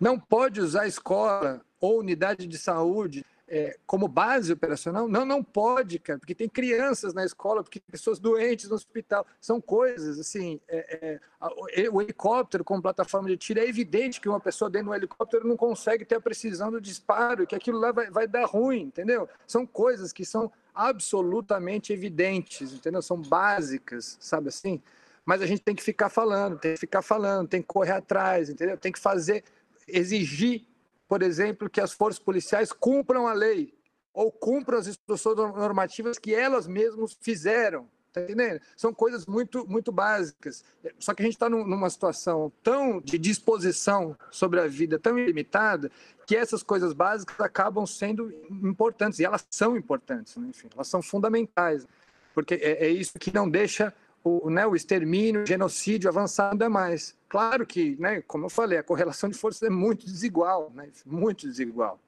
Não 0.00 0.18
pode 0.18 0.60
usar 0.60 0.86
escola 0.86 1.60
ou 1.80 2.00
unidade 2.00 2.46
de 2.46 2.58
saúde 2.58 3.24
é, 3.48 3.78
como 3.86 4.06
base 4.06 4.52
operacional? 4.52 5.08
Não, 5.08 5.24
não 5.24 5.42
pode, 5.42 5.98
cara, 5.98 6.18
porque 6.18 6.34
tem 6.34 6.48
crianças 6.48 7.14
na 7.14 7.24
escola, 7.24 7.62
porque 7.62 7.80
pessoas 7.80 8.18
doentes 8.18 8.68
no 8.68 8.74
hospital. 8.74 9.26
São 9.40 9.60
coisas, 9.60 10.18
assim, 10.18 10.60
é, 10.68 11.20
é, 11.80 11.90
o 11.90 12.02
helicóptero 12.02 12.62
como 12.62 12.82
plataforma 12.82 13.28
de 13.28 13.36
tiro, 13.36 13.60
é 13.60 13.66
evidente 13.66 14.20
que 14.20 14.28
uma 14.28 14.40
pessoa 14.40 14.70
dentro 14.70 14.88
do 14.88 14.94
helicóptero 14.94 15.48
não 15.48 15.56
consegue 15.56 16.04
ter 16.04 16.16
a 16.16 16.20
precisão 16.20 16.70
do 16.70 16.80
disparo, 16.80 17.46
que 17.46 17.54
aquilo 17.54 17.78
lá 17.78 17.90
vai, 17.90 18.10
vai 18.10 18.26
dar 18.26 18.44
ruim, 18.44 18.82
entendeu? 18.82 19.28
São 19.46 19.66
coisas 19.66 20.12
que 20.12 20.24
são 20.24 20.52
absolutamente 20.74 21.92
evidentes, 21.92 22.72
entendeu? 22.72 23.02
São 23.02 23.20
básicas, 23.20 24.16
sabe 24.20 24.48
assim? 24.48 24.82
Mas 25.24 25.42
a 25.42 25.46
gente 25.46 25.62
tem 25.62 25.74
que 25.74 25.82
ficar 25.82 26.08
falando, 26.08 26.58
tem 26.58 26.74
que 26.74 26.80
ficar 26.80 27.02
falando, 27.02 27.48
tem 27.48 27.60
que 27.60 27.68
correr 27.68 27.92
atrás, 27.92 28.48
entendeu? 28.48 28.76
Tem 28.76 28.92
que 28.92 28.98
fazer, 28.98 29.42
exigir 29.86 30.67
por 31.08 31.22
exemplo, 31.22 31.70
que 31.70 31.80
as 31.80 31.92
forças 31.92 32.22
policiais 32.22 32.70
cumpram 32.70 33.26
a 33.26 33.32
lei 33.32 33.74
ou 34.12 34.30
cumpram 34.30 34.78
as 34.78 34.86
instruções 34.86 35.36
normativas 35.36 36.18
que 36.18 36.34
elas 36.34 36.66
mesmas 36.66 37.16
fizeram. 37.20 37.88
Tá 38.12 38.22
entendendo? 38.22 38.60
São 38.76 38.92
coisas 38.92 39.26
muito, 39.26 39.66
muito 39.66 39.92
básicas. 39.92 40.64
Só 40.98 41.14
que 41.14 41.22
a 41.22 41.24
gente 41.24 41.34
está 41.34 41.48
numa 41.48 41.90
situação 41.90 42.52
tão 42.62 43.00
de 43.00 43.18
disposição 43.18 44.16
sobre 44.30 44.60
a 44.60 44.66
vida, 44.66 44.98
tão 44.98 45.18
ilimitada, 45.18 45.90
que 46.26 46.36
essas 46.36 46.62
coisas 46.62 46.92
básicas 46.92 47.40
acabam 47.40 47.86
sendo 47.86 48.30
importantes. 48.50 49.18
E 49.18 49.24
elas 49.24 49.46
são 49.50 49.76
importantes, 49.76 50.36
né? 50.36 50.48
enfim, 50.48 50.68
elas 50.74 50.88
são 50.88 51.00
fundamentais. 51.00 51.86
Porque 52.34 52.54
é, 52.54 52.86
é 52.86 52.88
isso 52.88 53.18
que 53.18 53.32
não 53.32 53.48
deixa 53.48 53.94
o, 54.22 54.50
né, 54.50 54.66
o 54.66 54.74
extermínio, 54.74 55.42
o 55.42 55.46
genocídio 55.46 56.08
avançar 56.08 56.52
ainda 56.52 56.68
mais. 56.68 57.16
Claro 57.28 57.66
que, 57.66 57.96
né, 58.00 58.22
como 58.22 58.46
eu 58.46 58.50
falei, 58.50 58.78
a 58.78 58.82
correlação 58.82 59.28
de 59.28 59.36
forças 59.36 59.62
é 59.62 59.70
muito 59.70 60.06
desigual, 60.06 60.70
né, 60.74 60.88
muito 61.06 61.46
desigual. 61.46 61.98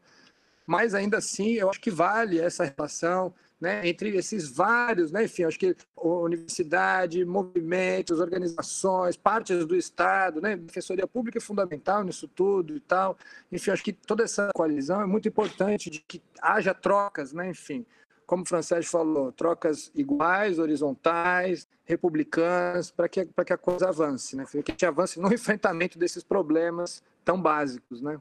Mas 0.67 0.95
ainda 0.95 1.19
assim, 1.19 1.55
eu 1.55 1.69
acho 1.69 1.81
que 1.81 1.91
vale 1.91 2.39
essa 2.39 2.65
relação 2.65 3.35
né, 3.61 3.87
entre 3.87 4.17
esses 4.17 4.51
vários, 4.51 5.13
né, 5.13 5.25
enfim, 5.25 5.45
acho 5.45 5.59
que 5.59 5.77
universidade, 5.97 7.25
movimentos, 7.27 8.19
organizações, 8.19 9.17
partes 9.17 9.67
do 9.67 9.77
Estado, 9.77 10.41
né, 10.41 10.57
defensoria 10.57 11.07
pública 11.07 11.39
é 11.39 11.41
fundamental 11.43 12.03
nisso 12.03 12.27
tudo 12.27 12.75
e 12.75 12.81
tal. 12.81 13.19
Enfim, 13.53 13.71
acho 13.71 13.85
que 13.85 13.93
toda 13.93 14.25
essa 14.25 14.49
coalizão 14.55 15.03
é 15.03 15.07
muito 15.07 15.29
importante 15.29 15.91
de 15.91 16.01
que 16.01 16.23
haja 16.41 16.73
trocas, 16.73 17.35
né, 17.35 17.51
enfim, 17.51 17.85
como 18.31 18.45
o 18.45 18.47
Francês 18.47 18.87
falou, 18.87 19.33
trocas 19.33 19.91
iguais, 19.93 20.61
horizontais, 20.61 21.67
republicanas, 21.85 22.89
para 22.89 23.09
que, 23.09 23.27
que 23.27 23.53
a 23.53 23.59
coisa 23.59 23.89
avance, 23.89 24.37
né? 24.37 24.45
que 24.49 24.59
a 24.59 24.63
gente 24.71 24.87
avance 24.87 25.19
no 25.19 25.27
enfrentamento 25.35 25.99
desses 25.99 26.23
problemas 26.23 27.03
tão 27.25 27.43
básicos. 27.43 28.01
Né? 28.01 28.21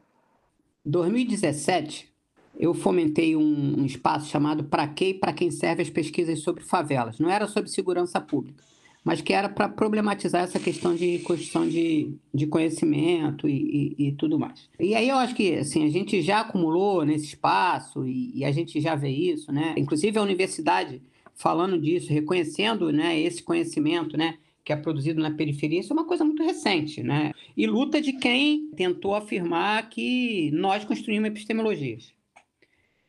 2017, 0.83 2.11
eu 2.57 2.73
fomentei 2.73 3.35
um, 3.35 3.81
um 3.81 3.85
espaço 3.85 4.31
chamado 4.31 4.63
Para 4.63 4.87
quê 4.87 5.09
e 5.09 5.13
para 5.13 5.31
quem 5.31 5.51
serve 5.51 5.83
as 5.83 5.91
pesquisas 5.91 6.39
sobre 6.39 6.63
favelas. 6.63 7.19
Não 7.19 7.29
era 7.29 7.45
sobre 7.45 7.69
segurança 7.69 8.19
pública 8.19 8.63
mas 9.09 9.21
que 9.21 9.33
era 9.33 9.49
para 9.49 9.67
problematizar 9.67 10.43
essa 10.43 10.59
questão 10.59 10.93
de 10.93 11.17
construção 11.19 11.67
de, 11.67 12.13
de 12.31 12.45
conhecimento 12.45 13.49
e, 13.49 13.95
e, 13.97 14.07
e, 14.07 14.11
tudo 14.11 14.37
mais. 14.37 14.69
E 14.79 14.93
aí 14.93 15.09
eu 15.09 15.15
acho 15.15 15.33
que 15.33 15.55
assim, 15.55 15.83
a 15.83 15.89
gente 15.89 16.21
já 16.21 16.41
acumulou 16.41 17.03
nesse 17.03 17.25
espaço 17.25 18.05
e, 18.05 18.37
e, 18.37 18.45
a 18.45 18.51
gente 18.51 18.79
já 18.79 18.93
vê 18.93 19.09
isso, 19.09 19.51
né? 19.51 19.73
Inclusive 19.75 20.19
a 20.19 20.21
universidade 20.21 21.01
falando 21.33 21.81
disso, 21.81 22.13
reconhecendo 22.13 22.91
né, 22.91 23.19
esse 23.19 23.41
conhecimento, 23.41 24.15
né? 24.15 24.37
Que 24.63 24.73
é 24.73 24.75
produzido 24.75 25.19
na 25.19 25.31
periferia, 25.31 25.79
isso 25.79 25.91
é 25.91 25.95
uma 25.95 26.05
coisa 26.05 26.23
muito 26.23 26.43
recente, 26.43 27.01
né? 27.01 27.31
E 27.57 27.65
luta 27.65 27.99
de 27.99 28.13
quem 28.13 28.69
tentou 28.75 29.15
afirmar 29.15 29.89
que 29.89 30.51
nós 30.51 30.85
construímos 30.85 31.29
epistemologias. 31.29 32.13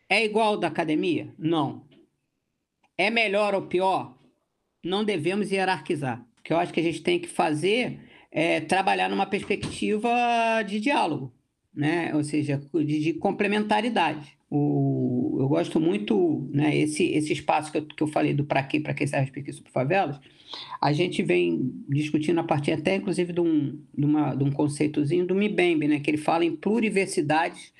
É 0.08 0.24
igual 0.24 0.56
da 0.56 0.68
academia? 0.68 1.34
Não. 1.38 1.84
É 2.96 3.10
melhor 3.10 3.54
ou 3.54 3.66
pior? 3.66 4.18
Não 4.82 5.04
devemos 5.04 5.50
hierarquizar. 5.50 6.24
O 6.38 6.42
que 6.42 6.52
eu 6.52 6.58
acho 6.58 6.72
que 6.72 6.80
a 6.80 6.82
gente 6.82 7.02
tem 7.02 7.18
que 7.18 7.28
fazer 7.28 8.00
é 8.30 8.60
trabalhar 8.60 9.08
numa 9.08 9.26
perspectiva 9.26 10.10
de 10.66 10.80
diálogo, 10.80 11.32
né? 11.74 12.14
ou 12.14 12.22
seja, 12.22 12.60
de, 12.72 13.00
de 13.00 13.12
complementaridade. 13.14 14.38
O, 14.50 15.38
eu 15.40 15.48
gosto 15.48 15.78
muito, 15.78 16.48
né, 16.52 16.76
esse, 16.76 17.04
esse 17.04 17.32
espaço 17.32 17.70
que 17.70 17.78
eu, 17.78 17.86
que 17.86 18.02
eu 18.02 18.08
falei 18.08 18.34
do 18.34 18.44
para 18.44 18.62
quê, 18.64 18.80
para 18.80 18.92
que 18.92 19.06
serve 19.06 19.44
as 19.48 19.56
sobre 19.56 19.70
favelas, 19.70 20.18
a 20.80 20.92
gente 20.92 21.22
vem 21.22 21.72
discutindo 21.88 22.40
a 22.40 22.44
partir 22.44 22.72
até, 22.72 22.96
inclusive, 22.96 23.32
de 23.32 23.40
um, 23.40 23.80
de 23.96 24.04
uma, 24.04 24.34
de 24.34 24.42
um 24.42 24.50
conceitozinho 24.50 25.24
do 25.24 25.36
Mibembe, 25.36 25.86
né, 25.86 26.00
que 26.00 26.10
ele 26.10 26.18
fala 26.18 26.44
em 26.44 26.56
pluriversidades 26.56 27.72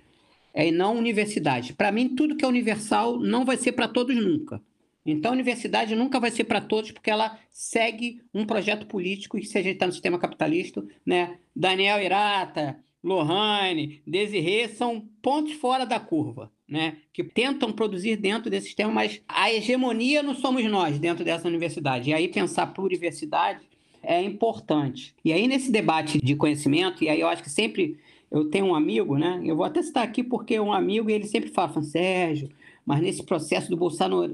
é, 0.54 0.68
e 0.68 0.70
não 0.70 0.96
universidade. 0.96 1.72
Para 1.72 1.90
mim, 1.90 2.14
tudo 2.14 2.36
que 2.36 2.44
é 2.44 2.48
universal 2.48 3.18
não 3.18 3.44
vai 3.44 3.56
ser 3.56 3.72
para 3.72 3.88
todos 3.88 4.14
nunca. 4.16 4.62
Então, 5.04 5.30
a 5.30 5.34
universidade 5.34 5.94
nunca 5.94 6.20
vai 6.20 6.30
ser 6.30 6.44
para 6.44 6.60
todos, 6.60 6.90
porque 6.90 7.10
ela 7.10 7.38
segue 7.50 8.20
um 8.34 8.44
projeto 8.44 8.86
político, 8.86 9.38
e 9.38 9.44
se 9.44 9.56
a 9.56 9.62
gente 9.62 9.74
está 9.74 9.86
no 9.86 9.92
sistema 9.92 10.18
capitalista, 10.18 10.84
né? 11.04 11.38
Daniel 11.56 12.02
Irata, 12.02 12.78
Lohane, 13.02 14.02
Desirê 14.06 14.68
são 14.68 15.08
pontos 15.22 15.54
fora 15.54 15.86
da 15.86 15.98
curva, 15.98 16.52
né? 16.68 16.98
Que 17.12 17.24
tentam 17.24 17.72
produzir 17.72 18.16
dentro 18.16 18.50
desse 18.50 18.66
sistema, 18.66 18.92
mas 18.92 19.22
a 19.26 19.50
hegemonia 19.50 20.22
não 20.22 20.34
somos 20.34 20.64
nós 20.66 20.98
dentro 20.98 21.24
dessa 21.24 21.48
universidade. 21.48 22.10
E 22.10 22.14
aí 22.14 22.28
pensar 22.28 22.66
pluriversidade 22.68 23.60
é 24.02 24.22
importante. 24.22 25.14
E 25.24 25.32
aí, 25.32 25.48
nesse 25.48 25.72
debate 25.72 26.18
de 26.18 26.36
conhecimento, 26.36 27.02
e 27.02 27.08
aí 27.08 27.20
eu 27.20 27.28
acho 27.28 27.42
que 27.42 27.50
sempre 27.50 27.98
eu 28.30 28.44
tenho 28.48 28.66
um 28.66 28.74
amigo, 28.74 29.18
né? 29.18 29.40
Eu 29.44 29.56
vou 29.56 29.64
até 29.64 29.82
citar 29.82 30.04
aqui 30.04 30.22
porque 30.22 30.60
um 30.60 30.72
amigo 30.72 31.10
ele 31.10 31.26
sempre 31.26 31.50
fala, 31.50 31.82
Sérgio, 31.82 32.48
mas 32.90 33.00
nesse 33.00 33.22
processo 33.22 33.70
do 33.70 33.76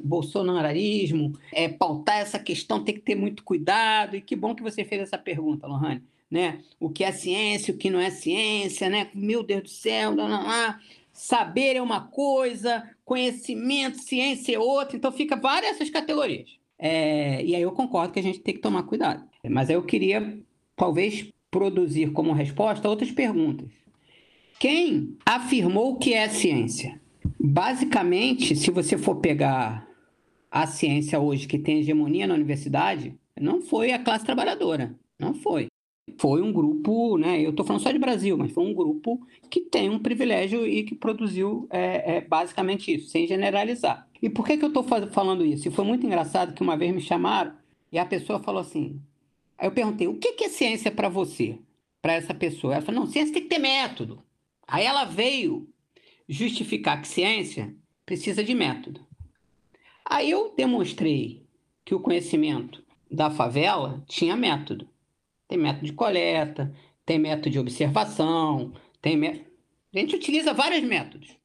bolsonarismo, 0.02 1.38
é, 1.52 1.68
pautar 1.68 2.20
essa 2.20 2.38
questão 2.38 2.82
tem 2.82 2.94
que 2.94 3.02
ter 3.02 3.14
muito 3.14 3.44
cuidado. 3.44 4.16
E 4.16 4.22
que 4.22 4.34
bom 4.34 4.54
que 4.54 4.62
você 4.62 4.82
fez 4.82 5.02
essa 5.02 5.18
pergunta, 5.18 5.66
Lohane. 5.66 6.02
Né? 6.30 6.60
O 6.80 6.88
que 6.88 7.04
é 7.04 7.12
ciência, 7.12 7.74
o 7.74 7.76
que 7.76 7.90
não 7.90 8.00
é 8.00 8.08
ciência, 8.08 8.88
né? 8.88 9.10
Meu 9.14 9.42
Deus 9.42 9.62
do 9.64 9.68
céu, 9.68 10.14
não, 10.14 10.26
não, 10.26 10.42
não. 10.42 10.74
saber 11.12 11.76
é 11.76 11.82
uma 11.82 12.00
coisa, 12.00 12.82
conhecimento, 13.04 13.98
ciência 13.98 14.56
é 14.56 14.58
outra, 14.58 14.96
então 14.96 15.12
fica 15.12 15.36
várias 15.36 15.72
essas 15.72 15.90
categorias. 15.90 16.48
É, 16.78 17.44
e 17.44 17.54
aí 17.54 17.60
eu 17.60 17.72
concordo 17.72 18.14
que 18.14 18.20
a 18.20 18.22
gente 18.22 18.40
tem 18.40 18.54
que 18.54 18.60
tomar 18.62 18.84
cuidado. 18.84 19.22
Mas 19.46 19.68
aí 19.68 19.76
eu 19.76 19.82
queria, 19.82 20.40
talvez, 20.74 21.30
produzir 21.50 22.10
como 22.12 22.32
resposta 22.32 22.88
outras 22.88 23.10
perguntas. 23.10 23.68
Quem 24.58 25.14
afirmou 25.26 25.98
que 25.98 26.14
é 26.14 26.26
ciência? 26.30 26.98
Basicamente, 27.48 28.56
se 28.56 28.72
você 28.72 28.98
for 28.98 29.16
pegar 29.16 29.88
a 30.50 30.66
ciência 30.66 31.20
hoje 31.20 31.46
que 31.46 31.56
tem 31.56 31.78
hegemonia 31.78 32.26
na 32.26 32.34
universidade, 32.34 33.16
não 33.40 33.62
foi 33.62 33.92
a 33.92 34.02
classe 34.02 34.24
trabalhadora, 34.24 34.98
não 35.16 35.32
foi. 35.32 35.68
Foi 36.18 36.42
um 36.42 36.52
grupo, 36.52 37.16
né? 37.16 37.40
Eu 37.40 37.50
estou 37.50 37.64
falando 37.64 37.82
só 37.82 37.92
de 37.92 38.00
Brasil, 38.00 38.36
mas 38.36 38.50
foi 38.50 38.64
um 38.64 38.74
grupo 38.74 39.24
que 39.48 39.60
tem 39.60 39.88
um 39.88 40.00
privilégio 40.00 40.66
e 40.66 40.82
que 40.82 40.96
produziu 40.96 41.68
é, 41.70 42.16
é, 42.16 42.20
basicamente 42.20 42.92
isso, 42.92 43.10
sem 43.10 43.28
generalizar. 43.28 44.08
E 44.20 44.28
por 44.28 44.44
que, 44.44 44.56
que 44.56 44.64
eu 44.64 44.68
estou 44.68 44.82
falando 44.82 45.44
isso? 45.44 45.68
E 45.68 45.70
foi 45.70 45.84
muito 45.84 46.04
engraçado 46.04 46.52
que 46.52 46.62
uma 46.62 46.76
vez 46.76 46.92
me 46.92 47.00
chamaram 47.00 47.54
e 47.92 47.98
a 47.98 48.04
pessoa 48.04 48.40
falou 48.42 48.60
assim. 48.60 49.00
Aí 49.56 49.68
eu 49.68 49.72
perguntei: 49.72 50.08
o 50.08 50.18
que, 50.18 50.32
que 50.32 50.44
é 50.44 50.48
ciência 50.48 50.90
para 50.90 51.08
você? 51.08 51.60
Para 52.02 52.14
essa 52.14 52.34
pessoa? 52.34 52.74
Ela 52.74 52.82
falou: 52.82 53.02
não, 53.02 53.06
ciência 53.06 53.34
tem 53.34 53.42
que 53.44 53.48
ter 53.48 53.60
método. 53.60 54.20
Aí 54.66 54.84
ela 54.84 55.04
veio 55.04 55.68
justificar 56.28 57.00
que 57.00 57.08
ciência 57.08 57.74
precisa 58.04 58.42
de 58.42 58.54
método. 58.54 59.06
Aí 60.04 60.30
eu 60.30 60.54
demonstrei 60.56 61.46
que 61.84 61.94
o 61.94 62.00
conhecimento 62.00 62.84
da 63.10 63.30
favela 63.30 64.04
tinha 64.08 64.36
método. 64.36 64.88
Tem 65.48 65.58
método 65.58 65.86
de 65.86 65.92
coleta, 65.92 66.74
tem 67.04 67.18
método 67.18 67.50
de 67.50 67.58
observação, 67.58 68.72
tem 69.00 69.16
método... 69.16 69.46
A 69.94 69.98
gente 69.98 70.16
utiliza 70.16 70.52
vários 70.52 70.82
métodos. 70.82 71.36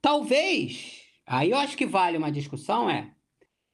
Talvez, 0.00 1.02
aí 1.26 1.50
eu 1.50 1.56
acho 1.56 1.76
que 1.76 1.86
vale 1.86 2.18
uma 2.18 2.30
discussão 2.30 2.88
é, 2.88 3.10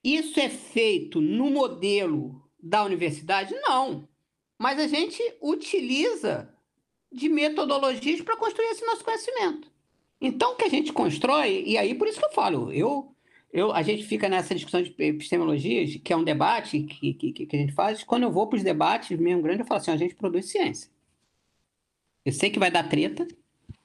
isso 0.03 0.41
é 0.41 0.49
feito 0.49 1.21
no 1.21 1.51
modelo 1.51 2.43
da 2.59 2.85
universidade? 2.85 3.55
Não. 3.55 4.09
Mas 4.59 4.79
a 4.79 4.87
gente 4.87 5.23
utiliza 5.41 6.55
de 7.13 7.29
metodologias 7.29 8.21
para 8.23 8.37
construir 8.37 8.69
esse 8.69 8.87
nosso 8.87 9.05
conhecimento. 9.05 9.71
Então, 10.21 10.53
o 10.53 10.57
que 10.57 10.65
a 10.65 10.69
gente 10.69 10.93
constrói, 10.93 11.65
e 11.67 11.79
aí 11.79 11.95
por 11.95 12.07
isso 12.07 12.19
que 12.19 12.27
eu 12.27 12.33
falo, 12.33 12.71
eu, 12.73 13.15
eu, 13.53 13.73
a 13.73 13.83
gente 13.83 14.05
fica 14.05 14.29
nessa 14.29 14.55
discussão 14.55 14.83
de 14.83 14.95
epistemologias, 14.99 15.97
que 15.97 16.13
é 16.13 16.17
um 16.17 16.25
debate 16.25 16.83
que, 16.83 17.15
que, 17.15 17.47
que 17.47 17.57
a 17.57 17.59
gente 17.59 17.73
faz. 17.73 18.05
Quando 18.05 18.25
eu 18.25 18.33
vou 18.33 18.47
para 18.47 18.57
os 18.59 18.63
debates 18.63 19.19
mesmo 19.19 19.43
grande, 19.43 19.63
eu 19.63 19.67
falo 19.67 19.81
assim: 19.81 19.91
a 19.91 19.97
gente 19.97 20.15
produz 20.15 20.47
ciência. 20.47 20.91
Eu 22.25 22.33
sei 22.33 22.51
que 22.51 22.59
vai 22.59 22.71
dar 22.71 22.89
treta, 22.89 23.27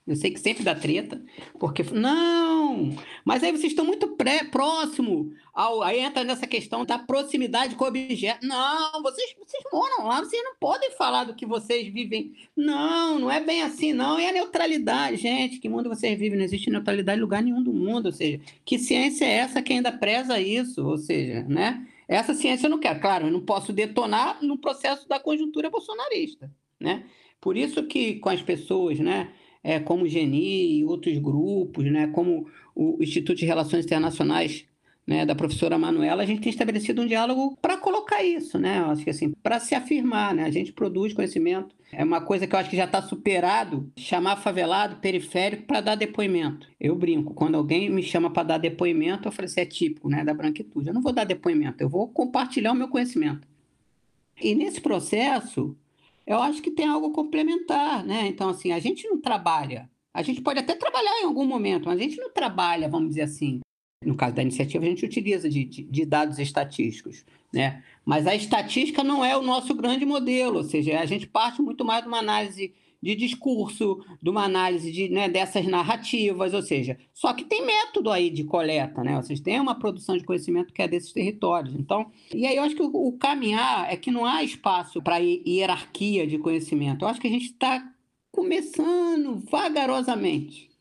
Eu 0.08 0.16
sei 0.16 0.30
que 0.30 0.40
sempre 0.40 0.64
dá 0.64 0.76
treta, 0.76 1.20
porque 1.60 1.84
não, 1.92 2.96
mas 3.24 3.44
aí 3.44 3.52
vocês 3.52 3.72
estão 3.72 3.84
muito 3.84 4.10
pré, 4.10 4.44
próximo 4.44 5.32
ao, 5.52 5.82
aí 5.82 6.00
entra 6.00 6.24
nessa 6.24 6.46
questão 6.46 6.86
da 6.86 7.00
proximidade 7.00 7.76
com 7.76 7.86
o 7.86 7.88
objeto. 7.88 8.46
Não, 8.46 9.02
vocês, 9.02 9.36
vocês 9.40 9.64
moram 9.74 10.06
lá, 10.06 10.20
vocês 10.20 10.44
não 10.44 10.56
podem 10.60 10.92
falar 10.92 11.24
do 11.24 11.34
que 11.34 11.46
vocês 11.46 11.92
vivem. 11.92 12.34
Não, 12.56 13.18
não 13.18 13.32
é 13.32 13.44
bem 13.44 13.64
assim, 13.64 13.94
não. 13.94 14.20
É 14.20 14.30
a 14.30 14.34
neutralidade, 14.34 15.18
gente. 15.18 15.60
Que 15.60 15.68
mundo 15.68 15.90
vocês 15.90 16.20
vivem? 16.20 16.38
Não 16.38 16.46
existe 16.46 16.70
neutralidade 16.70 17.18
em 17.18 17.22
lugar 17.22 17.42
nenhum 17.42 17.64
do 17.64 17.74
mundo. 17.74 18.08
Ou 18.08 18.12
seja, 18.12 18.40
que 18.64 18.78
ciência 18.78 19.26
é 19.26 19.38
essa 19.38 19.62
que 19.62 19.74
ainda 19.74 19.92
preza 19.92 20.40
isso? 20.40 20.86
Ou 20.86 20.98
seja, 20.98 21.44
né? 21.44 21.88
Essa 22.08 22.34
ciência 22.34 22.68
eu 22.68 22.72
não 22.72 22.80
quero. 22.80 23.00
Claro, 23.00 23.28
eu 23.28 23.32
não 23.32 23.42
posso 23.42 23.74
detonar 23.74 24.44
no 24.44 24.58
processo 24.58 25.08
da 25.08 25.20
conjuntura 25.20 25.70
bolsonarista, 25.70 26.52
né? 26.80 27.06
Por 27.42 27.58
isso 27.58 27.84
que 27.84 28.16
com 28.20 28.30
as 28.30 28.42
pessoas, 28.42 29.00
né? 29.00 29.32
É, 29.66 29.80
como 29.80 30.04
o 30.04 30.08
GENI 30.08 30.78
e 30.78 30.86
outros 30.86 31.18
grupos, 31.18 31.86
né, 31.86 32.06
como 32.14 32.48
o 32.76 33.02
Instituto 33.02 33.40
de 33.40 33.48
Relações 33.48 33.84
Internacionais 33.84 34.64
né, 35.08 35.26
da 35.26 35.34
professora 35.34 35.76
Manuela, 35.76 36.22
a 36.22 36.26
gente 36.26 36.42
tem 36.42 36.52
estabelecido 36.52 37.02
um 37.02 37.08
diálogo 37.08 37.58
para 37.60 37.76
colocar 37.76 38.24
isso, 38.24 38.60
né? 38.60 38.80
Eu 38.80 38.86
acho 38.86 39.04
que 39.04 39.10
assim, 39.10 39.32
para 39.42 39.60
se 39.60 39.74
afirmar, 39.76 40.34
né? 40.34 40.44
A 40.46 40.52
gente 40.52 40.72
produz 40.72 41.14
conhecimento. 41.14 41.76
É 41.92 42.04
uma 42.04 42.22
coisa 42.22 42.48
que 42.48 42.56
eu 42.56 42.60
acho 42.60 42.70
que 42.70 42.78
já 42.78 42.86
está 42.86 43.02
superado, 43.02 43.92
chamar 43.96 44.38
favelado, 44.38 44.98
periférico 44.98 45.64
para 45.64 45.82
dar 45.82 45.96
depoimento. 45.96 46.68
Eu 46.80 46.96
brinco, 46.96 47.34
quando 47.34 47.56
alguém 47.56 47.90
me 47.90 48.02
chama 48.02 48.32
para 48.32 48.44
dar 48.44 48.58
depoimento, 48.58 49.28
eu 49.28 49.32
falo 49.32 49.46
assim, 49.46 49.62
é 49.62 49.66
típico, 49.66 50.10
né, 50.10 50.24
da 50.24 50.34
branquitude. 50.34 50.88
Eu 50.88 50.94
não 50.94 51.02
vou 51.02 51.14
dar 51.14 51.24
depoimento, 51.24 51.84
eu 51.84 51.90
vou 51.90 52.08
compartilhar 52.08 52.72
o 52.72 52.76
meu 52.76 52.88
conhecimento. 52.88 53.48
E 54.42 54.56
nesse 54.56 54.82
processo, 54.82 55.76
eu 56.26 56.42
acho 56.42 56.62
que 56.62 56.72
tem 56.72 56.88
algo 56.88 57.12
complementar, 57.12 58.04
né? 58.04 58.28
Então, 58.28 58.50
assim, 58.50 58.72
a 58.72 58.80
gente 58.80 59.08
não 59.08 59.20
trabalha. 59.20 59.90
A 60.14 60.22
gente 60.22 60.42
pode 60.42 60.60
até 60.60 60.74
trabalhar 60.76 61.22
em 61.22 61.26
algum 61.26 61.46
momento, 61.46 61.86
mas 61.86 62.00
a 62.00 62.04
gente 62.04 62.18
não 62.18 62.32
trabalha, 62.32 62.90
vamos 62.90 63.10
dizer 63.10 63.24
assim. 63.24 63.60
No 64.04 64.16
caso 64.16 64.36
da 64.36 64.42
iniciativa, 64.42 64.84
a 64.84 64.88
gente 64.88 65.06
utiliza 65.06 65.50
de, 65.50 65.66
de, 65.66 65.84
de 65.84 66.06
dados 66.06 66.40
estatísticos, 66.40 67.26
né? 67.52 67.84
Mas 68.06 68.28
a 68.28 68.36
estatística 68.36 69.04
não 69.04 69.26
é 69.26 69.36
o 69.36 69.42
nosso 69.42 69.74
grande 69.74 70.06
modelo, 70.06 70.58
ou 70.58 70.64
seja, 70.64 71.00
a 71.00 71.06
gente 71.06 71.28
parte 71.28 71.62
muito 71.62 71.84
mais 71.84 72.02
de 72.02 72.08
uma 72.08 72.20
análise 72.20 72.74
de 73.06 73.14
discurso, 73.14 74.04
de 74.20 74.32
uma 74.32 74.46
análise 74.46 74.92
de, 74.92 75.08
né, 75.10 75.30
dessas 75.30 75.68
narrativas, 75.68 76.56
ou 76.56 76.62
seja, 76.64 76.98
só 77.14 77.34
que 77.34 77.46
tem 77.46 77.64
método 77.64 78.10
aí 78.10 78.32
de 78.32 78.44
coleta, 78.44 79.04
né? 79.04 79.16
Vocês 79.16 79.40
têm 79.40 79.60
uma 79.60 79.76
produção 79.76 80.18
de 80.18 80.24
conhecimento 80.24 80.74
que 80.74 80.82
é 80.82 80.88
desses 80.88 81.12
territórios. 81.12 81.76
Então, 81.76 82.12
e 82.34 82.48
aí 82.48 82.56
eu 82.56 82.64
acho 82.64 82.76
que 82.76 82.82
o, 82.82 82.88
o 82.88 83.12
caminhar 83.12 83.94
é 83.94 83.96
que 83.96 84.10
não 84.10 84.26
há 84.26 84.44
espaço 84.44 85.04
para 85.04 85.18
hierarquia 85.18 86.26
de 86.26 86.40
conhecimento. 86.40 87.06
Eu 87.06 87.10
acho 87.10 87.22
que 87.22 87.28
a 87.28 87.32
gente 87.32 87.46
está 87.46 87.88
começando 88.32 89.38
vagarosamente. 89.52 90.72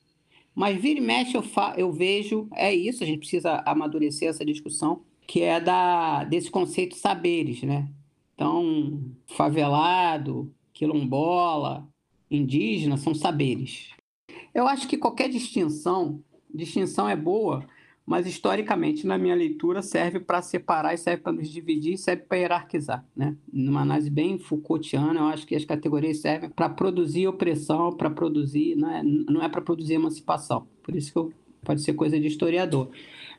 Mas 0.55 0.81
vira 0.81 1.01
e 1.01 1.03
mexe 1.03 1.37
eu, 1.37 1.43
fa 1.43 1.75
eu 1.77 1.93
vejo, 1.93 2.49
é 2.55 2.75
isso, 2.75 3.05
a 3.05 3.07
gente 3.07 3.18
precisa 3.18 3.62
amadurecer 3.66 4.31
essa 4.31 4.47
discussão, 4.47 5.03
que 5.27 5.43
é 5.43 5.61
da, 5.61 6.25
desse 6.25 6.51
conceito 6.51 6.95
saberes, 6.97 7.62
né? 7.62 7.87
Então, 8.35 9.14
favelado, 9.27 10.51
quilombola, 10.72 11.87
indígena 12.31 12.97
são 12.97 13.14
saberes. 13.14 13.91
Eu 14.55 14.66
acho 14.66 14.87
que 14.89 14.97
qualquer 14.97 15.29
distinção, 15.29 16.22
distinção 16.53 17.09
é 17.09 17.16
boa, 17.16 17.66
mas 18.07 18.27
historicamente, 18.27 19.07
na 19.07 19.16
minha 19.16 19.35
leitura, 19.35 19.81
serve 19.81 20.20
para 20.20 20.43
separar, 20.43 20.97
serve 20.99 21.22
para 21.22 21.33
nos 21.33 21.49
dividir, 21.49 21.97
serve 21.97 22.22
para 22.22 22.39
hierarquizar. 22.39 23.05
Né? 23.16 23.35
Numa 23.51 23.81
análise 23.81 24.11
bem 24.11 24.39
Foucaultiana, 24.39 25.20
eu 25.20 25.27
acho 25.27 25.47
que 25.47 25.57
as 25.57 25.64
categorias 25.64 26.18
servem 26.18 26.51
para 26.51 26.68
produzir 26.68 27.27
opressão, 27.27 27.93
para 27.93 28.11
produzir, 28.11 28.77
não 28.77 28.91
é, 28.91 29.03
não 29.03 29.43
é 29.43 29.49
para 29.49 29.62
produzir 29.62 29.95
emancipação. 29.95 30.68
Por 30.83 30.95
isso 30.95 31.12
que 31.12 31.18
eu, 31.18 31.33
pode 31.64 31.81
ser 31.81 31.95
coisa 31.95 32.20
de 32.20 32.27
historiador. 32.27 32.91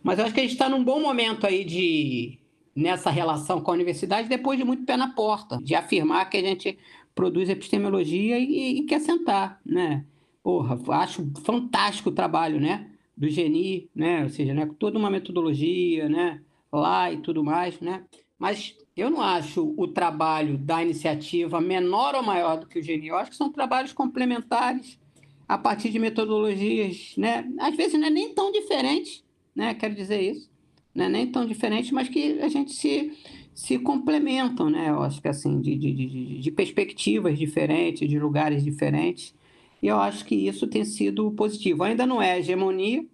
Mas 0.01 0.17
eu 0.17 0.25
acho 0.25 0.33
que 0.33 0.39
a 0.39 0.43
gente 0.43 0.53
está 0.53 0.67
num 0.67 0.83
bom 0.83 0.99
momento 0.99 1.45
aí 1.45 1.63
de 1.63 2.39
nessa 2.75 3.09
relação 3.09 3.61
com 3.61 3.71
a 3.71 3.73
universidade, 3.73 4.27
depois 4.27 4.57
de 4.57 4.65
muito 4.65 4.83
pé 4.83 4.97
na 4.97 5.13
porta, 5.13 5.59
de 5.63 5.75
afirmar 5.75 6.29
que 6.29 6.37
a 6.37 6.41
gente 6.41 6.77
produz 7.15 7.49
epistemologia 7.49 8.37
e, 8.37 8.79
e 8.79 8.83
quer 8.83 8.99
sentar, 8.99 9.61
né? 9.65 10.05
Porra, 10.43 10.77
acho 11.01 11.31
fantástico 11.43 12.09
o 12.09 12.13
trabalho, 12.13 12.59
né? 12.59 12.91
Do 13.17 13.29
Geni, 13.29 13.89
né? 13.95 14.23
Ou 14.23 14.29
seja, 14.29 14.53
né? 14.53 14.69
toda 14.77 14.99
uma 14.99 15.09
metodologia, 15.09 16.09
né? 16.09 16.41
Lá 16.71 17.11
e 17.11 17.17
tudo 17.17 17.43
mais, 17.43 17.79
né? 17.79 18.03
Mas 18.37 18.75
eu 18.95 19.09
não 19.09 19.21
acho 19.21 19.73
o 19.77 19.87
trabalho 19.87 20.57
da 20.57 20.83
iniciativa 20.83 21.61
menor 21.61 22.15
ou 22.15 22.21
maior 22.21 22.59
do 22.59 22.67
que 22.67 22.79
o 22.79 22.83
Geni. 22.83 23.07
Eu 23.07 23.17
acho 23.17 23.31
que 23.31 23.37
são 23.37 23.51
trabalhos 23.51 23.93
complementares 23.93 24.99
a 25.47 25.57
partir 25.57 25.89
de 25.89 25.99
metodologias, 25.99 27.13
né? 27.17 27.49
Às 27.59 27.75
vezes 27.75 27.99
não 27.99 28.07
é 28.07 28.09
nem 28.09 28.33
tão 28.33 28.51
diferente, 28.51 29.23
né? 29.55 29.73
Quero 29.73 29.95
dizer 29.95 30.21
isso, 30.21 30.49
não 30.93 31.05
é 31.05 31.09
nem 31.09 31.27
tão 31.31 31.45
diferente, 31.45 31.93
mas 31.93 32.09
que 32.09 32.39
a 32.41 32.47
gente 32.47 32.73
se 32.73 33.11
se 33.55 33.79
complementam, 33.79 34.69
né? 34.69 34.89
Eu 34.89 35.01
acho 35.01 35.21
que 35.21 35.29
assim, 35.29 35.61
de, 35.61 35.75
de, 35.77 35.93
de, 35.93 36.39
de, 36.39 36.51
perspectivas 36.51 37.39
diferentes, 37.39 38.07
de 38.07 38.19
lugares 38.19 38.61
diferentes. 38.63 39.33
E 39.81 39.87
eu 39.87 39.97
acho 39.97 40.25
que 40.25 40.35
isso 40.35 40.67
tem 40.67 40.83
sido 40.83 41.31
positivo. 41.31 41.83
Ainda 41.83 42.05
não 42.05 42.21
é 42.21 42.33
a 42.33 42.39
hegemonia, 42.39 43.05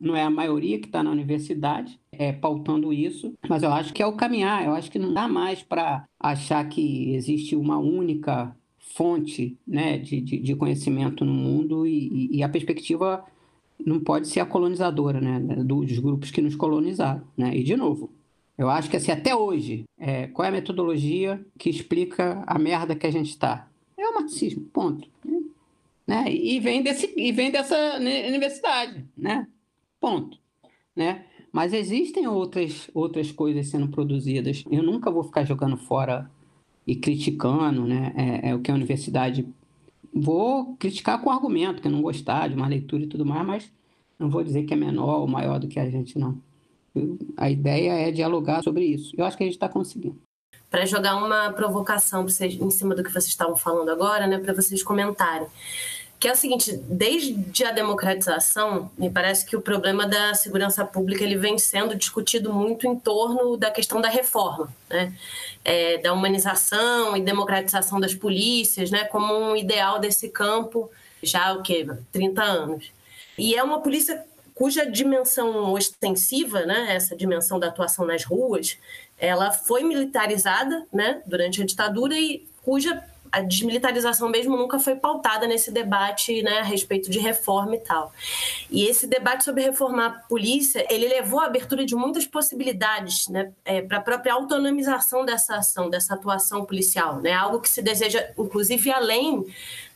não 0.00 0.16
é 0.16 0.22
a 0.22 0.30
maioria 0.30 0.80
que 0.80 0.86
está 0.86 1.02
na 1.04 1.10
universidade 1.10 2.00
é, 2.10 2.32
pautando 2.32 2.92
isso, 2.92 3.32
mas 3.48 3.62
eu 3.62 3.72
acho 3.72 3.94
que 3.94 4.02
é 4.02 4.06
o 4.06 4.16
caminhar. 4.16 4.64
Eu 4.64 4.72
acho 4.72 4.90
que 4.90 4.98
não 4.98 5.14
dá 5.14 5.28
mais 5.28 5.62
para 5.62 6.04
achar 6.18 6.68
que 6.68 7.14
existe 7.14 7.54
uma 7.54 7.78
única 7.78 8.56
fonte 8.78 9.56
né, 9.66 9.98
de, 9.98 10.20
de, 10.20 10.38
de 10.38 10.56
conhecimento 10.56 11.24
no 11.24 11.32
mundo 11.32 11.86
e, 11.86 12.28
e, 12.38 12.42
a 12.42 12.48
perspectiva 12.48 13.24
não 13.84 14.00
pode 14.00 14.26
ser 14.28 14.40
a 14.40 14.46
colonizadora 14.46 15.20
né, 15.20 15.38
dos 15.64 15.98
grupos 15.98 16.30
que 16.30 16.40
nos 16.40 16.56
colonizaram. 16.56 17.22
Né? 17.36 17.56
E, 17.56 17.62
de 17.62 17.76
novo, 17.76 18.10
eu 18.58 18.70
acho 18.70 18.88
que 18.88 18.96
assim, 18.96 19.12
até 19.12 19.34
hoje, 19.34 19.84
é, 19.98 20.28
qual 20.28 20.46
é 20.46 20.48
a 20.48 20.52
metodologia 20.52 21.44
que 21.58 21.68
explica 21.68 22.42
a 22.46 22.58
merda 22.58 22.96
que 22.96 23.06
a 23.06 23.10
gente 23.10 23.30
está? 23.30 23.68
É 23.96 24.08
o 24.08 24.14
marxismo, 24.14 24.64
ponto. 24.72 25.08
Né? 26.06 26.32
E, 26.32 26.58
vem 26.60 26.82
desse, 26.82 27.12
e 27.16 27.32
vem 27.32 27.50
dessa 27.50 27.96
universidade, 27.96 29.04
né? 29.16 29.46
Ponto. 30.00 30.38
Né? 30.94 31.24
Mas 31.52 31.72
existem 31.72 32.26
outras, 32.26 32.88
outras 32.94 33.30
coisas 33.32 33.68
sendo 33.68 33.88
produzidas. 33.88 34.62
Eu 34.70 34.82
nunca 34.82 35.10
vou 35.10 35.24
ficar 35.24 35.44
jogando 35.44 35.76
fora 35.76 36.30
e 36.86 36.94
criticando 36.94 37.84
né? 37.84 38.12
é, 38.16 38.50
é 38.50 38.54
o 38.54 38.60
que 38.60 38.70
a 38.70 38.74
universidade. 38.74 39.46
Vou 40.14 40.76
criticar 40.76 41.20
com 41.20 41.30
argumento, 41.30 41.82
que 41.82 41.88
eu 41.88 41.92
não 41.92 42.00
gostar 42.00 42.48
de 42.48 42.54
uma 42.54 42.68
leitura 42.68 43.02
e 43.02 43.06
tudo 43.06 43.26
mais, 43.26 43.46
mas 43.46 43.72
não 44.18 44.30
vou 44.30 44.42
dizer 44.42 44.62
que 44.62 44.72
é 44.72 44.76
menor 44.76 45.20
ou 45.20 45.28
maior 45.28 45.58
do 45.58 45.68
que 45.68 45.78
a 45.78 45.90
gente, 45.90 46.18
não. 46.18 46.40
A 47.36 47.50
ideia 47.50 47.92
é 48.08 48.10
dialogar 48.10 48.62
sobre 48.62 48.84
isso. 48.84 49.14
Eu 49.16 49.24
acho 49.24 49.36
que 49.36 49.42
a 49.42 49.46
gente 49.46 49.56
está 49.56 49.68
conseguindo. 49.68 50.20
Para 50.70 50.84
jogar 50.84 51.16
uma 51.16 51.52
provocação 51.52 52.24
vocês, 52.24 52.54
em 52.54 52.70
cima 52.70 52.94
do 52.94 53.02
que 53.02 53.10
vocês 53.10 53.26
estavam 53.26 53.56
falando 53.56 53.90
agora, 53.90 54.26
né, 54.26 54.38
para 54.38 54.52
vocês 54.52 54.82
comentarem. 54.82 55.46
Que 56.18 56.28
é 56.28 56.32
o 56.32 56.36
seguinte, 56.36 56.72
desde 56.88 57.64
a 57.64 57.70
democratização, 57.72 58.90
me 58.96 59.10
parece 59.10 59.44
que 59.44 59.54
o 59.54 59.60
problema 59.60 60.06
da 60.06 60.34
segurança 60.34 60.84
pública 60.84 61.22
ele 61.22 61.36
vem 61.36 61.58
sendo 61.58 61.94
discutido 61.94 62.52
muito 62.52 62.86
em 62.86 62.98
torno 62.98 63.56
da 63.56 63.70
questão 63.70 64.00
da 64.00 64.08
reforma, 64.08 64.74
né? 64.88 65.12
É, 65.62 65.98
da 65.98 66.12
humanização 66.14 67.16
e 67.16 67.20
democratização 67.20 68.00
das 68.00 68.14
polícias, 68.14 68.90
né? 68.90 69.04
como 69.04 69.34
um 69.34 69.56
ideal 69.56 69.98
desse 69.98 70.28
campo 70.30 70.90
já 71.22 71.52
o 71.52 71.62
quê? 71.62 71.86
30 72.12 72.42
anos. 72.42 72.90
E 73.36 73.54
é 73.54 73.62
uma 73.62 73.80
polícia 73.80 74.24
cuja 74.56 74.90
dimensão 74.90 75.70
ostensiva, 75.74 76.64
né, 76.64 76.94
essa 76.96 77.14
dimensão 77.14 77.60
da 77.60 77.68
atuação 77.68 78.06
nas 78.06 78.24
ruas, 78.24 78.78
ela 79.18 79.52
foi 79.52 79.84
militarizada 79.84 80.86
né, 80.90 81.22
durante 81.26 81.62
a 81.62 81.66
ditadura 81.66 82.18
e 82.18 82.48
cuja 82.64 83.04
a 83.30 83.42
desmilitarização 83.42 84.30
mesmo 84.30 84.56
nunca 84.56 84.78
foi 84.78 84.96
pautada 84.96 85.46
nesse 85.46 85.70
debate 85.70 86.42
né, 86.42 86.60
a 86.60 86.62
respeito 86.62 87.10
de 87.10 87.18
reforma 87.18 87.74
e 87.74 87.80
tal. 87.80 88.10
E 88.70 88.86
esse 88.86 89.06
debate 89.06 89.44
sobre 89.44 89.62
reformar 89.62 90.06
a 90.06 90.10
polícia, 90.10 90.86
ele 90.88 91.06
levou 91.06 91.40
à 91.40 91.44
abertura 91.44 91.84
de 91.84 91.94
muitas 91.94 92.26
possibilidades 92.26 93.28
né, 93.28 93.52
é, 93.62 93.82
para 93.82 93.98
a 93.98 94.00
própria 94.00 94.32
autonomização 94.32 95.26
dessa 95.26 95.56
ação, 95.56 95.90
dessa 95.90 96.14
atuação 96.14 96.64
policial, 96.64 97.20
né, 97.20 97.34
algo 97.34 97.60
que 97.60 97.68
se 97.68 97.82
deseja, 97.82 98.26
inclusive, 98.38 98.90
além 98.90 99.44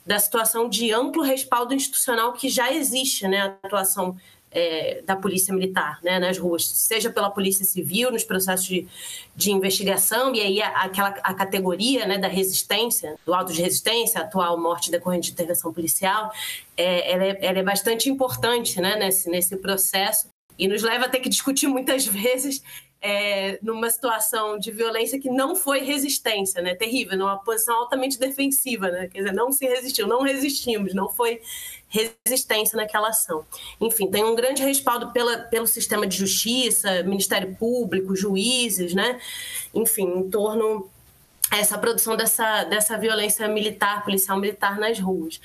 da 0.05 0.19
situação 0.19 0.69
de 0.69 0.93
amplo 0.93 1.23
respaldo 1.23 1.73
institucional 1.73 2.35
que 2.35 2.49
já 2.51 2.71
existe, 2.71 3.27
né, 3.27 3.41
a 3.41 3.67
atuação 3.67 4.17
é, 4.51 5.03
da 5.07 5.17
polícia 5.17 5.55
militar 5.55 5.99
né, 6.03 6.19
nas 6.19 6.39
ruas, 6.39 6.67
seja 6.67 7.11
pela 7.11 7.31
polícia 7.31 7.65
civil, 7.65 8.11
nos 8.11 8.25
processos 8.25 8.67
de, 8.67 8.87
de 9.35 9.53
investigação, 9.53 10.35
e 10.35 10.41
aí 10.41 10.63
aquela 10.63 11.09
a 11.23 11.35
categoria 11.35 12.07
né, 12.07 12.19
da 12.19 12.29
resistência, 12.29 13.17
do 13.25 13.33
auto 13.33 13.53
de 13.53 13.63
resistência, 13.63 14.21
atual 14.21 14.61
morte 14.61 14.91
decorrente 14.91 15.29
de 15.29 15.33
intervenção 15.35 15.73
policial, 15.73 16.33
é, 16.77 17.13
ela, 17.13 17.25
é, 17.25 17.39
ela 17.41 17.59
é 17.59 17.63
bastante 17.63 18.09
importante 18.09 18.81
né, 18.81 18.97
nesse, 18.97 19.31
nesse 19.31 19.57
processo 19.57 20.29
e 20.59 20.69
nos 20.69 20.83
leva 20.83 21.07
a 21.07 21.09
ter 21.09 21.21
que 21.21 21.29
discutir 21.29 21.67
muitas 21.67 22.05
vezes 22.07 22.63
é, 23.03 23.59
numa 23.63 23.89
situação 23.89 24.59
de 24.59 24.71
violência 24.71 25.19
que 25.19 25.31
não 25.31 25.57
foi 25.57 25.81
resistência, 25.81 26.61
né? 26.61 26.75
Terrível, 26.75 27.17
numa 27.17 27.39
posição 27.39 27.77
altamente 27.77 28.19
defensiva, 28.19 28.91
né? 28.91 29.09
Quer 29.09 29.21
dizer, 29.21 29.33
não 29.33 29.51
se 29.51 29.67
resistiu, 29.67 30.07
não 30.07 30.23
resistimos, 30.23 30.93
não 30.93 31.09
foi 31.09 31.41
resistência 31.89 32.77
naquela 32.77 33.09
ação. 33.09 33.45
Enfim, 33.81 34.11
tem 34.11 34.23
um 34.23 34.35
grande 34.35 34.63
respaldo 34.63 35.13
pela, 35.13 35.39
pelo 35.39 35.67
sistema 35.67 36.07
de 36.07 36.17
justiça, 36.17 37.03
Ministério 37.03 37.57
Público, 37.57 38.15
juízes, 38.15 38.95
né? 38.95 39.19
Enfim, 39.75 40.07
em 40.07 40.31
torno 40.31 40.91
essa 41.51 41.77
produção 41.77 42.17
dessa, 42.17 42.65
dessa 42.65 42.97
violência 42.97 43.49
militar, 43.49 44.05
policial 44.05 44.39
militar 44.39 44.79
nas 44.79 45.01
ruas. 45.01 45.41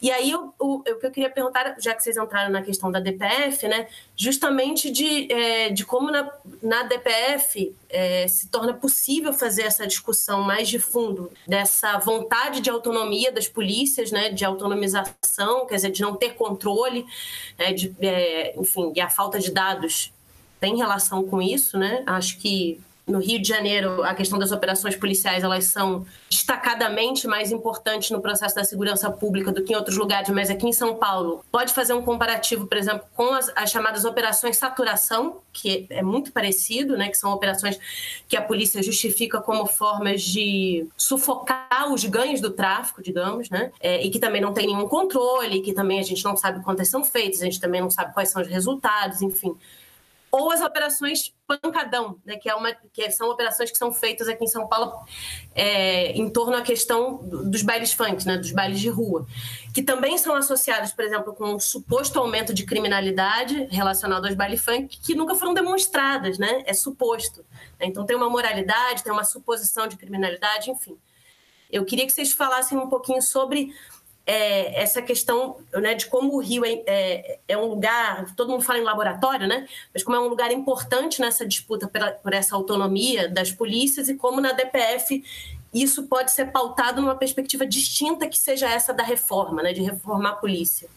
E 0.00 0.10
aí, 0.10 0.34
o, 0.34 0.54
o, 0.58 0.74
o, 0.76 0.82
que 0.82 1.06
eu 1.06 1.10
queria 1.10 1.28
perguntar, 1.28 1.76
já 1.78 1.92
que 1.94 2.02
vocês 2.02 2.16
entraram 2.16 2.50
na 2.50 2.62
questão 2.62 2.90
da 2.90 3.00
DPF, 3.00 3.66
né, 3.66 3.88
justamente 4.16 4.90
de, 4.90 5.30
é, 5.30 5.70
de 5.70 5.84
como 5.84 6.10
na, 6.10 6.30
na 6.62 6.84
DPF 6.84 7.74
é, 7.88 8.28
se 8.28 8.48
torna 8.48 8.72
possível 8.72 9.32
fazer 9.32 9.62
essa 9.62 9.86
discussão 9.86 10.42
mais 10.42 10.68
de 10.68 10.78
fundo 10.78 11.30
dessa 11.46 11.98
vontade 11.98 12.60
de 12.60 12.70
autonomia 12.70 13.32
das 13.32 13.48
polícias, 13.48 14.12
né, 14.12 14.30
de 14.30 14.44
autonomização, 14.44 15.66
quer 15.66 15.74
dizer, 15.74 15.90
de 15.90 16.00
não 16.00 16.14
ter 16.14 16.34
controle, 16.34 17.04
né, 17.58 17.72
de, 17.72 17.94
é, 18.00 18.54
enfim, 18.56 18.92
e 18.94 19.00
a 19.00 19.10
falta 19.10 19.38
de 19.40 19.50
dados 19.50 20.12
tem 20.60 20.76
relação 20.76 21.24
com 21.24 21.40
isso, 21.40 21.78
né? 21.78 22.02
Acho 22.06 22.38
que 22.38 22.78
no 23.10 23.18
Rio 23.18 23.40
de 23.40 23.48
Janeiro, 23.48 24.02
a 24.02 24.14
questão 24.14 24.38
das 24.38 24.52
operações 24.52 24.96
policiais 24.96 25.42
elas 25.42 25.64
são 25.64 26.06
destacadamente 26.28 27.26
mais 27.26 27.50
importantes 27.50 28.10
no 28.10 28.20
processo 28.20 28.54
da 28.54 28.64
segurança 28.64 29.10
pública 29.10 29.52
do 29.52 29.62
que 29.62 29.72
em 29.72 29.76
outros 29.76 29.96
lugares, 29.96 30.28
mas 30.30 30.50
aqui 30.50 30.66
em 30.66 30.72
São 30.72 30.96
Paulo 30.96 31.44
pode 31.50 31.72
fazer 31.72 31.92
um 31.92 32.02
comparativo, 32.02 32.66
por 32.66 32.78
exemplo, 32.78 33.02
com 33.14 33.34
as, 33.34 33.50
as 33.54 33.70
chamadas 33.70 34.04
operações 34.04 34.56
saturação, 34.56 35.38
que 35.52 35.86
é 35.90 36.02
muito 36.02 36.32
parecido, 36.32 36.96
né, 36.96 37.08
que 37.08 37.16
são 37.16 37.32
operações 37.32 37.78
que 38.28 38.36
a 38.36 38.42
polícia 38.42 38.82
justifica 38.82 39.40
como 39.40 39.66
formas 39.66 40.22
de 40.22 40.86
sufocar 40.96 41.92
os 41.92 42.04
ganhos 42.04 42.40
do 42.40 42.50
tráfico, 42.50 43.02
digamos, 43.02 43.50
né, 43.50 43.72
é, 43.80 44.04
e 44.04 44.10
que 44.10 44.18
também 44.18 44.40
não 44.40 44.52
tem 44.52 44.66
nenhum 44.66 44.86
controle, 44.86 45.60
que 45.60 45.72
também 45.72 45.98
a 45.98 46.04
gente 46.04 46.24
não 46.24 46.36
sabe 46.36 46.62
quantas 46.62 46.88
são 46.88 47.02
feitas, 47.04 47.42
a 47.42 47.44
gente 47.44 47.60
também 47.60 47.80
não 47.80 47.90
sabe 47.90 48.14
quais 48.14 48.30
são 48.30 48.40
os 48.40 48.48
resultados, 48.48 49.22
enfim 49.22 49.56
ou 50.30 50.50
as 50.50 50.60
operações 50.60 51.34
pancadão, 51.46 52.18
né, 52.24 52.36
que, 52.36 52.48
é 52.48 52.54
uma, 52.54 52.72
que 52.92 53.10
são 53.10 53.28
operações 53.28 53.70
que 53.70 53.76
são 53.76 53.92
feitas 53.92 54.28
aqui 54.28 54.44
em 54.44 54.48
São 54.48 54.68
Paulo 54.68 54.92
é, 55.54 56.12
em 56.12 56.30
torno 56.30 56.56
à 56.56 56.62
questão 56.62 57.16
dos 57.18 57.62
bailes 57.62 57.92
funk, 57.92 58.24
né, 58.24 58.36
dos 58.36 58.52
bailes 58.52 58.78
de 58.78 58.88
rua, 58.88 59.26
que 59.74 59.82
também 59.82 60.16
são 60.16 60.34
associados, 60.36 60.92
por 60.92 61.04
exemplo, 61.04 61.34
com 61.34 61.54
um 61.54 61.58
suposto 61.58 62.18
aumento 62.18 62.54
de 62.54 62.64
criminalidade 62.64 63.66
relacionado 63.70 64.26
aos 64.26 64.34
bailes 64.34 64.62
funk, 64.64 64.98
que 65.00 65.14
nunca 65.14 65.34
foram 65.34 65.52
demonstradas, 65.52 66.38
né, 66.38 66.62
é 66.66 66.72
suposto. 66.72 67.44
Né, 67.78 67.86
então 67.86 68.06
tem 68.06 68.16
uma 68.16 68.30
moralidade, 68.30 69.02
tem 69.02 69.12
uma 69.12 69.24
suposição 69.24 69.88
de 69.88 69.96
criminalidade, 69.96 70.70
enfim. 70.70 70.96
Eu 71.72 71.84
queria 71.84 72.04
que 72.04 72.12
vocês 72.12 72.32
falassem 72.32 72.76
um 72.76 72.88
pouquinho 72.88 73.22
sobre 73.22 73.72
é, 74.30 74.80
essa 74.80 75.02
questão 75.02 75.56
né, 75.74 75.92
de 75.94 76.06
como 76.06 76.36
o 76.36 76.38
Rio 76.38 76.64
é, 76.64 76.82
é, 76.86 77.38
é, 77.48 77.58
um 77.58 77.66
lugar, 77.66 78.32
todo 78.36 78.48
mundo 78.48 78.62
fala 78.62 78.78
em 78.78 78.84
laboratório, 78.84 79.48
né? 79.48 79.66
Mas 79.92 80.04
como 80.04 80.16
é 80.16 80.20
um 80.20 80.28
lugar 80.28 80.52
importante 80.52 81.20
nessa 81.20 81.44
disputa 81.44 81.88
pela, 81.88 82.12
por 82.12 82.32
essa 82.32 82.54
autonomia 82.54 83.28
das 83.28 83.50
polícias 83.50 84.08
e 84.08 84.14
como 84.14 84.40
na 84.40 84.52
DPF 84.52 85.24
isso 85.74 86.04
pode 86.04 86.30
ser 86.30 86.52
pautado 86.52 87.00
numa 87.00 87.16
perspectiva 87.16 87.66
distinta 87.66 88.28
que 88.28 88.38
seja 88.38 88.68
essa 88.70 88.92
da 88.94 89.02
reforma, 89.02 89.64
né? 89.64 89.72
De 89.72 89.82
reformar 89.82 90.30
a 90.30 90.36
polícia. 90.36 90.88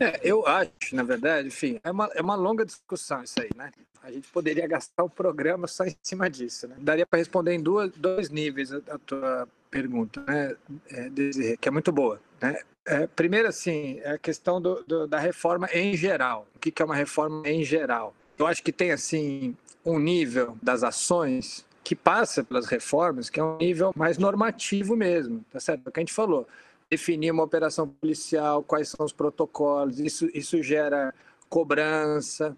É, 0.00 0.18
eu 0.24 0.44
acho, 0.44 0.70
na 0.92 1.04
verdade, 1.04 1.46
enfim, 1.46 1.78
é 1.84 1.92
uma, 1.92 2.10
é 2.12 2.20
uma 2.20 2.34
longa 2.34 2.66
discussão 2.66 3.22
isso 3.22 3.40
aí, 3.40 3.50
né? 3.54 3.70
A 4.02 4.10
gente 4.10 4.26
poderia 4.30 4.66
gastar 4.66 5.04
o 5.04 5.10
programa 5.10 5.68
só 5.68 5.84
em 5.84 5.96
cima 6.02 6.28
disso, 6.28 6.66
né? 6.66 6.74
Daria 6.78 7.06
para 7.06 7.20
responder 7.20 7.54
em 7.54 7.62
duas, 7.62 7.92
dois 7.92 8.30
níveis 8.30 8.72
a, 8.72 8.78
a 8.88 8.98
tua 8.98 9.48
pergunta, 9.70 10.20
né, 10.26 10.56
é, 10.90 11.56
que 11.56 11.68
é 11.68 11.70
muito 11.70 11.92
boa, 11.92 12.20
né? 12.40 12.58
É, 12.86 13.06
primeiro, 13.06 13.48
assim, 13.48 14.00
a 14.00 14.18
questão 14.18 14.60
do, 14.60 14.82
do, 14.84 15.06
da 15.06 15.18
reforma 15.18 15.68
em 15.72 15.96
geral. 15.96 16.46
O 16.54 16.58
que, 16.58 16.70
que 16.70 16.82
é 16.82 16.84
uma 16.84 16.94
reforma 16.94 17.46
em 17.48 17.64
geral? 17.64 18.14
Eu 18.38 18.46
acho 18.46 18.62
que 18.62 18.72
tem, 18.72 18.90
assim, 18.90 19.54
um 19.84 19.98
nível 19.98 20.56
das 20.62 20.82
ações 20.82 21.64
que 21.82 21.94
passa 21.94 22.44
pelas 22.44 22.66
reformas, 22.66 23.28
que 23.28 23.40
é 23.40 23.44
um 23.44 23.56
nível 23.56 23.92
mais 23.96 24.18
normativo 24.18 24.96
mesmo, 24.96 25.44
tá 25.50 25.58
certo? 25.58 25.86
É 25.86 25.88
o 25.88 25.92
que 25.92 26.00
a 26.00 26.02
gente 26.02 26.12
falou. 26.12 26.46
Definir 26.88 27.30
uma 27.30 27.42
operação 27.42 27.88
policial, 27.88 28.62
quais 28.62 28.88
são 28.88 29.04
os 29.04 29.12
protocolos, 29.12 30.00
isso, 30.00 30.28
isso 30.34 30.62
gera 30.62 31.14
cobrança, 31.48 32.56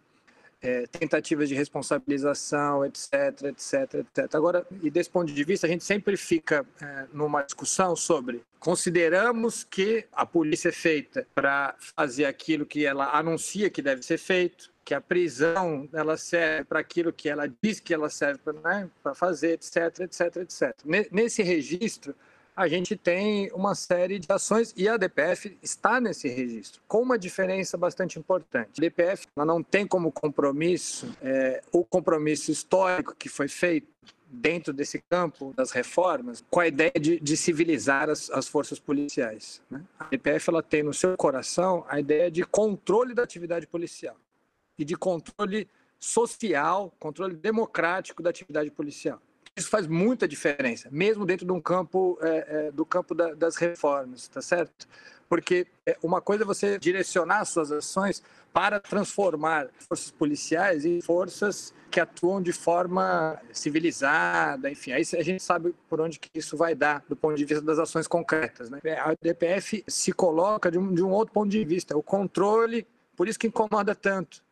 é, 0.63 0.87
tentativas 0.87 1.49
de 1.49 1.55
responsabilização, 1.55 2.85
etc, 2.85 3.13
etc, 3.45 3.95
etc. 3.95 4.35
Agora, 4.35 4.65
e 4.83 4.91
desse 4.91 5.11
ponto 5.11 5.33
de 5.33 5.45
vista, 5.45 5.67
a 5.67 5.71
gente 5.71 5.85
sempre 5.85 6.17
fica 6.17 6.65
é, 6.81 7.07
numa 7.13 7.43
discussão 7.43 7.97
sobre 7.97 8.43
consideramos 8.61 9.65
que 9.65 10.07
a 10.13 10.25
polícia 10.25 10.69
é 10.69 10.73
feita 10.73 11.27
para 11.35 11.75
fazer 11.79 12.27
aquilo 12.27 12.65
que 12.65 12.87
ela 12.87 13.17
anuncia 13.17 13.69
que 13.69 13.83
deve 13.83 14.03
ser 14.03 14.19
feito, 14.19 14.71
que 14.85 14.95
a 14.95 15.01
prisão 15.01 15.89
ela 15.93 16.17
serve 16.17 16.65
para 16.65 16.79
aquilo 16.79 17.13
que 17.13 17.29
ela 17.29 17.53
diz 17.61 17.81
que 17.81 17.93
ela 17.93 18.09
serve 18.09 18.39
para 18.39 18.53
né, 18.53 18.91
fazer, 19.15 19.53
etc, 19.55 20.01
etc, 20.01 20.37
etc. 20.37 20.77
Nesse 21.11 21.43
registro, 21.43 22.15
a 22.55 22.68
gente 22.68 22.96
tem 22.96 23.50
uma 23.53 23.74
série 23.74 24.18
de 24.18 24.26
ações 24.30 24.74
e 24.76 24.88
a 24.88 24.96
DPF 24.96 25.57
está 25.62 26.00
nesse 26.00 26.28
registro, 26.28 26.82
com 26.86 27.00
uma 27.00 27.18
diferença 27.18 27.76
bastante 27.76 28.18
importante. 28.18 28.72
A 28.78 28.80
DPF 28.80 29.26
não 29.36 29.62
tem 29.62 29.86
como 29.86 30.12
compromisso 30.12 31.14
é, 31.22 31.62
o 31.72 31.84
compromisso 31.84 32.50
histórico 32.50 33.14
que 33.14 33.28
foi 33.28 33.48
feito 33.48 33.88
dentro 34.28 34.72
desse 34.72 34.98
campo 35.11 35.53
das 35.55 35.70
reformas, 35.72 36.42
com 36.50 36.61
a 36.61 36.66
ideia 36.66 36.92
de, 36.98 37.20
de 37.20 37.36
civilizar 37.36 38.09
as, 38.09 38.30
as, 38.30 38.48
forças 38.48 38.78
policiais. 38.78 39.61
Né? 39.70 39.82
A 39.98 40.05
DPF 40.05 40.48
ela 40.48 40.62
tem 40.62 40.82
no 40.82 40.94
seu 40.94 41.16
coração 41.16 41.84
a 41.86 42.00
ideia 42.00 42.30
de 42.30 42.42
controle 42.42 43.12
da 43.14 43.22
atividade 43.22 43.66
policial 43.66 44.16
e 44.78 44.84
de 44.84 44.96
controle 44.96 45.68
social, 46.00 46.92
controle 46.98 47.36
democrático 47.36 48.22
da 48.22 48.30
atividade 48.30 48.70
policial 48.70 49.20
isso 49.57 49.68
faz 49.68 49.86
muita 49.86 50.26
diferença, 50.26 50.88
mesmo 50.90 51.26
dentro 51.26 51.44
de 51.44 51.53
um 51.53 51.61
campo 51.61 52.18
é, 52.22 52.66
é, 52.66 52.70
do 52.70 52.86
campo 52.86 53.14
da, 53.14 53.34
das 53.34 53.57
reformas, 53.57 54.28
tá 54.28 54.40
certo? 54.40 54.88
Porque 55.28 55.66
é, 55.86 55.96
uma 56.03 56.20
coisa 56.20 56.44
é 56.44 56.46
você 56.46 56.78
direcionar 56.78 57.44
suas 57.44 57.70
ações 57.70 58.22
para 58.53 58.80
transformar 58.80 59.68
forças 59.78 60.11
policiais 60.11 60.84
em 60.84 61.00
forças 61.00 61.74
que 61.90 62.00
atuam 62.00 62.40
de 62.40 62.53
forma 62.53 63.38
civilizada, 63.53 64.70
enfim, 64.70 64.92
aí 64.92 65.03
a 65.18 65.22
gente 65.22 65.42
sabe 65.42 65.74
por 65.88 66.00
onde 66.00 66.18
que 66.18 66.30
isso 66.34 66.57
vai 66.57 66.74
dar 66.74 67.05
do 67.07 67.14
ponto 67.14 67.36
de 67.36 67.44
vista 67.44 67.62
das 67.62 67.78
ações 67.78 68.07
concretas, 68.07 68.70
né? 68.70 68.78
A 68.98 69.14
DPF 69.20 69.84
se 69.86 70.12
coloca 70.12 70.70
de 70.70 70.78
um, 70.78 70.94
de 70.94 71.03
um 71.03 71.11
outro 71.11 71.34
ponto 71.34 71.50
de 71.50 71.62
vista, 71.64 71.96
o 71.96 72.03
controle, 72.03 72.86
por 73.14 73.28
isso 73.28 73.38
que 73.38 73.46
incomoda 73.46 73.94
tanto, 73.94 74.42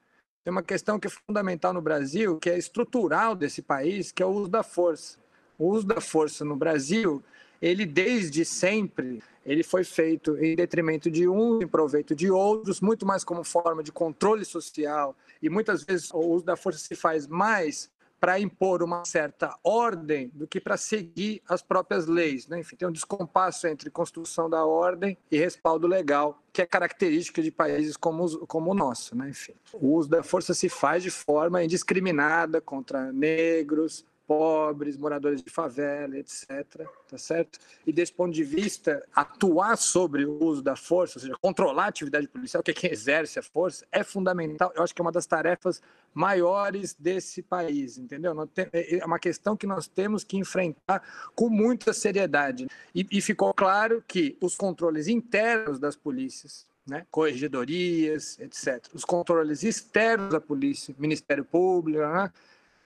tem 0.44 0.50
uma 0.50 0.62
questão 0.62 0.98
que 0.98 1.06
é 1.06 1.10
fundamental 1.10 1.72
no 1.72 1.82
Brasil, 1.82 2.38
que 2.38 2.48
é 2.48 2.56
estrutural 2.56 3.34
desse 3.34 3.60
país, 3.60 4.10
que 4.10 4.22
é 4.22 4.26
o 4.26 4.30
uso 4.30 4.48
da 4.48 4.62
força. 4.62 5.18
O 5.58 5.68
uso 5.68 5.86
da 5.86 6.00
força 6.00 6.44
no 6.44 6.56
Brasil, 6.56 7.22
ele 7.60 7.84
desde 7.84 8.44
sempre, 8.44 9.22
ele 9.44 9.62
foi 9.62 9.84
feito 9.84 10.36
em 10.38 10.56
detrimento 10.56 11.10
de 11.10 11.28
um, 11.28 11.60
em 11.60 11.68
proveito 11.68 12.14
de 12.14 12.30
outros, 12.30 12.80
muito 12.80 13.04
mais 13.04 13.22
como 13.22 13.44
forma 13.44 13.82
de 13.82 13.92
controle 13.92 14.44
social, 14.44 15.14
e 15.42 15.50
muitas 15.50 15.84
vezes 15.84 16.10
o 16.10 16.18
uso 16.18 16.44
da 16.44 16.56
força 16.56 16.78
se 16.78 16.94
faz 16.94 17.26
mais 17.26 17.90
para 18.20 18.38
impor 18.38 18.82
uma 18.82 19.04
certa 19.06 19.56
ordem 19.64 20.30
do 20.34 20.46
que 20.46 20.60
para 20.60 20.76
seguir 20.76 21.42
as 21.48 21.62
próprias 21.62 22.06
leis. 22.06 22.46
Né? 22.46 22.60
Enfim, 22.60 22.76
tem 22.76 22.86
um 22.86 22.92
descompasso 22.92 23.66
entre 23.66 23.90
construção 23.90 24.48
da 24.48 24.64
ordem 24.64 25.16
e 25.30 25.38
respaldo 25.38 25.86
legal, 25.86 26.40
que 26.52 26.60
é 26.60 26.66
característica 26.66 27.42
de 27.42 27.50
países 27.50 27.96
como, 27.96 28.46
como 28.46 28.70
o 28.70 28.74
nosso. 28.74 29.16
Né? 29.16 29.30
Enfim, 29.30 29.54
o 29.72 29.94
uso 29.94 30.10
da 30.10 30.22
força 30.22 30.52
se 30.52 30.68
faz 30.68 31.02
de 31.02 31.10
forma 31.10 31.64
indiscriminada 31.64 32.60
contra 32.60 33.10
negros, 33.10 34.04
pobres, 34.30 34.96
moradores 34.96 35.42
de 35.42 35.50
favela, 35.50 36.16
etc. 36.16 36.86
Tá 37.08 37.18
certo? 37.18 37.58
E 37.84 37.92
desse 37.92 38.12
ponto 38.12 38.32
de 38.32 38.44
vista, 38.44 39.04
atuar 39.12 39.76
sobre 39.76 40.24
o 40.24 40.40
uso 40.44 40.62
da 40.62 40.76
força, 40.76 41.18
ou 41.18 41.20
seja, 41.20 41.34
controlar 41.42 41.86
a 41.86 41.88
atividade 41.88 42.28
policial, 42.28 42.62
que 42.62 42.70
é 42.70 42.74
quem 42.74 42.92
exerce 42.92 43.40
a 43.40 43.42
força, 43.42 43.84
é 43.90 44.04
fundamental. 44.04 44.70
Eu 44.76 44.84
acho 44.84 44.94
que 44.94 45.02
é 45.02 45.04
uma 45.04 45.10
das 45.10 45.26
tarefas 45.26 45.82
maiores 46.14 46.94
desse 46.94 47.42
país, 47.42 47.98
entendeu? 47.98 48.32
É, 48.72 48.98
é 48.98 49.04
uma 49.04 49.18
questão 49.18 49.56
que 49.56 49.66
nós 49.66 49.88
temos 49.88 50.22
que 50.22 50.36
enfrentar 50.36 51.02
com 51.34 51.48
muita 51.48 51.92
seriedade. 51.92 52.68
E, 52.94 53.20
ficou 53.20 53.52
claro 53.52 54.00
que 54.06 54.38
os 54.40 54.54
controles 54.54 55.08
internos 55.08 55.80
das 55.80 55.96
polícias, 55.96 56.68
né, 56.86 57.04
corregedorias, 57.10 58.38
etc., 58.38 58.86
os 58.94 59.04
controles 59.04 59.64
externos 59.64 60.30
da 60.30 60.40
polícia, 60.40 60.94
Ministério 60.96 61.44
Público, 61.44 61.98
né, 61.98 62.32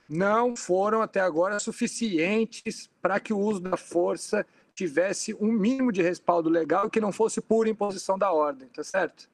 não 0.09 0.55
foram 0.55 1.01
até 1.01 1.19
agora 1.19 1.59
suficientes 1.59 2.89
para 3.01 3.19
que 3.19 3.33
o 3.33 3.39
uso 3.39 3.59
da 3.59 3.77
força 3.77 4.45
tivesse 4.73 5.33
um 5.35 5.51
mínimo 5.51 5.91
de 5.91 6.01
respaldo 6.01 6.49
legal 6.49 6.89
que 6.89 6.99
não 6.99 7.11
fosse 7.11 7.41
pura 7.41 7.69
imposição 7.69 8.17
da 8.17 8.31
ordem, 8.31 8.67
tá 8.67 8.83
certo? 8.83 9.29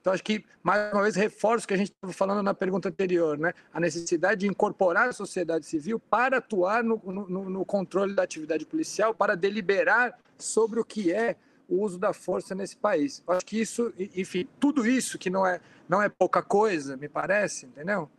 Então, 0.00 0.12
acho 0.12 0.24
que, 0.24 0.44
mais 0.62 0.92
uma 0.92 1.02
vez, 1.02 1.14
reforço 1.14 1.64
o 1.64 1.68
que 1.68 1.74
a 1.74 1.76
gente 1.76 1.90
estava 1.90 2.12
falando 2.12 2.42
na 2.42 2.54
pergunta 2.54 2.88
anterior, 2.88 3.36
né? 3.36 3.52
a 3.72 3.78
necessidade 3.78 4.40
de 4.40 4.46
incorporar 4.46 5.08
a 5.08 5.12
sociedade 5.12 5.66
civil 5.66 6.00
para 6.00 6.38
atuar 6.38 6.82
no, 6.82 6.96
no, 7.04 7.50
no 7.50 7.64
controle 7.66 8.14
da 8.14 8.22
atividade 8.22 8.64
policial, 8.64 9.14
para 9.14 9.36
deliberar 9.36 10.18
sobre 10.38 10.80
o 10.80 10.84
que 10.84 11.12
é 11.12 11.36
o 11.68 11.82
uso 11.82 11.98
da 11.98 12.14
força 12.14 12.54
nesse 12.54 12.76
país. 12.76 13.22
Acho 13.28 13.44
que 13.44 13.60
isso, 13.60 13.92
enfim, 13.98 14.48
tudo 14.58 14.86
isso 14.86 15.18
que 15.18 15.28
não 15.28 15.46
é, 15.46 15.60
não 15.86 16.02
é 16.02 16.08
pouca 16.08 16.42
coisa, 16.42 16.96
me 16.96 17.08
parece, 17.08 17.66
entendeu? 17.66 18.10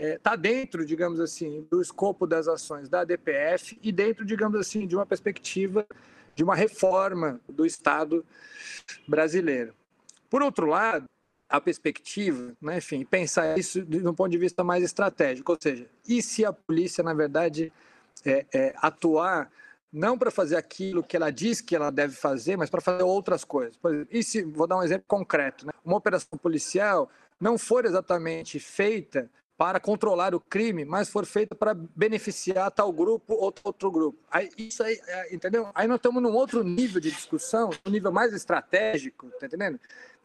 Está 0.00 0.06
é, 0.06 0.18
tá 0.18 0.34
dentro, 0.34 0.86
digamos 0.86 1.20
assim, 1.20 1.66
do 1.70 1.82
escopo 1.82 2.26
das 2.26 2.48
ações 2.48 2.88
da 2.88 3.04
DPF 3.04 3.78
e 3.82 3.92
dentro, 3.92 4.24
digamos 4.24 4.58
assim, 4.58 4.86
de 4.86 4.96
uma 4.96 5.04
perspectiva 5.04 5.86
de 6.34 6.42
uma 6.42 6.54
reforma 6.54 7.38
do 7.46 7.66
Estado 7.66 8.24
brasileiro. 9.06 9.74
Por 10.30 10.42
outro 10.42 10.64
lado, 10.64 11.04
a 11.46 11.60
perspectiva, 11.60 12.54
né, 12.62 12.78
enfim, 12.78 13.04
pensar 13.04 13.58
isso 13.58 13.82
de 13.84 14.06
um 14.08 14.14
ponto 14.14 14.30
de 14.30 14.38
vista 14.38 14.64
mais 14.64 14.82
estratégico, 14.82 15.52
ou 15.52 15.58
seja, 15.60 15.86
e 16.08 16.22
se 16.22 16.46
a 16.46 16.52
polícia, 16.52 17.04
na 17.04 17.12
verdade, 17.12 17.70
é, 18.24 18.46
é, 18.54 18.74
atuar 18.76 19.50
não 19.92 20.16
para 20.16 20.30
fazer 20.30 20.56
aquilo 20.56 21.02
que 21.02 21.16
ela 21.16 21.30
diz 21.30 21.60
que 21.60 21.76
ela 21.76 21.90
deve 21.90 22.14
fazer, 22.14 22.56
mas 22.56 22.70
para 22.70 22.80
fazer 22.80 23.02
outras 23.02 23.44
coisas. 23.44 23.76
Por 23.76 23.92
exemplo, 23.92 24.08
e 24.10 24.22
se, 24.22 24.42
vou 24.44 24.66
dar 24.66 24.78
um 24.78 24.82
exemplo 24.82 25.04
concreto, 25.06 25.66
né? 25.66 25.72
uma 25.84 25.96
operação 25.96 26.38
policial 26.38 27.10
não 27.38 27.58
for 27.58 27.84
exatamente 27.84 28.60
feita 28.60 29.28
para 29.60 29.78
controlar 29.78 30.34
o 30.34 30.40
crime, 30.40 30.86
mas 30.86 31.10
for 31.10 31.26
feita 31.26 31.54
para 31.54 31.74
beneficiar 31.74 32.70
tal 32.70 32.90
grupo 32.90 33.34
ou 33.34 33.54
outro 33.62 33.90
grupo. 33.90 34.18
Aí, 34.30 34.48
isso 34.56 34.82
aí, 34.82 34.98
é, 35.06 35.34
entendeu? 35.34 35.68
Aí 35.74 35.86
nós 35.86 35.96
estamos 35.96 36.22
num 36.22 36.32
outro 36.32 36.64
nível 36.64 36.98
de 36.98 37.10
discussão, 37.10 37.68
um 37.84 37.90
nível 37.90 38.10
mais 38.10 38.32
estratégico, 38.32 39.28
tá 39.38 39.44
entendendo? 39.44 39.78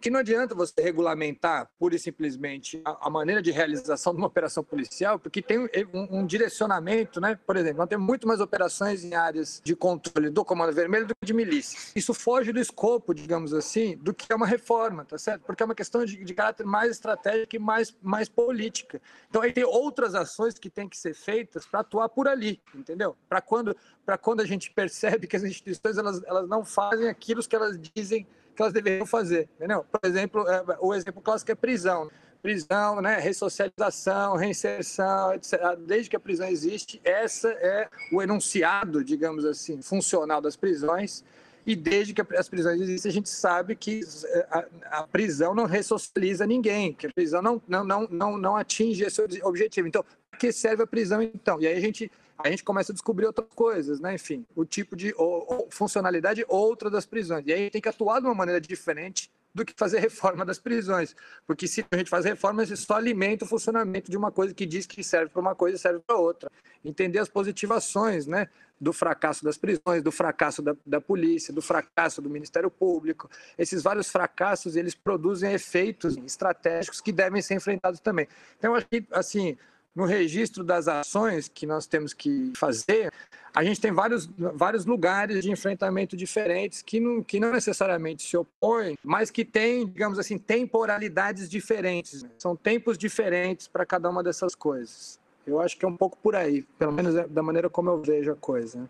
Que 0.06 0.12
não 0.12 0.20
adianta 0.20 0.54
você 0.54 0.84
regulamentar 0.84 1.68
pura 1.80 1.96
e 1.96 2.00
simplesmente 2.00 2.80
a, 2.86 3.08
a, 3.08 3.10
maneira 3.10 3.42
de 3.42 3.50
realização 3.50 4.14
de 4.14 4.20
uma 4.20 4.28
operação 4.28 4.64
policial, 4.64 5.18
porque 5.18 5.42
tem 5.42 5.58
um, 5.58 5.68
um, 6.12 6.24
direcionamento, 6.28 7.20
né? 7.20 7.40
Por 7.44 7.58
exemplo, 7.58 7.80
nós 7.80 7.90
temos 7.90 8.06
muito 8.06 8.28
mais 8.28 8.40
operações 8.40 9.04
em 9.04 9.16
áreas 9.16 9.60
de 9.66 9.76
controle 9.76 10.30
do 10.30 10.46
Comando 10.46 10.72
Vermelho 10.74 11.08
do 11.08 11.16
que 11.16 11.26
de 11.26 11.34
milícia. 11.34 11.92
Isso 11.96 12.14
foge 12.14 12.54
do 12.54 12.60
escopo, 12.60 13.16
digamos 13.16 13.52
assim, 13.52 13.98
do 13.98 14.14
que 14.14 14.32
é 14.32 14.36
uma 14.36 14.46
reforma, 14.46 15.04
tá 15.04 15.18
certo? 15.18 15.42
Porque 15.42 15.64
é 15.64 15.66
uma 15.66 15.74
questão 15.74 16.06
de, 16.06 16.24
de 16.24 16.34
caráter 16.36 16.68
mais 16.68 16.92
estratégico 16.92 17.56
e 17.56 17.60
mais, 17.60 17.98
mais 18.00 18.30
política. 18.30 19.02
Então 19.28 19.42
aí 19.42 19.52
tem 19.52 19.64
outras 19.64 20.14
ações 20.14 20.60
que 20.60 20.70
têm 20.70 20.88
que 20.88 21.00
ser 21.00 21.16
feitas 21.16 21.66
para 21.66 21.80
atuar 21.80 22.10
por 22.10 22.28
ali, 22.28 22.62
entendeu? 22.76 23.18
Para 23.28 23.42
quando, 23.42 23.76
quando 24.22 24.42
a 24.42 24.46
gente 24.46 24.70
percebe 24.70 25.26
que 25.26 25.36
as 25.36 25.42
instituições 25.42 25.98
elas, 25.98 26.22
elas 26.26 26.48
não 26.48 26.64
fazem 26.64 27.10
aquilo 27.10 27.42
que 27.42 27.56
elas 27.56 27.80
dizem 27.96 28.28
que 28.56 28.62
elas 28.62 28.74
deveriam 28.74 29.06
fazer, 29.06 29.50
entendeu? 29.56 29.86
Por 29.92 30.08
exemplo, 30.08 30.48
é, 30.48 30.64
o 30.80 30.94
exemplo 30.94 31.22
clássico 31.22 31.52
é 31.52 31.56
prisão. 31.56 32.10
Prisão, 32.42 33.02
né, 33.02 33.18
ressocialização, 33.18 34.36
reinserção, 34.36 35.34
etc. 35.34 35.60
Desde 35.80 36.10
que 36.12 36.16
a 36.16 36.20
prisão 36.20 36.48
existe, 36.48 37.02
essa 37.04 37.50
é 37.50 37.90
o 38.12 38.22
enunciado, 38.22 39.04
digamos 39.04 39.44
assim, 39.46 39.82
funcional 39.82 40.40
das 40.40 40.56
prisões. 40.56 41.24
E 41.66 41.76
desde 41.76 42.14
que 42.14 42.22
as 42.38 42.48
prisões 42.48 42.80
existem, 42.80 43.10
a 43.10 43.14
gente 43.14 43.30
sabe 43.30 43.76
que 43.76 44.02
é, 44.26 44.48
a, 44.52 44.66
a 45.00 45.08
prisão 45.08 45.56
não 45.56 45.66
ressocializa 45.66 46.46
ninguém, 46.46 46.94
que 46.94 47.08
a 47.08 47.12
prisão 47.12 47.42
não, 47.42 47.60
não, 47.68 47.84
não, 47.84 48.08
não, 48.12 48.38
não 48.38 48.56
atinge 48.56 49.04
esse 49.04 49.20
objetivo. 49.42 49.88
Então, 49.88 50.06
que 50.36 50.52
serve 50.52 50.84
a 50.84 50.88
prisão, 50.88 51.22
então? 51.22 51.60
E 51.62 51.68
aí 51.68 51.76
a 51.76 51.80
gente 51.80 52.12
a 52.38 52.50
gente 52.50 52.64
começa 52.64 52.92
a 52.92 52.94
descobrir 52.94 53.26
outras 53.26 53.48
coisas, 53.56 54.00
né? 54.00 54.16
Enfim, 54.16 54.46
o 54.56 54.66
tipo 54.66 54.96
de 54.96 55.14
ou, 55.18 55.46
ou, 55.48 55.68
funcionalidade 55.72 56.44
outra 56.48 56.90
das 56.90 57.06
prisões. 57.06 57.46
E 57.48 57.54
aí 57.54 57.60
a 57.60 57.64
gente 57.64 57.72
tem 57.72 57.82
que 57.82 57.90
atuar 57.90 58.20
de 58.20 58.26
uma 58.26 58.36
maneira 58.36 58.60
diferente 58.60 59.32
do 59.54 59.64
que 59.64 59.74
fazer 59.74 60.00
reforma 60.02 60.44
das 60.44 60.60
prisões. 60.60 61.16
Porque 61.48 61.66
se 61.66 61.86
a 61.90 61.98
gente 61.98 62.10
faz 62.10 62.26
reforma, 62.26 62.64
isso 62.64 62.76
só 62.76 62.96
alimenta 62.96 63.46
o 63.46 63.48
funcionamento 63.48 64.12
de 64.12 64.18
uma 64.18 64.32
coisa 64.32 64.54
que 64.54 64.66
diz 64.66 64.86
que 64.86 65.02
serve 65.02 65.30
para 65.30 65.40
uma 65.40 65.56
coisa 65.56 65.78
e 65.78 65.80
serve 65.80 66.02
para 66.06 66.18
outra. 66.18 66.52
Entender 66.84 67.20
as 67.20 67.30
positivações, 67.30 68.28
né? 68.28 68.50
Do 68.80 68.92
fracasso 68.92 69.42
das 69.46 69.58
prisões, 69.58 70.04
do 70.04 70.12
fracasso 70.12 70.62
da, 70.62 70.76
da 70.86 71.00
polícia, 71.00 71.54
do 71.54 71.62
fracasso 71.62 72.22
do 72.22 72.30
Ministério 72.30 72.70
Público. 72.70 73.30
Esses 73.58 73.82
vários 73.82 74.10
fracassos, 74.12 74.76
eles 74.76 74.94
produzem 74.94 75.54
efeitos 75.54 76.18
estratégicos 76.18 77.00
que 77.00 77.14
devem 77.14 77.42
ser 77.42 77.56
enfrentados 77.56 78.02
também. 78.02 78.28
Então, 78.60 78.76
acho 78.76 78.86
que, 78.88 79.08
assim, 79.12 79.58
no 79.96 80.06
registro 80.06 80.64
das 80.64 80.88
ações 80.88 81.48
que 81.48 81.66
nós 81.66 81.88
temos 81.88 82.14
que 82.14 82.52
fazer, 82.56 83.12
a 83.56 83.64
gente 83.64 83.80
tem 83.80 83.94
vários, 83.94 84.30
vários 84.54 84.86
lugares 84.86 85.42
de 85.42 85.50
enfrentamento 85.50 86.18
diferentes 86.18 86.82
que 86.82 87.00
não, 87.00 87.24
que 87.24 87.40
não 87.40 87.52
necessariamente 87.54 88.24
se 88.24 88.36
opõem, 88.36 88.98
mas 89.02 89.32
que 89.32 89.46
têm, 89.46 89.88
digamos 89.88 90.20
assim, 90.20 90.38
temporalidades 90.38 91.50
diferentes. 91.50 92.24
Né? 92.24 92.30
São 92.38 92.56
tempos 92.56 92.98
diferentes 92.98 93.68
para 93.70 93.86
cada 93.86 94.10
uma 94.10 94.22
dessas 94.22 94.54
coisas. 94.54 95.18
Eu 95.48 95.62
acho 95.62 95.78
que 95.78 95.86
é 95.86 95.88
um 95.88 95.96
pouco 95.96 96.18
por 96.22 96.36
aí, 96.36 96.64
pelo 96.78 96.92
menos 96.92 97.16
é 97.16 97.26
da 97.28 97.42
maneira 97.42 97.70
como 97.70 97.90
eu 97.90 98.02
vejo 98.02 98.32
a 98.32 98.36
coisa. 98.36 98.90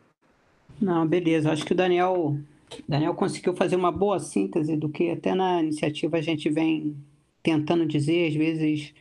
Não, 0.81 1.05
beleza. 1.05 1.51
Acho 1.51 1.63
que 1.63 1.73
o 1.73 1.75
Daniel, 1.75 2.35
Daniel 2.87 3.13
conseguiu 3.13 3.55
fazer 3.55 3.75
uma 3.75 3.91
boa 3.91 4.19
síntese 4.19 4.75
do 4.75 4.89
que 4.89 5.11
até 5.11 5.35
na 5.35 5.61
iniciativa 5.61 6.17
a 6.17 6.21
gente 6.21 6.49
vem 6.49 6.95
tentando 7.43 7.85
dizer, 7.85 8.29
às 8.29 8.33
vezes 8.33 8.93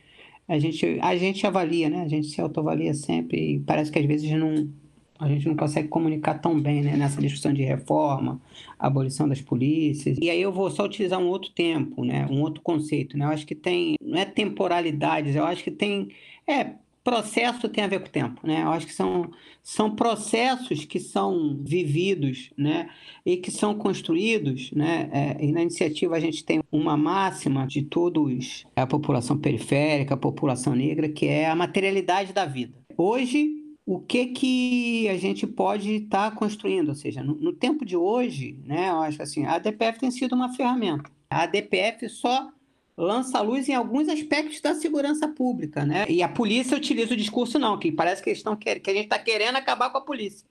a 0.47 0.59
gente, 0.59 0.99
a 1.01 1.15
gente 1.17 1.45
avalia, 1.45 1.89
né? 1.89 2.03
A 2.03 2.07
gente 2.07 2.27
se 2.27 2.39
autoavalia 2.39 2.93
sempre 2.93 3.55
e 3.55 3.59
parece 3.59 3.91
que 3.91 3.97
às 3.97 4.05
vezes 4.05 4.29
não, 4.31 4.69
a 5.17 5.27
gente 5.27 5.47
não 5.47 5.55
consegue 5.55 5.87
comunicar 5.87 6.35
tão 6.35 6.59
bem 6.59 6.81
né? 6.83 6.95
nessa 6.95 7.21
discussão 7.21 7.53
de 7.53 7.63
reforma, 7.63 8.39
abolição 8.77 9.27
das 9.27 9.41
polícias. 9.41 10.17
E 10.21 10.29
aí 10.29 10.41
eu 10.41 10.51
vou 10.51 10.69
só 10.69 10.85
utilizar 10.85 11.19
um 11.19 11.27
outro 11.27 11.51
tempo, 11.51 12.03
né? 12.03 12.27
um 12.29 12.41
outro 12.41 12.61
conceito. 12.61 13.17
Né? 13.17 13.25
Eu 13.25 13.29
acho 13.29 13.45
que 13.45 13.55
tem, 13.55 13.95
não 14.01 14.19
é 14.19 14.25
temporalidades, 14.25 15.35
eu 15.35 15.45
acho 15.45 15.63
que 15.63 15.71
tem, 15.71 16.09
é, 16.47 16.73
processo 17.05 17.69
tem 17.69 17.83
a 17.83 17.87
ver 17.87 17.99
com 17.99 18.07
o 18.07 18.11
tempo, 18.11 18.41
né? 18.45 18.63
Eu 18.63 18.69
acho 18.69 18.87
que 18.87 18.93
são, 18.93 19.29
são 19.61 19.95
processos 19.95 20.85
que 20.85 20.99
são 20.99 21.55
vividos, 21.61 22.49
né? 22.57 22.89
E 23.23 23.37
que 23.37 23.51
são 23.51 23.75
construídos, 23.75 24.71
né? 24.71 25.07
É, 25.13 25.45
e 25.45 25.51
na 25.51 25.61
iniciativa 25.61 26.15
a 26.15 26.19
gente 26.19 26.43
tem 26.43 26.63
uma 26.71 26.97
máxima 26.97 27.67
de 27.67 27.83
todos, 27.83 28.65
a 28.75 28.87
população 28.87 29.37
periférica, 29.37 30.15
a 30.15 30.17
população 30.17 30.73
negra, 30.73 31.07
que 31.07 31.27
é 31.27 31.47
a 31.47 31.55
materialidade 31.55 32.33
da 32.33 32.43
vida. 32.43 32.73
Hoje, 32.97 33.51
o 33.85 33.99
que 33.99 34.25
que 34.27 35.07
a 35.07 35.17
gente 35.17 35.45
pode 35.45 35.91
estar 35.91 36.31
tá 36.31 36.35
construindo? 36.35 36.89
Ou 36.89 36.95
seja, 36.95 37.21
no, 37.21 37.35
no 37.35 37.53
tempo 37.53 37.85
de 37.85 37.95
hoje, 37.95 38.59
né? 38.65 38.89
Eu 38.89 39.01
acho 39.01 39.21
assim, 39.21 39.45
a 39.45 39.59
DPF 39.59 39.99
tem 39.99 40.09
sido 40.09 40.33
uma 40.33 40.51
ferramenta. 40.55 41.07
A 41.29 41.45
DPF 41.45 42.09
só 42.09 42.49
lança 42.97 43.41
luz 43.41 43.67
em 43.67 43.73
alguns 43.73 44.07
aspectos 44.07 44.61
da 44.61 44.73
segurança 44.73 45.27
pública, 45.27 45.85
né? 45.85 46.05
E 46.09 46.23
a 46.23 46.29
polícia 46.29 46.77
utiliza 46.77 47.13
o 47.13 47.17
discurso 47.17 47.59
não, 47.59 47.77
que 47.77 47.91
parece 47.91 48.23
que, 48.23 48.33
que 48.33 48.89
a 48.89 48.93
gente 48.93 49.03
está 49.05 49.19
querendo 49.19 49.57
acabar 49.57 49.89
com 49.89 49.97
a 49.97 50.01
polícia. 50.01 50.47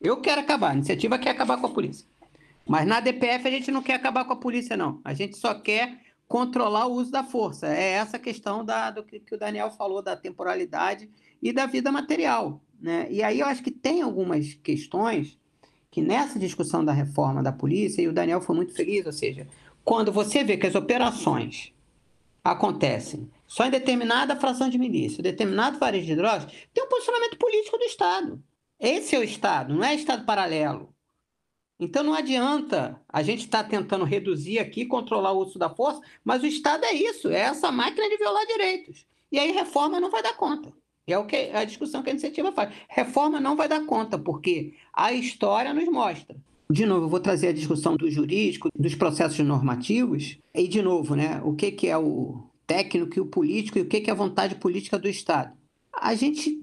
Eu 0.00 0.20
quero 0.20 0.40
acabar, 0.40 0.70
a 0.70 0.74
iniciativa 0.74 1.18
quer 1.18 1.30
acabar 1.30 1.58
com 1.58 1.66
a 1.66 1.70
polícia. 1.70 2.06
Mas 2.66 2.86
na 2.86 3.00
DPF 3.00 3.46
a 3.46 3.50
gente 3.50 3.70
não 3.70 3.82
quer 3.82 3.94
acabar 3.94 4.24
com 4.24 4.32
a 4.32 4.36
polícia, 4.36 4.76
não. 4.76 5.00
A 5.04 5.14
gente 5.14 5.36
só 5.36 5.54
quer 5.54 5.98
controlar 6.26 6.86
o 6.86 6.92
uso 6.92 7.10
da 7.10 7.24
força. 7.24 7.66
É 7.66 7.92
essa 7.92 8.18
questão 8.18 8.64
da, 8.64 8.90
do 8.90 9.02
que, 9.02 9.18
que 9.18 9.34
o 9.34 9.38
Daniel 9.38 9.70
falou, 9.70 10.02
da 10.02 10.16
temporalidade 10.16 11.08
e 11.42 11.52
da 11.52 11.66
vida 11.66 11.90
material. 11.90 12.60
Né? 12.78 13.08
E 13.10 13.22
aí 13.22 13.40
eu 13.40 13.46
acho 13.46 13.62
que 13.62 13.70
tem 13.70 14.02
algumas 14.02 14.54
questões 14.54 15.38
que 15.90 16.02
nessa 16.02 16.38
discussão 16.38 16.84
da 16.84 16.92
reforma 16.92 17.42
da 17.42 17.50
polícia, 17.50 18.02
e 18.02 18.08
o 18.08 18.12
Daniel 18.12 18.42
foi 18.42 18.54
muito 18.54 18.74
feliz, 18.74 19.06
ou 19.06 19.12
seja, 19.12 19.48
quando 19.88 20.12
você 20.12 20.44
vê 20.44 20.58
que 20.58 20.66
as 20.66 20.74
operações 20.74 21.72
acontecem 22.44 23.30
só 23.46 23.64
em 23.64 23.70
determinada 23.70 24.36
fração 24.36 24.68
de 24.68 24.76
milícia, 24.76 25.22
determinado 25.22 25.78
varejo 25.78 26.04
de 26.04 26.14
drogas, 26.14 26.52
tem 26.74 26.84
um 26.84 26.88
posicionamento 26.88 27.38
político 27.38 27.78
do 27.78 27.84
Estado. 27.84 28.44
Esse 28.78 29.16
é 29.16 29.18
o 29.18 29.24
Estado, 29.24 29.74
não 29.74 29.82
é 29.82 29.94
Estado 29.94 30.26
paralelo. 30.26 30.94
Então 31.80 32.04
não 32.04 32.12
adianta 32.12 33.00
a 33.08 33.22
gente 33.22 33.46
estar 33.46 33.64
tá 33.64 33.70
tentando 33.70 34.04
reduzir 34.04 34.58
aqui, 34.58 34.84
controlar 34.84 35.32
o 35.32 35.38
uso 35.38 35.58
da 35.58 35.70
força, 35.70 36.02
mas 36.22 36.42
o 36.42 36.46
Estado 36.46 36.84
é 36.84 36.92
isso, 36.92 37.30
é 37.30 37.38
essa 37.38 37.72
máquina 37.72 38.10
de 38.10 38.18
violar 38.18 38.46
direitos. 38.46 39.06
E 39.32 39.38
aí 39.38 39.52
reforma 39.52 39.98
não 39.98 40.10
vai 40.10 40.22
dar 40.22 40.36
conta. 40.36 40.70
É 41.06 41.16
o 41.16 41.24
que 41.24 41.50
a 41.54 41.64
discussão 41.64 42.02
que 42.02 42.10
a 42.10 42.12
iniciativa 42.12 42.52
faz. 42.52 42.74
Reforma 42.90 43.40
não 43.40 43.56
vai 43.56 43.66
dar 43.66 43.86
conta, 43.86 44.18
porque 44.18 44.74
a 44.92 45.14
história 45.14 45.72
nos 45.72 45.88
mostra 45.88 46.36
de 46.70 46.84
novo, 46.84 47.06
eu 47.06 47.08
vou 47.08 47.20
trazer 47.20 47.48
a 47.48 47.52
discussão 47.52 47.96
do 47.96 48.10
jurídico, 48.10 48.68
dos 48.78 48.94
processos 48.94 49.38
normativos, 49.44 50.38
e, 50.54 50.68
de 50.68 50.82
novo, 50.82 51.14
né, 51.14 51.40
o 51.42 51.54
que, 51.54 51.72
que 51.72 51.88
é 51.88 51.96
o 51.96 52.42
técnico 52.66 53.18
e 53.18 53.20
o 53.20 53.26
político 53.26 53.78
e 53.78 53.82
o 53.82 53.86
que, 53.86 54.00
que 54.00 54.10
é 54.10 54.12
a 54.12 54.16
vontade 54.16 54.56
política 54.56 54.98
do 54.98 55.08
Estado. 55.08 55.56
A 55.92 56.14
gente 56.14 56.60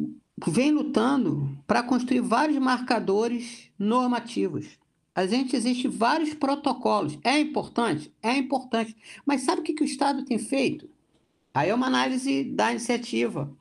vem 0.48 0.72
lutando 0.72 1.50
para 1.66 1.82
construir 1.82 2.22
vários 2.22 2.60
marcadores 2.60 3.70
normativos. 3.80 4.78
A 5.16 5.26
gente 5.26 5.56
existe 5.56 5.88
vários 5.88 6.34
protocolos. 6.34 7.18
É 7.24 7.40
importante? 7.40 8.14
É 8.22 8.38
importante. 8.38 8.96
Mas 9.26 9.42
sabe 9.42 9.62
o 9.62 9.64
que, 9.64 9.74
que 9.74 9.84
o 9.84 9.86
Estado 9.86 10.26
tem 10.26 10.38
feito? 10.38 10.90
Aí 11.54 11.70
é 11.70 11.74
uma 11.74 11.88
análise 11.88 12.44
da 12.44 12.70
iniciativa. 12.72 13.52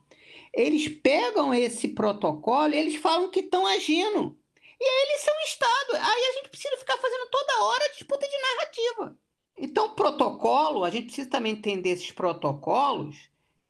Eles 0.53 0.87
pegam 0.87 1.53
esse 1.53 1.87
protocolo 1.87 2.73
e 2.73 2.77
eles 2.77 2.95
falam 2.97 3.31
que 3.31 3.39
estão 3.39 3.65
agindo. 3.65 4.37
E 4.79 4.83
aí 4.83 5.05
eles 5.09 5.21
são 5.21 5.33
Estado. 5.45 5.95
Aí 5.95 6.23
a 6.29 6.33
gente 6.33 6.49
precisa 6.49 6.77
ficar 6.77 6.97
fazendo 6.97 7.27
toda 7.29 7.63
hora 7.63 7.91
disputa 7.91 8.27
de 8.27 8.37
narrativa. 8.37 9.17
Então, 9.57 9.95
protocolo, 9.95 10.83
a 10.83 10.89
gente 10.89 11.05
precisa 11.05 11.29
também 11.29 11.53
entender 11.53 11.91
esses 11.91 12.11
protocolos, 12.11 13.15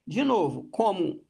de 0.06 0.24
novo, 0.24 0.68
como 0.72 1.24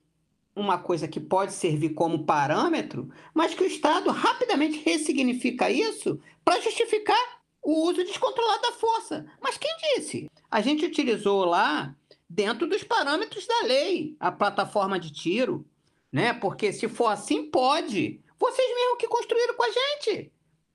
uma 0.55 0.78
coisa 0.78 1.07
que 1.07 1.19
pode 1.19 1.51
servir 1.51 1.89
como 1.89 2.26
parâmetro, 2.26 3.11
mas 3.34 3.53
que 3.53 3.63
o 3.63 3.67
Estado 3.67 4.09
rapidamente 4.11 4.82
ressignifica 4.86 5.69
isso 5.69 6.19
para 6.43 6.61
justificar 6.61 7.41
o 7.61 7.89
uso 7.89 8.03
descontrolado 8.03 8.61
da 8.61 8.71
força. 8.71 9.26
Mas 9.41 9.57
quem 9.57 9.76
disse? 9.95 10.30
A 10.49 10.61
gente 10.61 10.86
utilizou 10.86 11.43
lá 11.43 11.93
dentro 12.30 12.67
dos 12.67 12.84
parâmetros 12.84 13.45
da 13.45 13.61
lei 13.63 14.15
a 14.19 14.32
plataforma 14.32 14.97
de 14.97 15.11
tiro, 15.11 15.65
né? 16.11 16.34
Porque 16.34 16.71
se 16.71 16.88
for 16.88 17.07
assim, 17.07 17.49
pode. 17.49 18.21
Vocês 18.38 18.76
mesmos 18.76 18.98
que 19.00 19.08
construíram 19.08 19.56
com 19.56 19.64
a 19.64 19.72
gente 19.72 20.32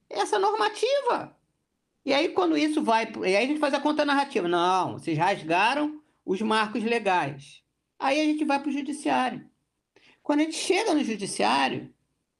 essa 0.08 0.38
normativa. 0.38 1.36
E 2.04 2.12
aí, 2.12 2.30
quando 2.30 2.56
isso 2.56 2.82
vai. 2.82 3.10
E 3.22 3.36
aí 3.36 3.44
a 3.44 3.46
gente 3.46 3.60
faz 3.60 3.74
a 3.74 3.80
conta 3.80 4.04
narrativa. 4.04 4.48
Não, 4.48 4.94
vocês 4.94 5.16
rasgaram 5.16 6.00
os 6.24 6.40
marcos 6.40 6.82
legais. 6.82 7.62
Aí 7.98 8.20
a 8.20 8.24
gente 8.24 8.44
vai 8.44 8.58
para 8.58 8.68
o 8.68 8.72
judiciário. 8.72 9.44
Quando 10.22 10.40
a 10.40 10.44
gente 10.44 10.56
chega 10.56 10.94
no 10.94 11.04
judiciário, 11.04 11.92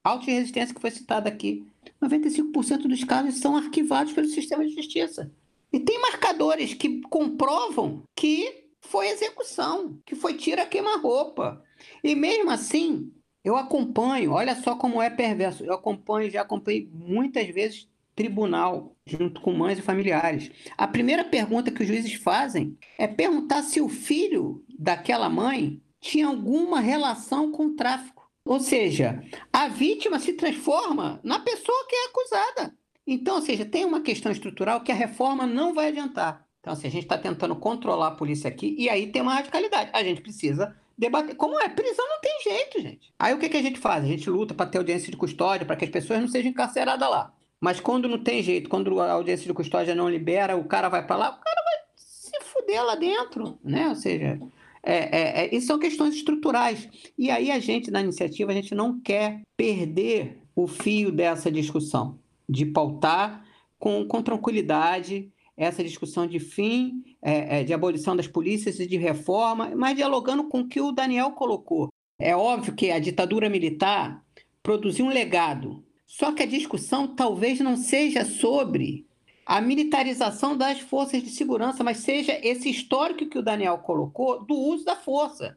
auto 0.03 0.27
resistência 0.27 0.75
que 0.75 0.81
foi 0.81 0.91
citada 0.91 1.29
aqui, 1.29 1.67
95% 2.03 2.89
dos 2.89 3.05
casos 3.05 3.41
são 3.41 3.57
arquivados 3.57 4.13
pelo 4.13 4.27
sistema 4.27 4.67
de 4.67 4.75
justiça. 4.75 5.31
E 5.73 5.79
tem 5.79 6.01
marcadores 6.01 6.75
que 6.75 7.01
comprovam 7.03 8.03
que 8.17 8.69
foi 8.81 9.09
execução, 9.09 10.01
que 10.05 10.15
foi 10.15 10.35
tira 10.35 10.67
queima-roupa. 10.67 11.63
E 12.03 12.15
mesmo 12.15 12.51
assim, 12.51 13.13
eu 13.43 13.57
acompanho, 13.57 14.33
olha 14.33 14.55
só 14.55 14.75
como 14.75 15.01
é 15.01 15.09
perverso. 15.09 15.65
Eu 15.65 15.75
acompanho, 15.75 16.31
já 16.31 16.43
acompanhei 16.43 16.89
muitas 16.93 17.47
vezes 17.49 17.89
tribunal, 18.15 18.95
junto 19.07 19.41
com 19.41 19.53
mães 19.53 19.79
e 19.79 19.83
familiares. 19.83 20.51
A 20.77 20.87
primeira 20.87 21.25
pergunta 21.25 21.71
que 21.71 21.83
os 21.83 21.89
juízes 21.89 22.15
fazem 22.15 22.77
é 22.99 23.07
perguntar 23.07 23.63
se 23.63 23.81
o 23.81 23.89
filho 23.89 24.63
daquela 24.79 25.31
mãe 25.31 25.81
tinha 26.01 26.27
alguma 26.27 26.81
relação 26.81 27.51
com 27.51 27.67
o 27.67 27.77
tráfico. 27.77 28.29
Ou 28.45 28.61
seja, 28.61 29.23
a 29.53 29.69
vítima 29.69 30.19
se 30.19 30.33
transforma 30.35 31.21
na 31.23 31.39
pessoa 31.39 31.87
que 31.89 31.97
é 31.97 32.07
acusada. 32.07 32.75
Então, 33.07 33.37
ou 33.37 33.43
seja, 33.43 33.65
tem 33.65 33.85
uma 33.85 34.03
questão 34.03 34.31
estrutural 34.31 34.83
que 34.83 34.93
a 34.93 34.95
reforma 34.95 35.47
não 35.47 35.73
vai 35.73 35.89
adiantar. 35.89 36.47
Então, 36.61 36.75
assim, 36.75 36.89
a 36.89 36.91
gente 36.91 37.05
está 37.05 37.17
tentando 37.17 37.57
controlar 37.57 38.09
a 38.09 38.15
polícia 38.15 38.49
aqui 38.49 38.75
e 38.79 38.89
aí 38.89 39.11
tem 39.11 39.23
uma 39.23 39.35
radicalidade. 39.35 39.91
A 39.95 40.03
gente 40.05 40.21
precisa 40.21 40.77
debater. 41.01 41.35
Como 41.35 41.59
é? 41.59 41.69
Prisão 41.69 42.07
não 42.07 42.21
tem 42.21 42.41
jeito, 42.45 42.81
gente. 42.83 43.13
Aí 43.19 43.33
o 43.33 43.39
que, 43.39 43.49
que 43.49 43.57
a 43.57 43.63
gente 43.63 43.79
faz? 43.79 44.05
A 44.05 44.07
gente 44.07 44.29
luta 44.29 44.53
para 44.53 44.67
ter 44.67 44.79
audiência 44.79 45.11
de 45.11 45.17
custódia, 45.17 45.67
para 45.67 45.75
que 45.75 45.87
as 45.87 45.91
pessoas 45.91 46.21
não 46.21 46.29
sejam 46.29 46.51
encarceradas 46.51 47.09
lá. 47.09 47.33
Mas 47.59 47.81
quando 47.81 48.09
não 48.09 48.23
tem 48.23 48.43
jeito, 48.43 48.69
quando 48.69 49.01
a 49.01 49.13
audiência 49.13 49.47
de 49.47 49.55
custódia 49.55 49.95
não 49.95 50.09
libera, 50.09 50.57
o 50.57 50.65
cara 50.65 50.89
vai 50.89 51.05
para 51.05 51.17
lá, 51.17 51.29
o 51.31 51.41
cara 51.41 51.63
vai 51.65 51.75
se 51.97 52.33
fuder 52.45 52.85
lá 52.85 52.95
dentro, 52.95 53.59
né? 53.65 53.89
Ou 53.89 53.95
seja, 53.95 54.39
é, 54.83 54.95
é, 54.95 55.45
é, 55.45 55.55
isso 55.55 55.67
são 55.67 55.79
questões 55.79 56.15
estruturais. 56.15 56.89
E 57.19 57.31
aí 57.31 57.51
a 57.51 57.59
gente, 57.59 57.91
na 57.91 58.03
iniciativa, 58.03 58.53
a 58.53 58.55
gente 58.55 58.75
não 58.75 59.01
quer 59.01 59.41
perder 59.57 60.39
o 60.55 60.67
fio 60.67 61.11
dessa 61.11 61.51
discussão, 61.51 62.19
de 62.49 62.67
pautar 62.67 63.45
com, 63.79 64.07
com 64.07 64.23
tranquilidade 64.23 65.33
essa 65.63 65.85
discussão 65.85 66.27
de 66.27 66.39
fim, 66.39 67.05
é, 67.23 67.61
é, 67.61 67.65
de 67.65 67.73
abolição 67.73 68.17
das 68.17 68.27
polícias 68.27 68.81
e 68.81 68.87
de 68.87 68.97
reforma, 68.97 69.73
mas 69.77 69.97
dialogando 69.97 70.49
com 70.49 70.61
o 70.61 70.69
que 70.69 70.81
o 70.81 70.93
Daniel 70.93 71.33
colocou. 71.33 71.89
É 72.19 72.35
óbvio 72.35 72.75
que 72.75 72.91
a 72.91 72.99
ditadura 72.99 73.49
militar 73.49 74.25
produziu 74.63 75.07
um 75.07 75.11
legado 75.11 75.85
só 76.11 76.33
que 76.33 76.43
a 76.43 76.47
discussão 76.47 77.15
talvez 77.15 77.61
não 77.61 77.77
seja 77.77 78.25
sobre 78.25 79.07
a 79.47 79.61
militarização 79.61 80.57
das 80.57 80.81
forças 80.81 81.23
de 81.23 81.31
segurança, 81.31 81.85
mas 81.85 81.99
seja 81.99 82.37
esse 82.43 82.69
histórico 82.69 83.31
que 83.31 83.39
o 83.39 83.43
Daniel 83.43 83.79
colocou 83.79 84.45
do 84.45 84.57
uso 84.57 84.85
da 84.85 84.97
força. 84.97 85.57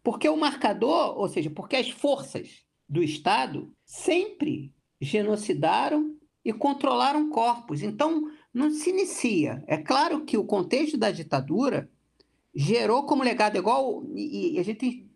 Porque 0.00 0.28
o 0.28 0.36
marcador, 0.36 1.18
ou 1.18 1.28
seja, 1.28 1.50
porque 1.50 1.74
as 1.74 1.90
forças 1.90 2.64
do 2.88 3.02
Estado 3.02 3.74
sempre 3.84 4.72
genocidaram 5.00 6.14
e 6.44 6.52
controlaram 6.52 7.28
corpos. 7.28 7.82
Então, 7.82 8.30
não 8.58 8.70
se 8.70 8.90
inicia. 8.90 9.62
É 9.66 9.78
claro 9.78 10.24
que 10.24 10.36
o 10.36 10.44
contexto 10.44 10.98
da 10.98 11.10
ditadura 11.10 11.88
gerou 12.54 13.04
como 13.04 13.22
legado 13.22 13.56
igual 13.56 14.04
e, 14.14 14.58
a 14.58 14.62
gente 14.62 14.78
tem 14.78 15.08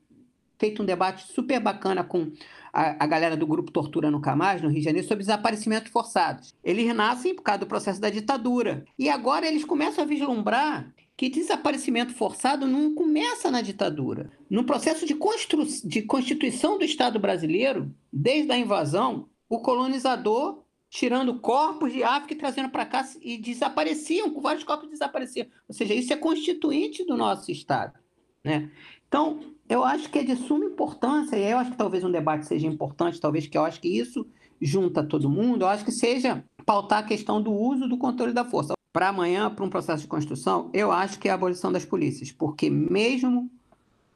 feito 0.59 0.81
um 0.81 0.87
debate 0.87 1.27
super 1.33 1.59
bacana 1.59 2.05
com 2.05 2.31
a, 2.73 3.05
a 3.05 3.07
galera 3.07 3.37
do 3.37 3.47
grupo 3.47 3.73
Tortura 3.73 4.13
Nunca 4.13 4.37
Mais, 4.37 4.63
no 4.63 4.69
Rio 4.69 4.79
de 4.79 4.85
Janeiro, 4.85 5.09
sobre 5.09 5.25
desaparecimentos 5.25 5.91
forçados. 5.91 6.55
Eles 6.63 6.95
nascem 6.95 7.35
por 7.35 7.43
causa 7.43 7.59
do 7.59 7.67
processo 7.67 8.01
da 8.01 8.09
ditadura. 8.09 8.85
E 8.97 9.09
agora 9.09 9.47
eles 9.47 9.65
começam 9.65 10.05
a 10.05 10.07
vislumbrar 10.07 10.95
que 11.17 11.29
desaparecimento 11.29 12.15
forçado 12.15 12.67
não 12.67 12.95
começa 12.95 13.51
na 13.51 13.61
ditadura. 13.61 14.31
No 14.49 14.65
processo 14.65 15.05
de, 15.05 15.15
constru... 15.15 15.67
de 15.85 16.03
constituição 16.03 16.79
do 16.79 16.85
Estado 16.85 17.19
brasileiro, 17.19 17.93
desde 18.13 18.53
a 18.53 18.59
invasão, 18.59 19.29
o 19.49 19.61
colonizador 19.61 20.62
tirando 20.93 21.41
corpos 21.41 21.91
de 21.91 22.03
África 22.03 22.35
e 22.35 22.37
trazendo 22.37 22.69
para 22.69 22.85
cá 22.85 23.09
e 23.23 23.39
desapareciam, 23.39 24.39
vários 24.43 24.63
corpos 24.63 24.91
desapareciam. 24.91 25.47
Ou 25.67 25.75
seja, 25.75 25.95
isso 25.95 26.13
é 26.13 26.17
constituinte 26.17 27.03
do 27.07 27.17
nosso 27.17 27.51
Estado. 27.51 27.99
Né? 28.45 28.71
Então, 29.09 29.41
eu 29.67 29.83
acho 29.83 30.11
que 30.11 30.19
é 30.19 30.23
de 30.23 30.37
suma 30.37 30.67
importância, 30.67 31.35
e 31.35 31.51
eu 31.51 31.57
acho 31.57 31.71
que 31.71 31.79
talvez 31.79 32.05
um 32.05 32.11
debate 32.11 32.47
seja 32.47 32.67
importante, 32.67 33.19
talvez 33.19 33.47
que 33.47 33.57
eu 33.57 33.65
acho 33.65 33.81
que 33.81 33.89
isso 33.89 34.27
junta 34.61 35.03
todo 35.03 35.31
mundo, 35.31 35.63
eu 35.63 35.69
acho 35.69 35.83
que 35.83 35.91
seja 35.91 36.45
pautar 36.67 36.99
a 36.99 37.07
questão 37.07 37.41
do 37.41 37.53
uso 37.53 37.89
do 37.89 37.97
controle 37.97 38.35
da 38.35 38.45
força. 38.45 38.75
Para 38.93 39.09
amanhã, 39.09 39.49
para 39.49 39.65
um 39.65 39.71
processo 39.71 40.03
de 40.03 40.09
construção, 40.09 40.69
eu 40.75 40.93
acho 40.93 41.19
que 41.19 41.27
é 41.27 41.31
a 41.31 41.35
abolição 41.35 41.73
das 41.73 41.87
polícias, 41.87 42.31
porque 42.31 42.69
mesmo 42.69 43.51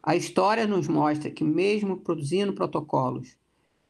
a 0.03 0.15
história 0.15 0.67
nos 0.67 0.89
mostra 0.89 1.31
que 1.31 1.43
mesmo 1.43 1.97
produzindo 1.97 2.53
protocolos, 2.53 3.35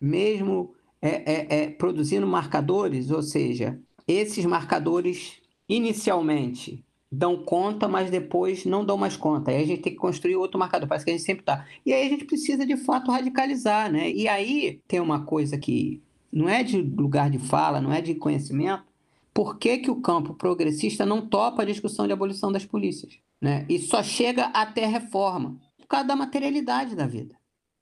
mesmo 0.00 0.72
é, 1.00 1.08
é, 1.08 1.62
é, 1.62 1.70
produzindo 1.70 2.26
marcadores, 2.26 3.10
ou 3.10 3.22
seja, 3.22 3.78
esses 4.06 4.44
marcadores 4.44 5.40
inicialmente 5.68 6.84
dão 7.10 7.36
conta, 7.36 7.88
mas 7.88 8.10
depois 8.10 8.64
não 8.64 8.84
dão 8.84 8.96
mais 8.96 9.16
conta. 9.16 9.50
Aí 9.50 9.62
a 9.62 9.66
gente 9.66 9.82
tem 9.82 9.92
que 9.92 9.98
construir 9.98 10.36
outro 10.36 10.58
marcador, 10.58 10.88
parece 10.88 11.04
que 11.04 11.10
a 11.10 11.14
gente 11.14 11.24
sempre 11.24 11.42
está. 11.42 11.66
E 11.84 11.92
aí 11.92 12.06
a 12.06 12.10
gente 12.10 12.24
precisa 12.24 12.66
de 12.66 12.76
fato 12.76 13.10
radicalizar, 13.10 13.90
né? 13.90 14.10
E 14.10 14.28
aí 14.28 14.80
tem 14.86 15.00
uma 15.00 15.24
coisa 15.24 15.56
que 15.56 16.02
não 16.32 16.48
é 16.48 16.62
de 16.62 16.80
lugar 16.80 17.30
de 17.30 17.38
fala, 17.38 17.80
não 17.80 17.92
é 17.92 18.00
de 18.00 18.14
conhecimento. 18.14 18.84
Por 19.32 19.58
que, 19.58 19.78
que 19.78 19.90
o 19.90 20.00
campo 20.00 20.34
progressista 20.34 21.04
não 21.04 21.26
topa 21.26 21.62
a 21.62 21.66
discussão 21.66 22.06
de 22.06 22.12
abolição 22.12 22.50
das 22.50 22.64
polícias? 22.64 23.18
Né? 23.40 23.66
E 23.68 23.78
só 23.78 24.02
chega 24.02 24.46
até 24.46 24.86
reforma, 24.86 25.58
por 25.78 25.86
causa 25.86 26.08
da 26.08 26.16
materialidade 26.16 26.96
da 26.96 27.06
vida. 27.06 27.36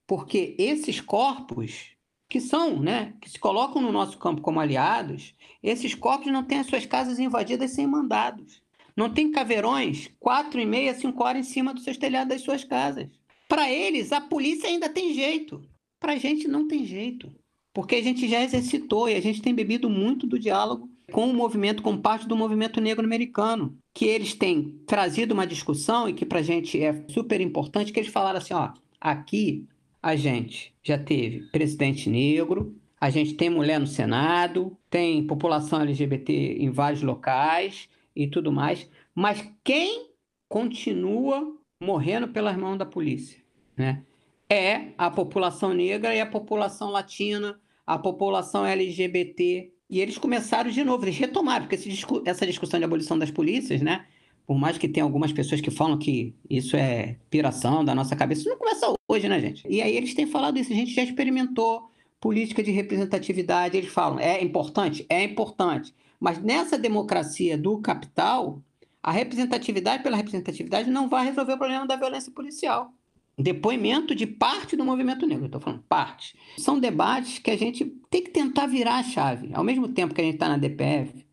Porque 0.06 0.54
esses 0.58 1.00
corpos 1.00 1.93
que 2.34 2.40
são, 2.40 2.80
né, 2.80 3.14
que 3.20 3.30
se 3.30 3.38
colocam 3.38 3.80
no 3.80 3.92
nosso 3.92 4.18
campo 4.18 4.42
como 4.42 4.58
aliados, 4.58 5.36
esses 5.62 5.94
corpos 5.94 6.32
não 6.32 6.42
têm 6.42 6.58
as 6.58 6.66
suas 6.66 6.84
casas 6.84 7.20
invadidas 7.20 7.70
sem 7.70 7.86
mandados. 7.86 8.60
Não 8.96 9.08
tem 9.08 9.30
caveirões 9.30 10.10
quatro 10.18 10.60
e 10.60 10.66
meia, 10.66 10.94
cinco 10.94 11.22
horas 11.22 11.46
em 11.46 11.48
cima 11.48 11.72
dos 11.72 11.84
seus 11.84 11.96
telhados 11.96 12.30
das 12.30 12.42
suas 12.42 12.64
casas. 12.64 13.06
Para 13.48 13.70
eles, 13.70 14.10
a 14.10 14.20
polícia 14.20 14.68
ainda 14.68 14.88
tem 14.88 15.14
jeito. 15.14 15.62
Para 16.00 16.14
a 16.14 16.16
gente 16.16 16.48
não 16.48 16.66
tem 16.66 16.84
jeito. 16.84 17.32
Porque 17.72 17.94
a 17.94 18.02
gente 18.02 18.26
já 18.26 18.42
exercitou 18.42 19.08
e 19.08 19.14
a 19.14 19.20
gente 19.20 19.40
tem 19.40 19.54
bebido 19.54 19.88
muito 19.88 20.26
do 20.26 20.36
diálogo 20.36 20.90
com 21.12 21.30
o 21.30 21.34
movimento, 21.34 21.84
com 21.84 21.96
parte 21.96 22.26
do 22.26 22.36
movimento 22.36 22.80
negro 22.80 23.04
americano, 23.04 23.78
que 23.94 24.06
eles 24.06 24.34
têm 24.34 24.76
trazido 24.88 25.34
uma 25.34 25.46
discussão 25.46 26.08
e 26.08 26.12
que 26.12 26.26
para 26.26 26.40
a 26.40 26.42
gente 26.42 26.82
é 26.82 27.04
super 27.10 27.40
importante, 27.40 27.92
que 27.92 28.00
eles 28.00 28.10
falaram 28.10 28.38
assim, 28.38 28.54
ó, 28.54 28.72
aqui 29.00 29.68
a 30.04 30.16
gente 30.16 30.74
já 30.82 30.98
teve 30.98 31.50
presidente 31.50 32.10
negro, 32.10 32.76
a 33.00 33.10
gente 33.10 33.34
tem 33.34 33.48
mulher 33.48 33.80
no 33.80 33.86
Senado, 33.86 34.76
tem 34.90 35.26
população 35.26 35.80
LGBT 35.80 36.58
em 36.60 36.70
vários 36.70 37.02
locais, 37.02 37.88
e 38.14 38.26
tudo 38.26 38.52
mais. 38.52 38.88
Mas 39.14 39.46
quem 39.62 40.10
continua 40.48 41.56
morrendo 41.80 42.28
pelas 42.28 42.56
mãos 42.56 42.76
da 42.76 42.86
polícia, 42.86 43.42
né? 43.76 44.02
É 44.48 44.92
a 44.98 45.10
população 45.10 45.72
negra 45.72 46.14
e 46.14 46.20
a 46.20 46.26
população 46.26 46.90
latina, 46.90 47.58
a 47.86 47.98
população 47.98 48.64
LGBT. 48.64 49.72
E 49.90 50.00
eles 50.00 50.18
começaram 50.18 50.70
de 50.70 50.84
novo, 50.84 51.04
eles 51.04 51.16
retomaram, 51.16 51.66
porque 51.66 51.78
essa 52.26 52.46
discussão 52.46 52.78
de 52.78 52.84
abolição 52.84 53.18
das 53.18 53.30
polícias, 53.30 53.80
né? 53.80 54.06
Por 54.46 54.58
mais 54.58 54.76
que 54.76 54.88
tenha 54.88 55.04
algumas 55.04 55.32
pessoas 55.32 55.60
que 55.60 55.70
falam 55.70 55.98
que 55.98 56.34
isso 56.48 56.76
é 56.76 57.16
piração 57.30 57.84
da 57.84 57.94
nossa 57.94 58.14
cabeça, 58.14 58.42
isso 58.42 58.50
não 58.50 58.58
começa 58.58 58.94
hoje, 59.08 59.28
né, 59.28 59.40
gente? 59.40 59.66
E 59.68 59.80
aí 59.80 59.96
eles 59.96 60.14
têm 60.14 60.26
falado 60.26 60.58
isso, 60.58 60.72
a 60.72 60.76
gente 60.76 60.92
já 60.92 61.02
experimentou 61.02 61.90
política 62.20 62.62
de 62.62 62.70
representatividade, 62.70 63.76
eles 63.76 63.90
falam, 63.90 64.18
é 64.18 64.42
importante? 64.42 65.04
É 65.08 65.22
importante. 65.22 65.94
Mas 66.20 66.40
nessa 66.42 66.78
democracia 66.78 67.56
do 67.56 67.78
capital, 67.78 68.62
a 69.02 69.12
representatividade 69.12 70.02
pela 70.02 70.16
representatividade 70.16 70.90
não 70.90 71.08
vai 71.08 71.26
resolver 71.26 71.52
o 71.52 71.58
problema 71.58 71.86
da 71.86 71.96
violência 71.96 72.32
policial. 72.32 72.92
Depoimento 73.36 74.14
de 74.14 74.26
parte 74.26 74.76
do 74.76 74.84
movimento 74.84 75.26
negro, 75.26 75.46
estou 75.46 75.60
falando 75.60 75.82
parte. 75.88 76.34
São 76.56 76.78
debates 76.78 77.38
que 77.38 77.50
a 77.50 77.58
gente 77.58 77.84
tem 78.08 78.22
que 78.22 78.30
tentar 78.30 78.66
virar 78.66 78.96
a 78.96 79.02
chave. 79.02 79.50
Ao 79.52 79.64
mesmo 79.64 79.88
tempo 79.88 80.14
que 80.14 80.20
a 80.20 80.24
gente 80.24 80.34
está 80.34 80.48
na 80.48 80.56
DPF, 80.56 81.26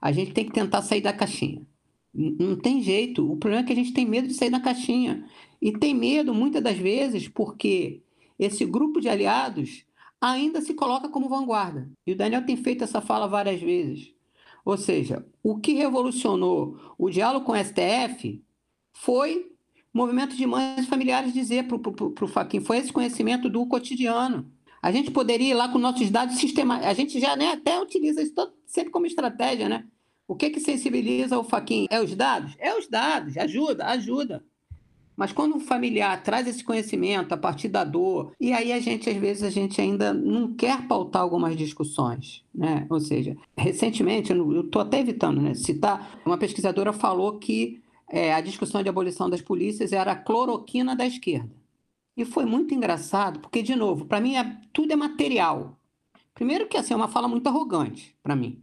a 0.00 0.12
gente 0.12 0.32
tem 0.32 0.46
que 0.46 0.52
tentar 0.52 0.82
sair 0.82 1.00
da 1.00 1.12
caixinha. 1.12 1.60
Não 2.12 2.56
tem 2.56 2.82
jeito. 2.82 3.30
O 3.30 3.36
problema 3.36 3.62
é 3.62 3.66
que 3.66 3.72
a 3.72 3.76
gente 3.76 3.92
tem 3.92 4.06
medo 4.06 4.28
de 4.28 4.34
sair 4.34 4.50
da 4.50 4.60
caixinha. 4.60 5.28
E 5.60 5.72
tem 5.72 5.94
medo, 5.94 6.34
muitas 6.34 6.62
das 6.62 6.76
vezes, 6.76 7.28
porque 7.28 8.02
esse 8.38 8.64
grupo 8.64 9.00
de 9.00 9.08
aliados 9.08 9.84
ainda 10.20 10.60
se 10.60 10.74
coloca 10.74 11.08
como 11.08 11.28
vanguarda. 11.28 11.90
E 12.06 12.12
o 12.12 12.16
Daniel 12.16 12.44
tem 12.44 12.56
feito 12.56 12.84
essa 12.84 13.00
fala 13.00 13.26
várias 13.26 13.60
vezes. 13.60 14.12
Ou 14.64 14.76
seja, 14.76 15.24
o 15.42 15.58
que 15.58 15.72
revolucionou 15.72 16.78
o 16.98 17.08
diálogo 17.08 17.46
com 17.46 17.52
o 17.52 17.64
STF 17.64 18.42
foi 18.92 19.50
movimento 19.92 20.36
de 20.36 20.46
mães 20.46 20.86
familiares 20.86 21.32
dizer 21.32 21.66
para 21.66 22.24
o 22.24 22.28
Faquin, 22.28 22.60
foi 22.60 22.78
esse 22.78 22.92
conhecimento 22.92 23.48
do 23.48 23.66
cotidiano. 23.66 24.50
A 24.80 24.92
gente 24.92 25.10
poderia 25.10 25.50
ir 25.50 25.54
lá 25.54 25.68
com 25.68 25.78
nossos 25.78 26.08
dados 26.10 26.36
sistemáticos. 26.38 26.88
A 26.88 26.94
gente 26.94 27.18
já 27.18 27.34
né, 27.34 27.52
até 27.52 27.80
utiliza 27.80 28.22
isso 28.22 28.34
todo, 28.34 28.52
sempre 28.64 28.92
como 28.92 29.06
estratégia, 29.06 29.68
né? 29.68 29.86
O 30.28 30.36
que 30.36 30.50
que 30.50 30.60
sensibiliza 30.60 31.38
o 31.38 31.42
Faquin? 31.42 31.86
É 31.90 32.00
os 32.02 32.14
dados? 32.14 32.54
É 32.58 32.76
os 32.76 32.86
dados, 32.86 33.38
ajuda, 33.38 33.86
ajuda. 33.86 34.44
Mas 35.16 35.32
quando 35.32 35.56
um 35.56 35.60
familiar 35.60 36.22
traz 36.22 36.46
esse 36.46 36.62
conhecimento 36.62 37.32
a 37.32 37.36
partir 37.36 37.68
da 37.68 37.82
dor, 37.82 38.32
e 38.38 38.52
aí 38.52 38.70
a 38.70 38.78
gente, 38.78 39.08
às 39.08 39.16
vezes, 39.16 39.42
a 39.42 39.50
gente 39.50 39.80
ainda 39.80 40.12
não 40.12 40.54
quer 40.54 40.86
pautar 40.86 41.22
algumas 41.22 41.56
discussões, 41.56 42.44
né? 42.54 42.86
Ou 42.90 43.00
seja, 43.00 43.36
recentemente, 43.56 44.30
eu 44.30 44.60
estou 44.60 44.82
até 44.82 45.00
evitando 45.00 45.40
né, 45.40 45.54
citar, 45.54 46.20
uma 46.24 46.38
pesquisadora 46.38 46.92
falou 46.92 47.38
que 47.38 47.82
é, 48.08 48.32
a 48.32 48.40
discussão 48.40 48.82
de 48.82 48.88
abolição 48.88 49.28
das 49.28 49.40
polícias 49.40 49.92
era 49.92 50.12
a 50.12 50.16
cloroquina 50.16 50.94
da 50.94 51.06
esquerda. 51.06 51.50
E 52.16 52.24
foi 52.24 52.44
muito 52.44 52.74
engraçado, 52.74 53.40
porque, 53.40 53.62
de 53.62 53.74
novo, 53.74 54.04
para 54.04 54.20
mim 54.20 54.36
é, 54.36 54.56
tudo 54.72 54.92
é 54.92 54.96
material. 54.96 55.78
Primeiro 56.34 56.68
que 56.68 56.76
assim, 56.76 56.92
é 56.92 56.96
uma 56.96 57.08
fala 57.08 57.26
muito 57.26 57.48
arrogante 57.48 58.14
para 58.22 58.36
mim. 58.36 58.62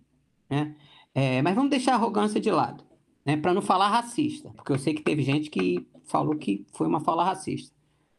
Né? 0.50 0.76
É, 1.16 1.42
mas 1.42 1.56
vamos 1.56 1.70
deixar 1.72 1.94
a 1.94 1.96
arrogância 1.96 2.40
de 2.42 2.52
lado, 2.52 2.84
né? 3.26 3.38
para 3.38 3.54
não 3.54 3.62
falar 3.62 3.88
racista, 3.88 4.52
porque 4.54 4.72
eu 4.72 4.78
sei 4.78 4.94
que 4.94 5.02
teve 5.02 5.24
gente 5.24 5.50
que 5.50 5.88
falou 6.04 6.36
que 6.36 6.68
foi 6.74 6.86
uma 6.86 7.00
fala 7.00 7.24
racista. 7.24 7.74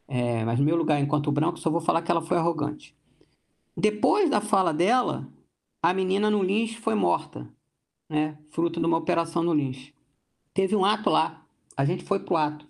É, 0.08 0.44
mas 0.44 0.58
no 0.58 0.64
meu 0.64 0.76
lugar, 0.76 0.98
enquanto 0.98 1.30
branco, 1.30 1.58
só 1.58 1.70
vou 1.70 1.80
falar 1.80 2.00
que 2.02 2.10
ela 2.10 2.22
foi 2.22 2.38
arrogante. 2.38 2.96
Depois 3.76 4.30
da 4.30 4.40
fala 4.40 4.72
dela, 4.72 5.28
a 5.82 5.92
menina 5.92 6.30
no 6.30 6.42
Lins 6.42 6.74
foi 6.74 6.94
morta, 6.94 7.46
né? 8.08 8.38
fruto 8.50 8.80
de 8.80 8.86
uma 8.86 8.96
operação 8.96 9.42
no 9.42 9.52
Lins. 9.52 9.92
Teve 10.54 10.74
um 10.74 10.84
ato 10.84 11.10
lá, 11.10 11.44
a 11.76 11.84
gente 11.84 12.02
foi 12.02 12.18
para 12.18 12.34
o 12.34 12.36
ato 12.36 12.66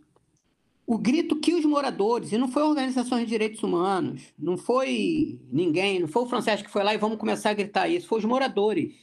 o 0.87 0.97
grito 0.97 1.37
que 1.37 1.53
os 1.53 1.64
moradores, 1.64 2.31
e 2.31 2.39
não 2.39 2.47
foi 2.47 2.62
organizações 2.62 3.22
de 3.22 3.27
direitos 3.27 3.62
humanos, 3.62 4.22
não 4.39 4.57
foi 4.57 5.41
ninguém, 5.51 5.99
não 5.99 6.07
foi 6.07 6.22
o 6.22 6.27
Francesco 6.27 6.66
que 6.66 6.72
foi 6.72 6.85
lá 6.85 6.95
e 6.95 6.99
vamos 6.99 7.18
começar 7.18 7.51
a 7.51 7.55
gritar 7.55 7.89
isso, 7.89 8.07
foi 8.07 8.20
os 8.20 8.24
moradores. 8.24 8.95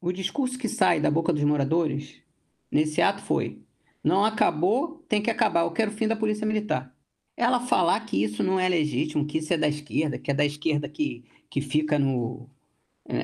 O 0.00 0.12
discurso 0.12 0.58
que 0.58 0.68
sai 0.68 1.00
da 1.00 1.10
boca 1.10 1.32
dos 1.32 1.44
moradores 1.44 2.16
nesse 2.70 3.02
ato 3.02 3.22
foi: 3.22 3.62
não 4.02 4.24
acabou, 4.24 5.04
tem 5.08 5.20
que 5.20 5.30
acabar, 5.30 5.62
eu 5.62 5.70
quero 5.70 5.90
o 5.90 5.94
fim 5.94 6.08
da 6.08 6.16
polícia 6.16 6.46
militar. 6.46 6.94
Ela 7.36 7.60
falar 7.60 8.00
que 8.00 8.22
isso 8.22 8.42
não 8.42 8.58
é 8.58 8.68
legítimo, 8.68 9.26
que 9.26 9.38
isso 9.38 9.52
é 9.52 9.58
da 9.58 9.68
esquerda, 9.68 10.18
que 10.18 10.30
é 10.30 10.34
da 10.34 10.44
esquerda 10.44 10.88
que, 10.88 11.24
que 11.48 11.60
fica 11.60 11.98
no, 11.98 12.48
é, 13.08 13.16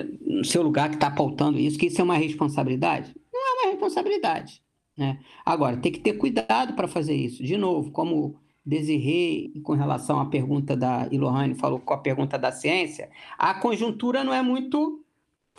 é 0.00 0.06
no 0.22 0.44
seu 0.44 0.62
lugar, 0.62 0.88
que 0.88 0.96
está 0.96 1.10
pautando 1.10 1.58
isso, 1.58 1.78
que 1.78 1.86
isso 1.86 2.00
é 2.00 2.04
uma 2.04 2.16
responsabilidade, 2.16 3.14
não 3.32 3.40
é 3.40 3.52
uma 3.62 3.70
responsabilidade. 3.70 4.62
Né? 4.96 5.18
Agora, 5.44 5.76
tem 5.76 5.92
que 5.92 6.00
ter 6.00 6.14
cuidado 6.14 6.74
para 6.74 6.88
fazer 6.88 7.14
isso. 7.14 7.42
De 7.42 7.56
novo, 7.56 7.90
como 7.90 8.36
Desirê, 8.64 9.50
com 9.62 9.72
relação 9.72 10.20
à 10.20 10.26
pergunta 10.26 10.76
da 10.76 11.08
Ilohane, 11.10 11.54
falou 11.54 11.80
com 11.80 11.94
a 11.94 11.98
pergunta 11.98 12.38
da 12.38 12.52
ciência, 12.52 13.10
a 13.38 13.54
conjuntura 13.54 14.22
não 14.22 14.34
é 14.34 14.42
muito 14.42 14.99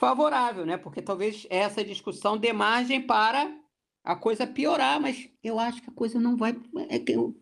favorável, 0.01 0.65
né? 0.65 0.77
porque 0.77 0.99
talvez 0.99 1.45
essa 1.47 1.83
discussão 1.83 2.35
dê 2.35 2.51
margem 2.51 2.99
para 2.99 3.55
a 4.03 4.15
coisa 4.15 4.47
piorar, 4.47 4.99
mas 4.99 5.29
eu 5.43 5.59
acho 5.59 5.79
que 5.79 5.91
a 5.91 5.93
coisa 5.93 6.19
não 6.19 6.35
vai. 6.35 6.57
É 6.89 6.99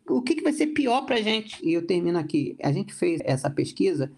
o 0.10 0.22
que, 0.22 0.42
vai 0.42 0.52
ser 0.52 0.68
pior 0.68 1.06
para 1.06 1.16
a 1.16 1.22
gente? 1.22 1.66
E 1.66 1.72
eu 1.72 1.88
termino 1.88 2.20
aqui. 2.20 2.58
A 2.62 2.70
gente 2.74 2.94
fez 2.94 3.22
essa 3.24 3.50
pesquisa 3.50 4.12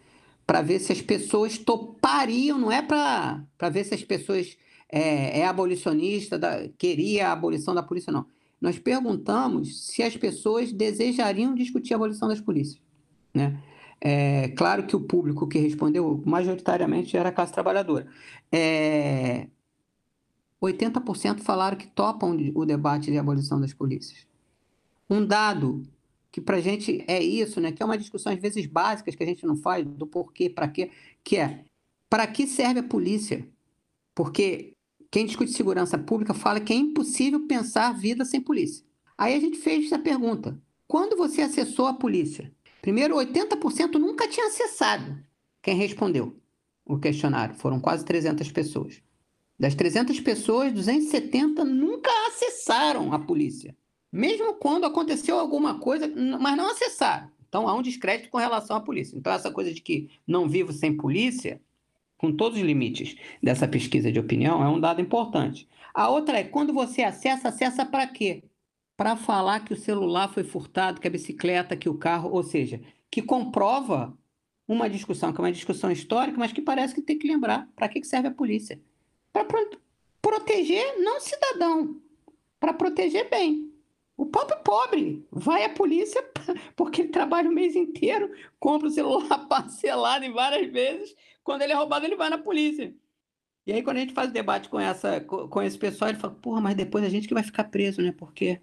para 0.48 0.64
ver 0.64 0.80
se 0.80 0.92
as 0.92 1.00
pessoas 1.00 1.60
topariam, 1.60 2.58
não 2.58 2.72
é 2.72 2.82
para 2.82 3.46
ver 3.72 3.84
se 3.84 3.94
as 3.94 4.04
pessoas 4.04 4.58
é, 4.92 5.42
é 5.42 5.46
abolicionista, 5.46 6.40
da, 6.40 6.68
queria 6.80 7.28
a 7.28 7.34
abolição 7.34 7.76
da 7.76 7.84
polícia, 7.84 8.12
não. 8.12 8.26
Nós 8.60 8.80
perguntamos 8.80 9.86
se 9.86 10.02
as 10.02 10.18
pessoas 10.18 10.72
desejariam 10.72 11.54
discutir 11.54 11.94
a 11.94 11.98
abolição 11.98 12.28
das 12.28 12.42
polícias. 12.42 12.82
Né? 13.32 13.62
É, 14.04 14.50
claro 14.50 14.88
que 14.88 14.96
o 14.96 15.02
público 15.02 15.48
que 15.48 15.60
respondeu 15.60 16.22
majoritariamente 16.26 17.16
era 17.16 17.30
a 17.30 17.32
classe 17.32 17.54
trabalhadora. 17.54 18.08
É, 18.52 19.48
80% 20.62 21.42
falaram 21.42 21.78
que 21.78 21.88
topam 21.88 22.36
o 22.56 22.66
debate 22.66 23.12
de 23.12 23.18
abolição 23.18 23.62
das 23.62 23.74
polícias. 23.74 24.28
Um 25.10 25.26
dado 25.26 25.84
que 26.32 26.40
para 26.40 26.58
a 26.58 26.62
gente 26.62 27.04
é 27.08 27.22
isso, 27.22 27.60
né? 27.60 27.72
que 27.72 27.84
é 27.84 27.86
uma 27.86 27.98
discussão 27.98 28.32
às 28.32 28.40
vezes 28.40 28.66
básicas 28.66 29.16
que 29.16 29.24
a 29.24 29.26
gente 29.26 29.46
não 29.46 29.56
faz, 29.56 29.86
do 29.86 30.08
porquê, 30.08 30.50
para 30.50 30.68
quê, 30.68 30.90
que 31.24 31.38
é 31.38 31.66
para 32.10 32.28
que 32.28 32.46
serve 32.46 32.82
a 32.82 32.84
polícia? 32.84 33.48
Porque 34.14 34.74
quem 35.10 35.26
discute 35.26 35.52
segurança 35.52 35.98
pública 35.98 36.34
fala 36.34 36.60
que 36.60 36.74
é 36.74 36.76
impossível 36.76 37.48
pensar 37.48 37.94
vida 37.94 38.26
sem 38.26 38.42
polícia. 38.42 38.86
Aí 39.18 39.34
a 39.34 39.40
gente 39.40 39.58
fez 39.60 39.86
essa 39.86 40.00
pergunta: 40.00 40.62
quando 40.88 41.16
você 41.16 41.42
acessou 41.42 41.88
a 41.88 41.94
polícia? 41.94 42.52
Primeiro, 42.82 43.16
80% 43.16 43.94
nunca 43.94 44.28
tinha 44.28 44.48
acessado. 44.48 45.24
Quem 45.62 45.76
respondeu 45.76 46.36
o 46.86 46.98
questionário? 46.98 47.56
Foram 47.56 47.80
quase 47.80 48.04
300 48.04 48.52
pessoas. 48.52 49.02
Das 49.60 49.76
300 49.76 50.20
pessoas, 50.22 50.74
270 50.74 51.64
nunca 51.64 52.10
acessaram 52.28 53.14
a 53.14 53.20
polícia. 53.20 53.76
Mesmo 54.12 54.56
quando 54.56 54.86
aconteceu 54.86 55.40
alguma 55.40 55.80
coisa, 55.80 56.12
mas 56.40 56.58
não 56.58 56.72
acessaram. 56.72 57.30
Então 57.48 57.68
há 57.68 57.74
um 57.76 57.82
descrédito 57.82 58.30
com 58.30 58.38
relação 58.38 58.76
à 58.76 58.80
polícia. 58.80 59.16
Então, 59.16 59.32
essa 59.32 59.52
coisa 59.52 59.74
de 59.74 59.82
que 59.82 60.10
não 60.26 60.50
vivo 60.50 60.74
sem 60.74 60.98
polícia 60.98 61.62
com 62.18 62.32
todos 62.32 62.58
os 62.58 62.64
limites 62.64 63.16
dessa 63.42 63.68
pesquisa 63.68 64.12
de 64.12 64.20
opinião, 64.20 64.64
é 64.64 64.70
um 64.70 64.80
dado 64.80 65.02
importante. 65.02 65.68
A 65.94 66.08
outra 66.10 66.40
é 66.40 66.44
quando 66.44 66.72
você 66.72 67.02
acessa, 67.02 67.50
acessa 67.50 67.84
para 67.84 68.06
quê? 68.08 68.44
Para 69.02 69.16
falar 69.16 69.66
que 69.66 69.74
o 69.74 69.76
celular 69.76 70.32
foi 70.32 70.44
furtado, 70.44 71.02
que 71.02 71.08
a 71.08 71.10
bicicleta, 71.10 71.76
que 71.76 71.90
o 71.90 71.98
carro, 71.98 72.30
ou 72.32 72.44
seja, 72.44 72.80
que 73.10 73.20
comprova 73.20 74.16
uma 74.68 74.88
discussão, 74.88 75.34
que 75.34 75.42
é 75.42 75.44
uma 75.44 75.52
discussão 75.52 75.90
histórica, 75.90 76.38
mas 76.38 76.54
que 76.54 76.62
parece 76.62 76.94
que 76.94 77.02
tem 77.02 77.18
que 77.18 77.28
lembrar 77.28 77.68
para 77.76 77.90
que 77.90 78.04
serve 78.04 78.28
a 78.28 78.32
polícia. 78.32 78.80
Para 79.34 79.44
proteger 80.22 81.00
não 81.00 81.20
cidadão, 81.20 82.00
para 82.60 82.76
proteger 82.76 83.28
bem. 83.28 83.74
O 84.16 84.28
pobre 84.28 84.58
pobre 84.58 85.28
vai 85.32 85.66
à 85.66 85.70
polícia 85.70 86.24
porque 86.78 87.02
ele 87.02 87.10
trabalha 87.10 87.50
o 87.50 87.54
mês 87.54 87.76
inteiro, 87.76 88.32
compra 88.60 88.88
o 88.88 88.92
celular 88.92 89.40
parcelado 89.50 90.26
em 90.26 90.32
várias 90.32 90.72
vezes 90.72 91.16
quando 91.44 91.64
ele 91.64 91.74
é 91.74 91.76
roubado, 91.76 92.06
ele 92.06 92.16
vai 92.16 92.30
na 92.30 92.38
polícia. 92.38 92.94
E 93.66 93.74
aí, 93.74 93.82
quando 93.82 93.98
a 93.98 94.02
gente 94.02 94.14
faz 94.14 94.32
debate 94.32 94.70
com, 94.70 94.80
essa, 94.80 95.22
com 95.22 95.60
esse 95.60 95.78
pessoal, 95.80 96.12
ele 96.12 96.20
fala, 96.20 96.36
porra, 96.36 96.62
mas 96.62 96.76
depois 96.76 97.04
a 97.04 97.10
gente 97.10 97.28
que 97.28 97.34
vai 97.34 97.42
ficar 97.42 97.64
preso, 97.64 98.00
né? 98.00 98.12
Porque, 98.12 98.62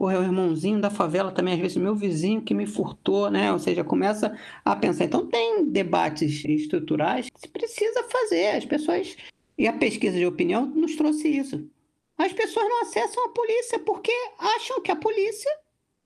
porra, 0.00 0.14
é 0.14 0.18
o 0.18 0.22
irmãozinho 0.22 0.80
da 0.80 0.88
favela 0.88 1.30
também, 1.30 1.52
às 1.52 1.60
vezes, 1.60 1.76
meu 1.76 1.94
vizinho 1.94 2.40
que 2.40 2.54
me 2.54 2.66
furtou, 2.66 3.30
né? 3.30 3.52
Ou 3.52 3.58
seja, 3.58 3.84
começa 3.84 4.34
a 4.64 4.74
pensar. 4.74 5.04
Então, 5.04 5.26
tem 5.26 5.66
debates 5.66 6.42
estruturais 6.42 7.28
que 7.28 7.38
se 7.38 7.46
precisa 7.46 8.02
fazer. 8.04 8.56
As 8.56 8.64
pessoas. 8.64 9.14
E 9.58 9.68
a 9.68 9.74
pesquisa 9.74 10.16
de 10.16 10.24
opinião 10.24 10.64
nos 10.64 10.96
trouxe 10.96 11.28
isso. 11.28 11.68
As 12.16 12.32
pessoas 12.32 12.66
não 12.66 12.80
acessam 12.80 13.26
a 13.26 13.28
polícia 13.28 13.78
porque 13.80 14.10
acham 14.38 14.80
que 14.80 14.90
a 14.90 14.96
polícia 14.96 15.50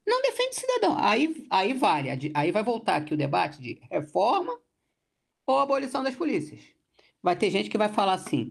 não 0.04 0.20
defende 0.22 0.56
cidadão. 0.56 0.96
Aí, 0.98 1.46
aí 1.48 1.72
vale. 1.72 2.08
Aí 2.34 2.50
vai 2.50 2.64
voltar 2.64 2.96
aqui 2.96 3.14
o 3.14 3.16
debate 3.16 3.62
de 3.62 3.80
reforma 3.88 4.58
ou 5.46 5.60
abolição 5.60 6.02
das 6.02 6.16
polícias. 6.16 6.62
Vai 7.22 7.36
ter 7.36 7.48
gente 7.48 7.70
que 7.70 7.78
vai 7.78 7.88
falar 7.88 8.14
assim: 8.14 8.50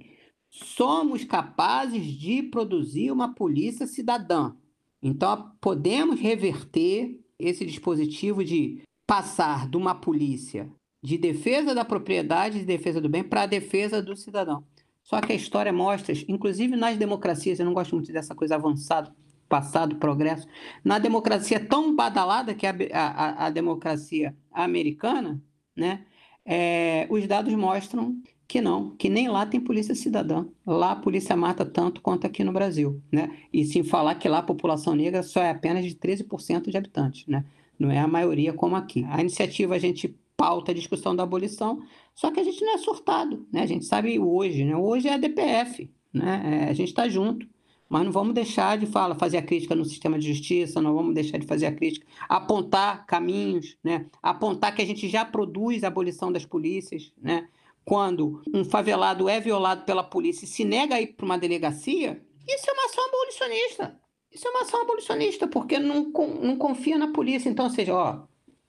somos 0.50 1.26
capazes 1.26 2.06
de 2.06 2.44
produzir 2.44 3.12
uma 3.12 3.36
polícia 3.36 3.86
cidadã. 3.86 4.56
Então, 5.04 5.52
podemos 5.60 6.20
reverter 6.20 7.20
esse 7.38 7.66
dispositivo 7.66 8.44
de 8.44 8.82
passar 9.06 9.70
de 9.70 9.76
uma 9.76 9.94
polícia 9.94 10.72
de 11.04 11.18
defesa 11.18 11.76
da 11.76 11.84
propriedade 11.84 12.60
e 12.60 12.64
defesa 12.66 13.02
do 13.02 13.10
bem 13.10 13.24
para 13.24 13.42
a 13.42 13.46
defesa 13.46 14.02
do 14.02 14.16
cidadão. 14.16 14.64
Só 15.04 15.20
que 15.20 15.34
a 15.34 15.36
história 15.36 15.74
mostra, 15.74 16.16
inclusive 16.30 16.78
nas 16.78 16.96
democracias, 16.96 17.60
eu 17.60 17.66
não 17.66 17.74
gosto 17.74 17.94
muito 17.94 18.14
dessa 18.14 18.34
coisa 18.34 18.56
avançada, 18.56 19.14
passado, 19.50 19.98
progresso, 19.98 20.48
na 20.84 20.98
democracia 20.98 21.60
tão 21.60 21.94
badalada 21.94 22.56
que 22.56 22.66
é 22.66 22.70
a, 22.94 23.08
a, 23.08 23.46
a 23.48 23.50
democracia 23.50 24.34
americana, 24.54 25.44
né? 25.76 26.06
é, 26.46 27.08
os 27.10 27.26
dados 27.28 27.54
mostram 27.54 28.22
que 28.54 28.62
não, 28.62 28.92
que 28.92 29.10
nem 29.10 29.28
lá 29.30 29.48
tem 29.48 29.60
polícia 29.60 29.96
cidadã. 29.96 30.46
Lá 30.64 30.92
a 30.92 30.96
polícia 30.96 31.36
mata 31.36 31.66
tanto 31.66 32.00
quanto 32.02 32.28
aqui 32.28 32.44
no 32.44 32.52
Brasil, 32.54 33.02
né? 33.12 33.36
E 33.52 33.66
sem 33.66 33.84
falar 33.84 34.14
que 34.14 34.30
lá 34.30 34.38
a 34.38 34.44
população 34.44 34.94
negra 34.94 35.24
só 35.24 35.42
é 35.42 35.50
apenas 35.50 35.84
de 35.84 35.96
13% 35.96 36.70
de 36.70 36.78
habitantes, 36.78 37.26
né? 37.26 37.44
Não 37.80 37.90
é 37.90 37.98
a 37.98 38.08
maioria 38.08 38.54
como 38.54 38.76
aqui. 38.76 39.08
A 39.10 39.20
iniciativa 39.22 39.74
a 39.74 39.80
gente 39.80 40.16
pauta 40.38 40.72
a 40.72 40.76
discussão 40.76 41.16
da 41.16 41.24
abolição, 41.24 41.82
só 42.14 42.30
que 42.30 42.40
a 42.40 42.44
gente 42.44 42.64
não 42.64 42.76
é 42.76 42.78
surtado, 42.78 43.44
né? 43.52 43.64
A 43.64 43.66
gente 43.66 43.86
sabe 43.86 44.20
hoje, 44.20 44.64
né? 44.64 44.78
Hoje 44.78 45.08
é 45.08 45.16
a 45.16 45.18
DPF, 45.18 45.90
né? 46.14 46.66
É, 46.68 46.70
a 46.70 46.74
gente 46.74 46.90
está 46.90 47.10
junto 47.10 47.52
mas 47.90 48.06
não 48.06 48.12
vamos 48.12 48.34
deixar 48.34 48.76
de 48.76 48.88
falar, 48.88 49.14
fazer 49.14 49.38
a 49.38 49.42
crítica 49.44 49.76
no 49.76 49.86
sistema 49.86 50.18
de 50.18 50.28
justiça, 50.28 50.82
não 50.82 50.96
vamos 50.96 51.14
deixar 51.14 51.38
de 51.38 51.46
fazer 51.46 51.68
a 51.68 51.72
crítica, 51.72 52.08
apontar 52.28 53.06
caminhos, 53.06 53.78
né? 53.84 54.08
apontar 54.22 54.74
que 54.74 54.82
a 54.82 54.86
gente 54.86 55.08
já 55.08 55.24
produz 55.24 55.84
a 55.84 55.90
abolição 55.90 56.32
das 56.32 56.44
polícias, 56.44 57.14
né? 57.22 57.48
Quando 57.86 58.42
um 58.54 58.64
favelado 58.64 59.28
é 59.28 59.40
violado 59.40 59.84
pela 59.84 60.04
polícia 60.04 60.46
e 60.46 60.48
se 60.48 60.64
nega 60.64 60.96
a 60.96 61.02
ir 61.02 61.08
para 61.08 61.26
uma 61.26 61.38
delegacia, 61.38 62.22
isso 62.48 62.70
é 62.70 62.74
uma 62.74 62.86
ação 62.86 63.06
abolicionista. 63.08 64.00
Isso 64.32 64.48
é 64.48 64.52
uma 64.52 64.62
ação 64.62 64.82
abolicionista, 64.82 65.48
porque 65.48 65.78
não, 65.78 66.12
não 66.42 66.58
confia 66.58 66.98
na 66.98 67.12
polícia. 67.14 67.50
Então, 67.50 67.66
ou 67.66 67.72
seja, 67.72 67.94
ó, 67.94 68.24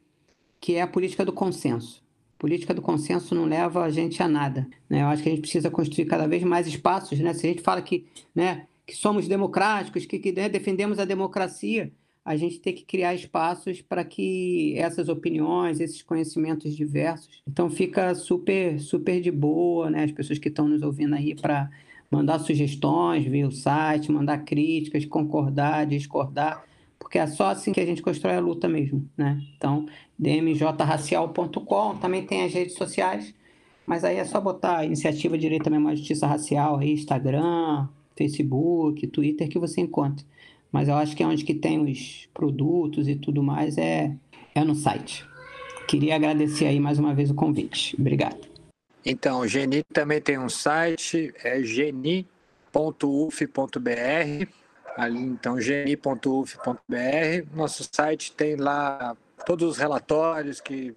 que 0.60 0.76
é 0.76 0.82
a 0.82 0.88
política 0.88 1.26
do 1.26 1.34
consenso. 1.34 2.04
A 2.38 2.40
política 2.40 2.74
do 2.74 2.82
consenso 2.82 3.34
não 3.34 3.46
leva 3.46 3.84
a 3.84 3.90
gente 3.90 4.22
a 4.22 4.28
nada. 4.28 4.68
Né? 4.90 5.02
Eu 5.02 5.08
acho 5.08 5.24
que 5.24 5.30
a 5.30 5.32
gente 5.32 5.42
precisa 5.42 5.72
construir 5.72 6.06
cada 6.06 6.28
vez 6.28 6.44
mais 6.44 6.68
espaços. 6.68 7.20
Né? 7.20 7.34
Se 7.34 7.48
a 7.48 7.50
gente 7.50 7.62
fala 7.62 7.82
que, 7.82 8.06
né, 8.34 8.68
que 8.86 8.96
somos 8.96 9.28
democráticos, 9.28 10.06
que, 10.06 10.20
que 10.20 10.32
né, 10.32 10.48
defendemos 10.48 11.00
a 11.00 11.06
democracia, 11.06 11.92
a 12.26 12.36
gente 12.36 12.60
tem 12.60 12.74
que 12.74 12.84
criar 12.84 13.14
espaços 13.14 13.84
para 13.84 14.04
que 14.04 14.74
essas 14.78 15.08
opiniões, 15.10 15.80
esses 15.80 16.02
conhecimentos 16.02 16.76
diversos. 16.76 17.44
Então 17.48 17.70
fica 17.70 18.16
super, 18.16 18.80
super 18.80 19.22
de 19.22 19.30
boa, 19.30 19.92
né? 19.92 20.06
As 20.06 20.12
pessoas 20.12 20.40
que 20.40 20.50
estão 20.50 20.68
nos 20.68 20.82
ouvindo 20.82 21.14
aí 21.14 21.36
para 21.36 21.70
mandar 22.10 22.40
sugestões 22.40 23.24
via 23.26 23.48
o 23.48 23.52
site, 23.52 24.12
mandar 24.12 24.40
críticas, 24.40 25.06
concordar, 25.06 25.86
discordar, 25.86 26.66
porque 26.98 27.20
é 27.20 27.28
só 27.28 27.50
assim 27.50 27.72
que 27.72 27.80
a 27.80 27.86
gente 27.86 28.02
constrói 28.02 28.36
a 28.36 28.40
luta 28.40 28.68
mesmo, 28.68 29.08
né? 29.16 29.40
Então, 29.56 29.86
dmjracial.com, 30.18 31.98
também 31.98 32.26
tem 32.26 32.44
as 32.44 32.54
redes 32.54 32.74
sociais, 32.74 33.36
mas 33.86 34.04
aí 34.04 34.18
é 34.18 34.26
só 34.26 34.42
botar 34.42 34.84
Iniciativa 34.84 35.38
Direito 35.38 35.68
à 35.68 35.70
Memória 35.70 35.94
e 35.94 36.00
Justiça 36.00 36.26
Racial 36.26 36.80
aí, 36.80 36.94
Instagram, 36.94 37.88
Facebook, 38.18 39.06
Twitter, 39.08 39.48
que 39.48 39.60
você 39.60 39.82
encontra 39.82 40.26
mas 40.76 40.90
eu 40.90 40.96
acho 40.96 41.16
que 41.16 41.24
é 41.24 41.26
onde 41.26 41.46
que 41.46 41.54
tem 41.54 41.80
os 41.80 42.28
produtos 42.34 43.08
e 43.08 43.16
tudo 43.16 43.42
mais 43.42 43.78
é, 43.78 44.14
é 44.54 44.62
no 44.62 44.76
site. 44.76 45.26
Queria 45.88 46.16
agradecer 46.16 46.66
aí 46.66 46.82
mais 46.82 47.00
uma 47.00 47.16
vez 47.16 47.32
o 47.32 47.34
convite. 47.34 47.96
Obrigado. 47.98 48.46
Então, 49.06 49.40
o 49.40 49.48
Geni 49.48 49.84
também 49.84 50.20
tem 50.20 50.38
um 50.38 50.50
site, 50.50 51.34
é 51.42 51.64
geni.uf.br. 51.64 52.28
Ali, 54.98 55.22
então, 55.22 55.62
geni.uf.br. 55.62 57.56
Nosso 57.56 57.90
site 57.90 58.34
tem 58.34 58.58
lá 58.58 59.16
todos 59.46 59.70
os 59.70 59.78
relatórios 59.78 60.60
que 60.60 60.94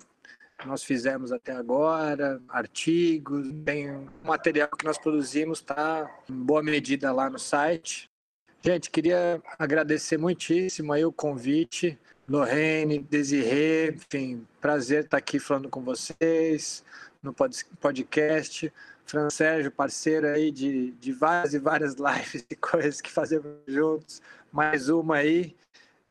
nós 0.66 0.82
fizemos 0.82 1.30
até 1.30 1.52
agora, 1.52 2.42
artigos, 2.48 3.46
tem 3.64 4.08
material 4.24 4.70
que 4.76 4.84
nós 4.84 4.98
produzimos, 4.98 5.60
está 5.60 6.10
em 6.28 6.34
boa 6.34 6.64
medida 6.64 7.12
lá 7.12 7.30
no 7.30 7.38
site. 7.38 8.07
Gente, 8.60 8.90
queria 8.90 9.40
agradecer 9.58 10.18
muitíssimo 10.18 10.92
aí 10.92 11.04
o 11.04 11.12
convite. 11.12 11.98
Lorraine, 12.28 12.98
Desirê, 12.98 13.92
enfim, 13.92 14.46
prazer 14.60 15.04
estar 15.04 15.16
aqui 15.16 15.38
falando 15.38 15.70
com 15.70 15.80
vocês 15.80 16.84
no 17.22 17.32
podcast. 17.32 18.72
Fran 19.06 19.30
Sérgio, 19.30 19.70
parceiro 19.70 20.26
aí 20.26 20.50
de, 20.50 20.90
de 20.92 21.12
várias 21.12 21.54
e 21.54 21.58
várias 21.58 21.94
lives 21.96 22.44
e 22.50 22.54
coisas 22.54 23.00
que 23.00 23.10
fazemos 23.10 23.56
juntos. 23.66 24.20
Mais 24.52 24.90
uma 24.90 25.16
aí. 25.16 25.56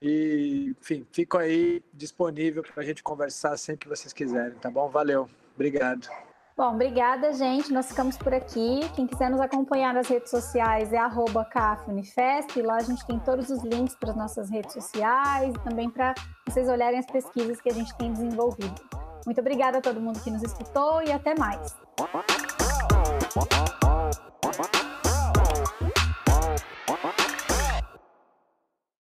E, 0.02 0.76
enfim, 0.80 1.06
fico 1.12 1.38
aí 1.38 1.84
disponível 1.94 2.64
para 2.64 2.82
a 2.82 2.86
gente 2.86 3.04
conversar 3.04 3.56
sempre 3.58 3.82
que 3.82 3.90
vocês 3.90 4.14
quiserem, 4.14 4.58
tá 4.58 4.72
bom? 4.72 4.90
Valeu. 4.90 5.30
Obrigado. 5.56 6.08
Bom, 6.58 6.74
obrigada, 6.74 7.32
gente. 7.34 7.72
Nós 7.72 7.90
ficamos 7.90 8.18
por 8.18 8.34
aqui. 8.34 8.80
Quem 8.96 9.06
quiser 9.06 9.30
nos 9.30 9.40
acompanhar 9.40 9.94
nas 9.94 10.08
redes 10.08 10.32
sociais 10.32 10.92
é 10.92 10.98
CAFUNIFEST. 11.52 12.64
Lá 12.64 12.78
a 12.78 12.82
gente 12.82 13.06
tem 13.06 13.20
todos 13.20 13.52
os 13.52 13.64
links 13.64 13.94
para 13.94 14.10
as 14.10 14.18
nossas 14.18 14.50
redes 14.50 14.74
sociais 14.74 15.54
também 15.64 15.88
para 15.88 16.16
vocês 16.48 16.68
olharem 16.68 16.98
as 16.98 17.06
pesquisas 17.06 17.62
que 17.62 17.70
a 17.70 17.74
gente 17.74 17.96
tem 17.96 18.12
desenvolvido. 18.12 18.74
Muito 19.24 19.40
obrigada 19.40 19.78
a 19.78 19.82
todo 19.82 20.02
mundo 20.02 20.20
que 20.20 20.32
nos 20.32 20.42
escutou 20.42 21.04
e 21.04 21.12
até 21.12 21.36
mais. 21.38 21.76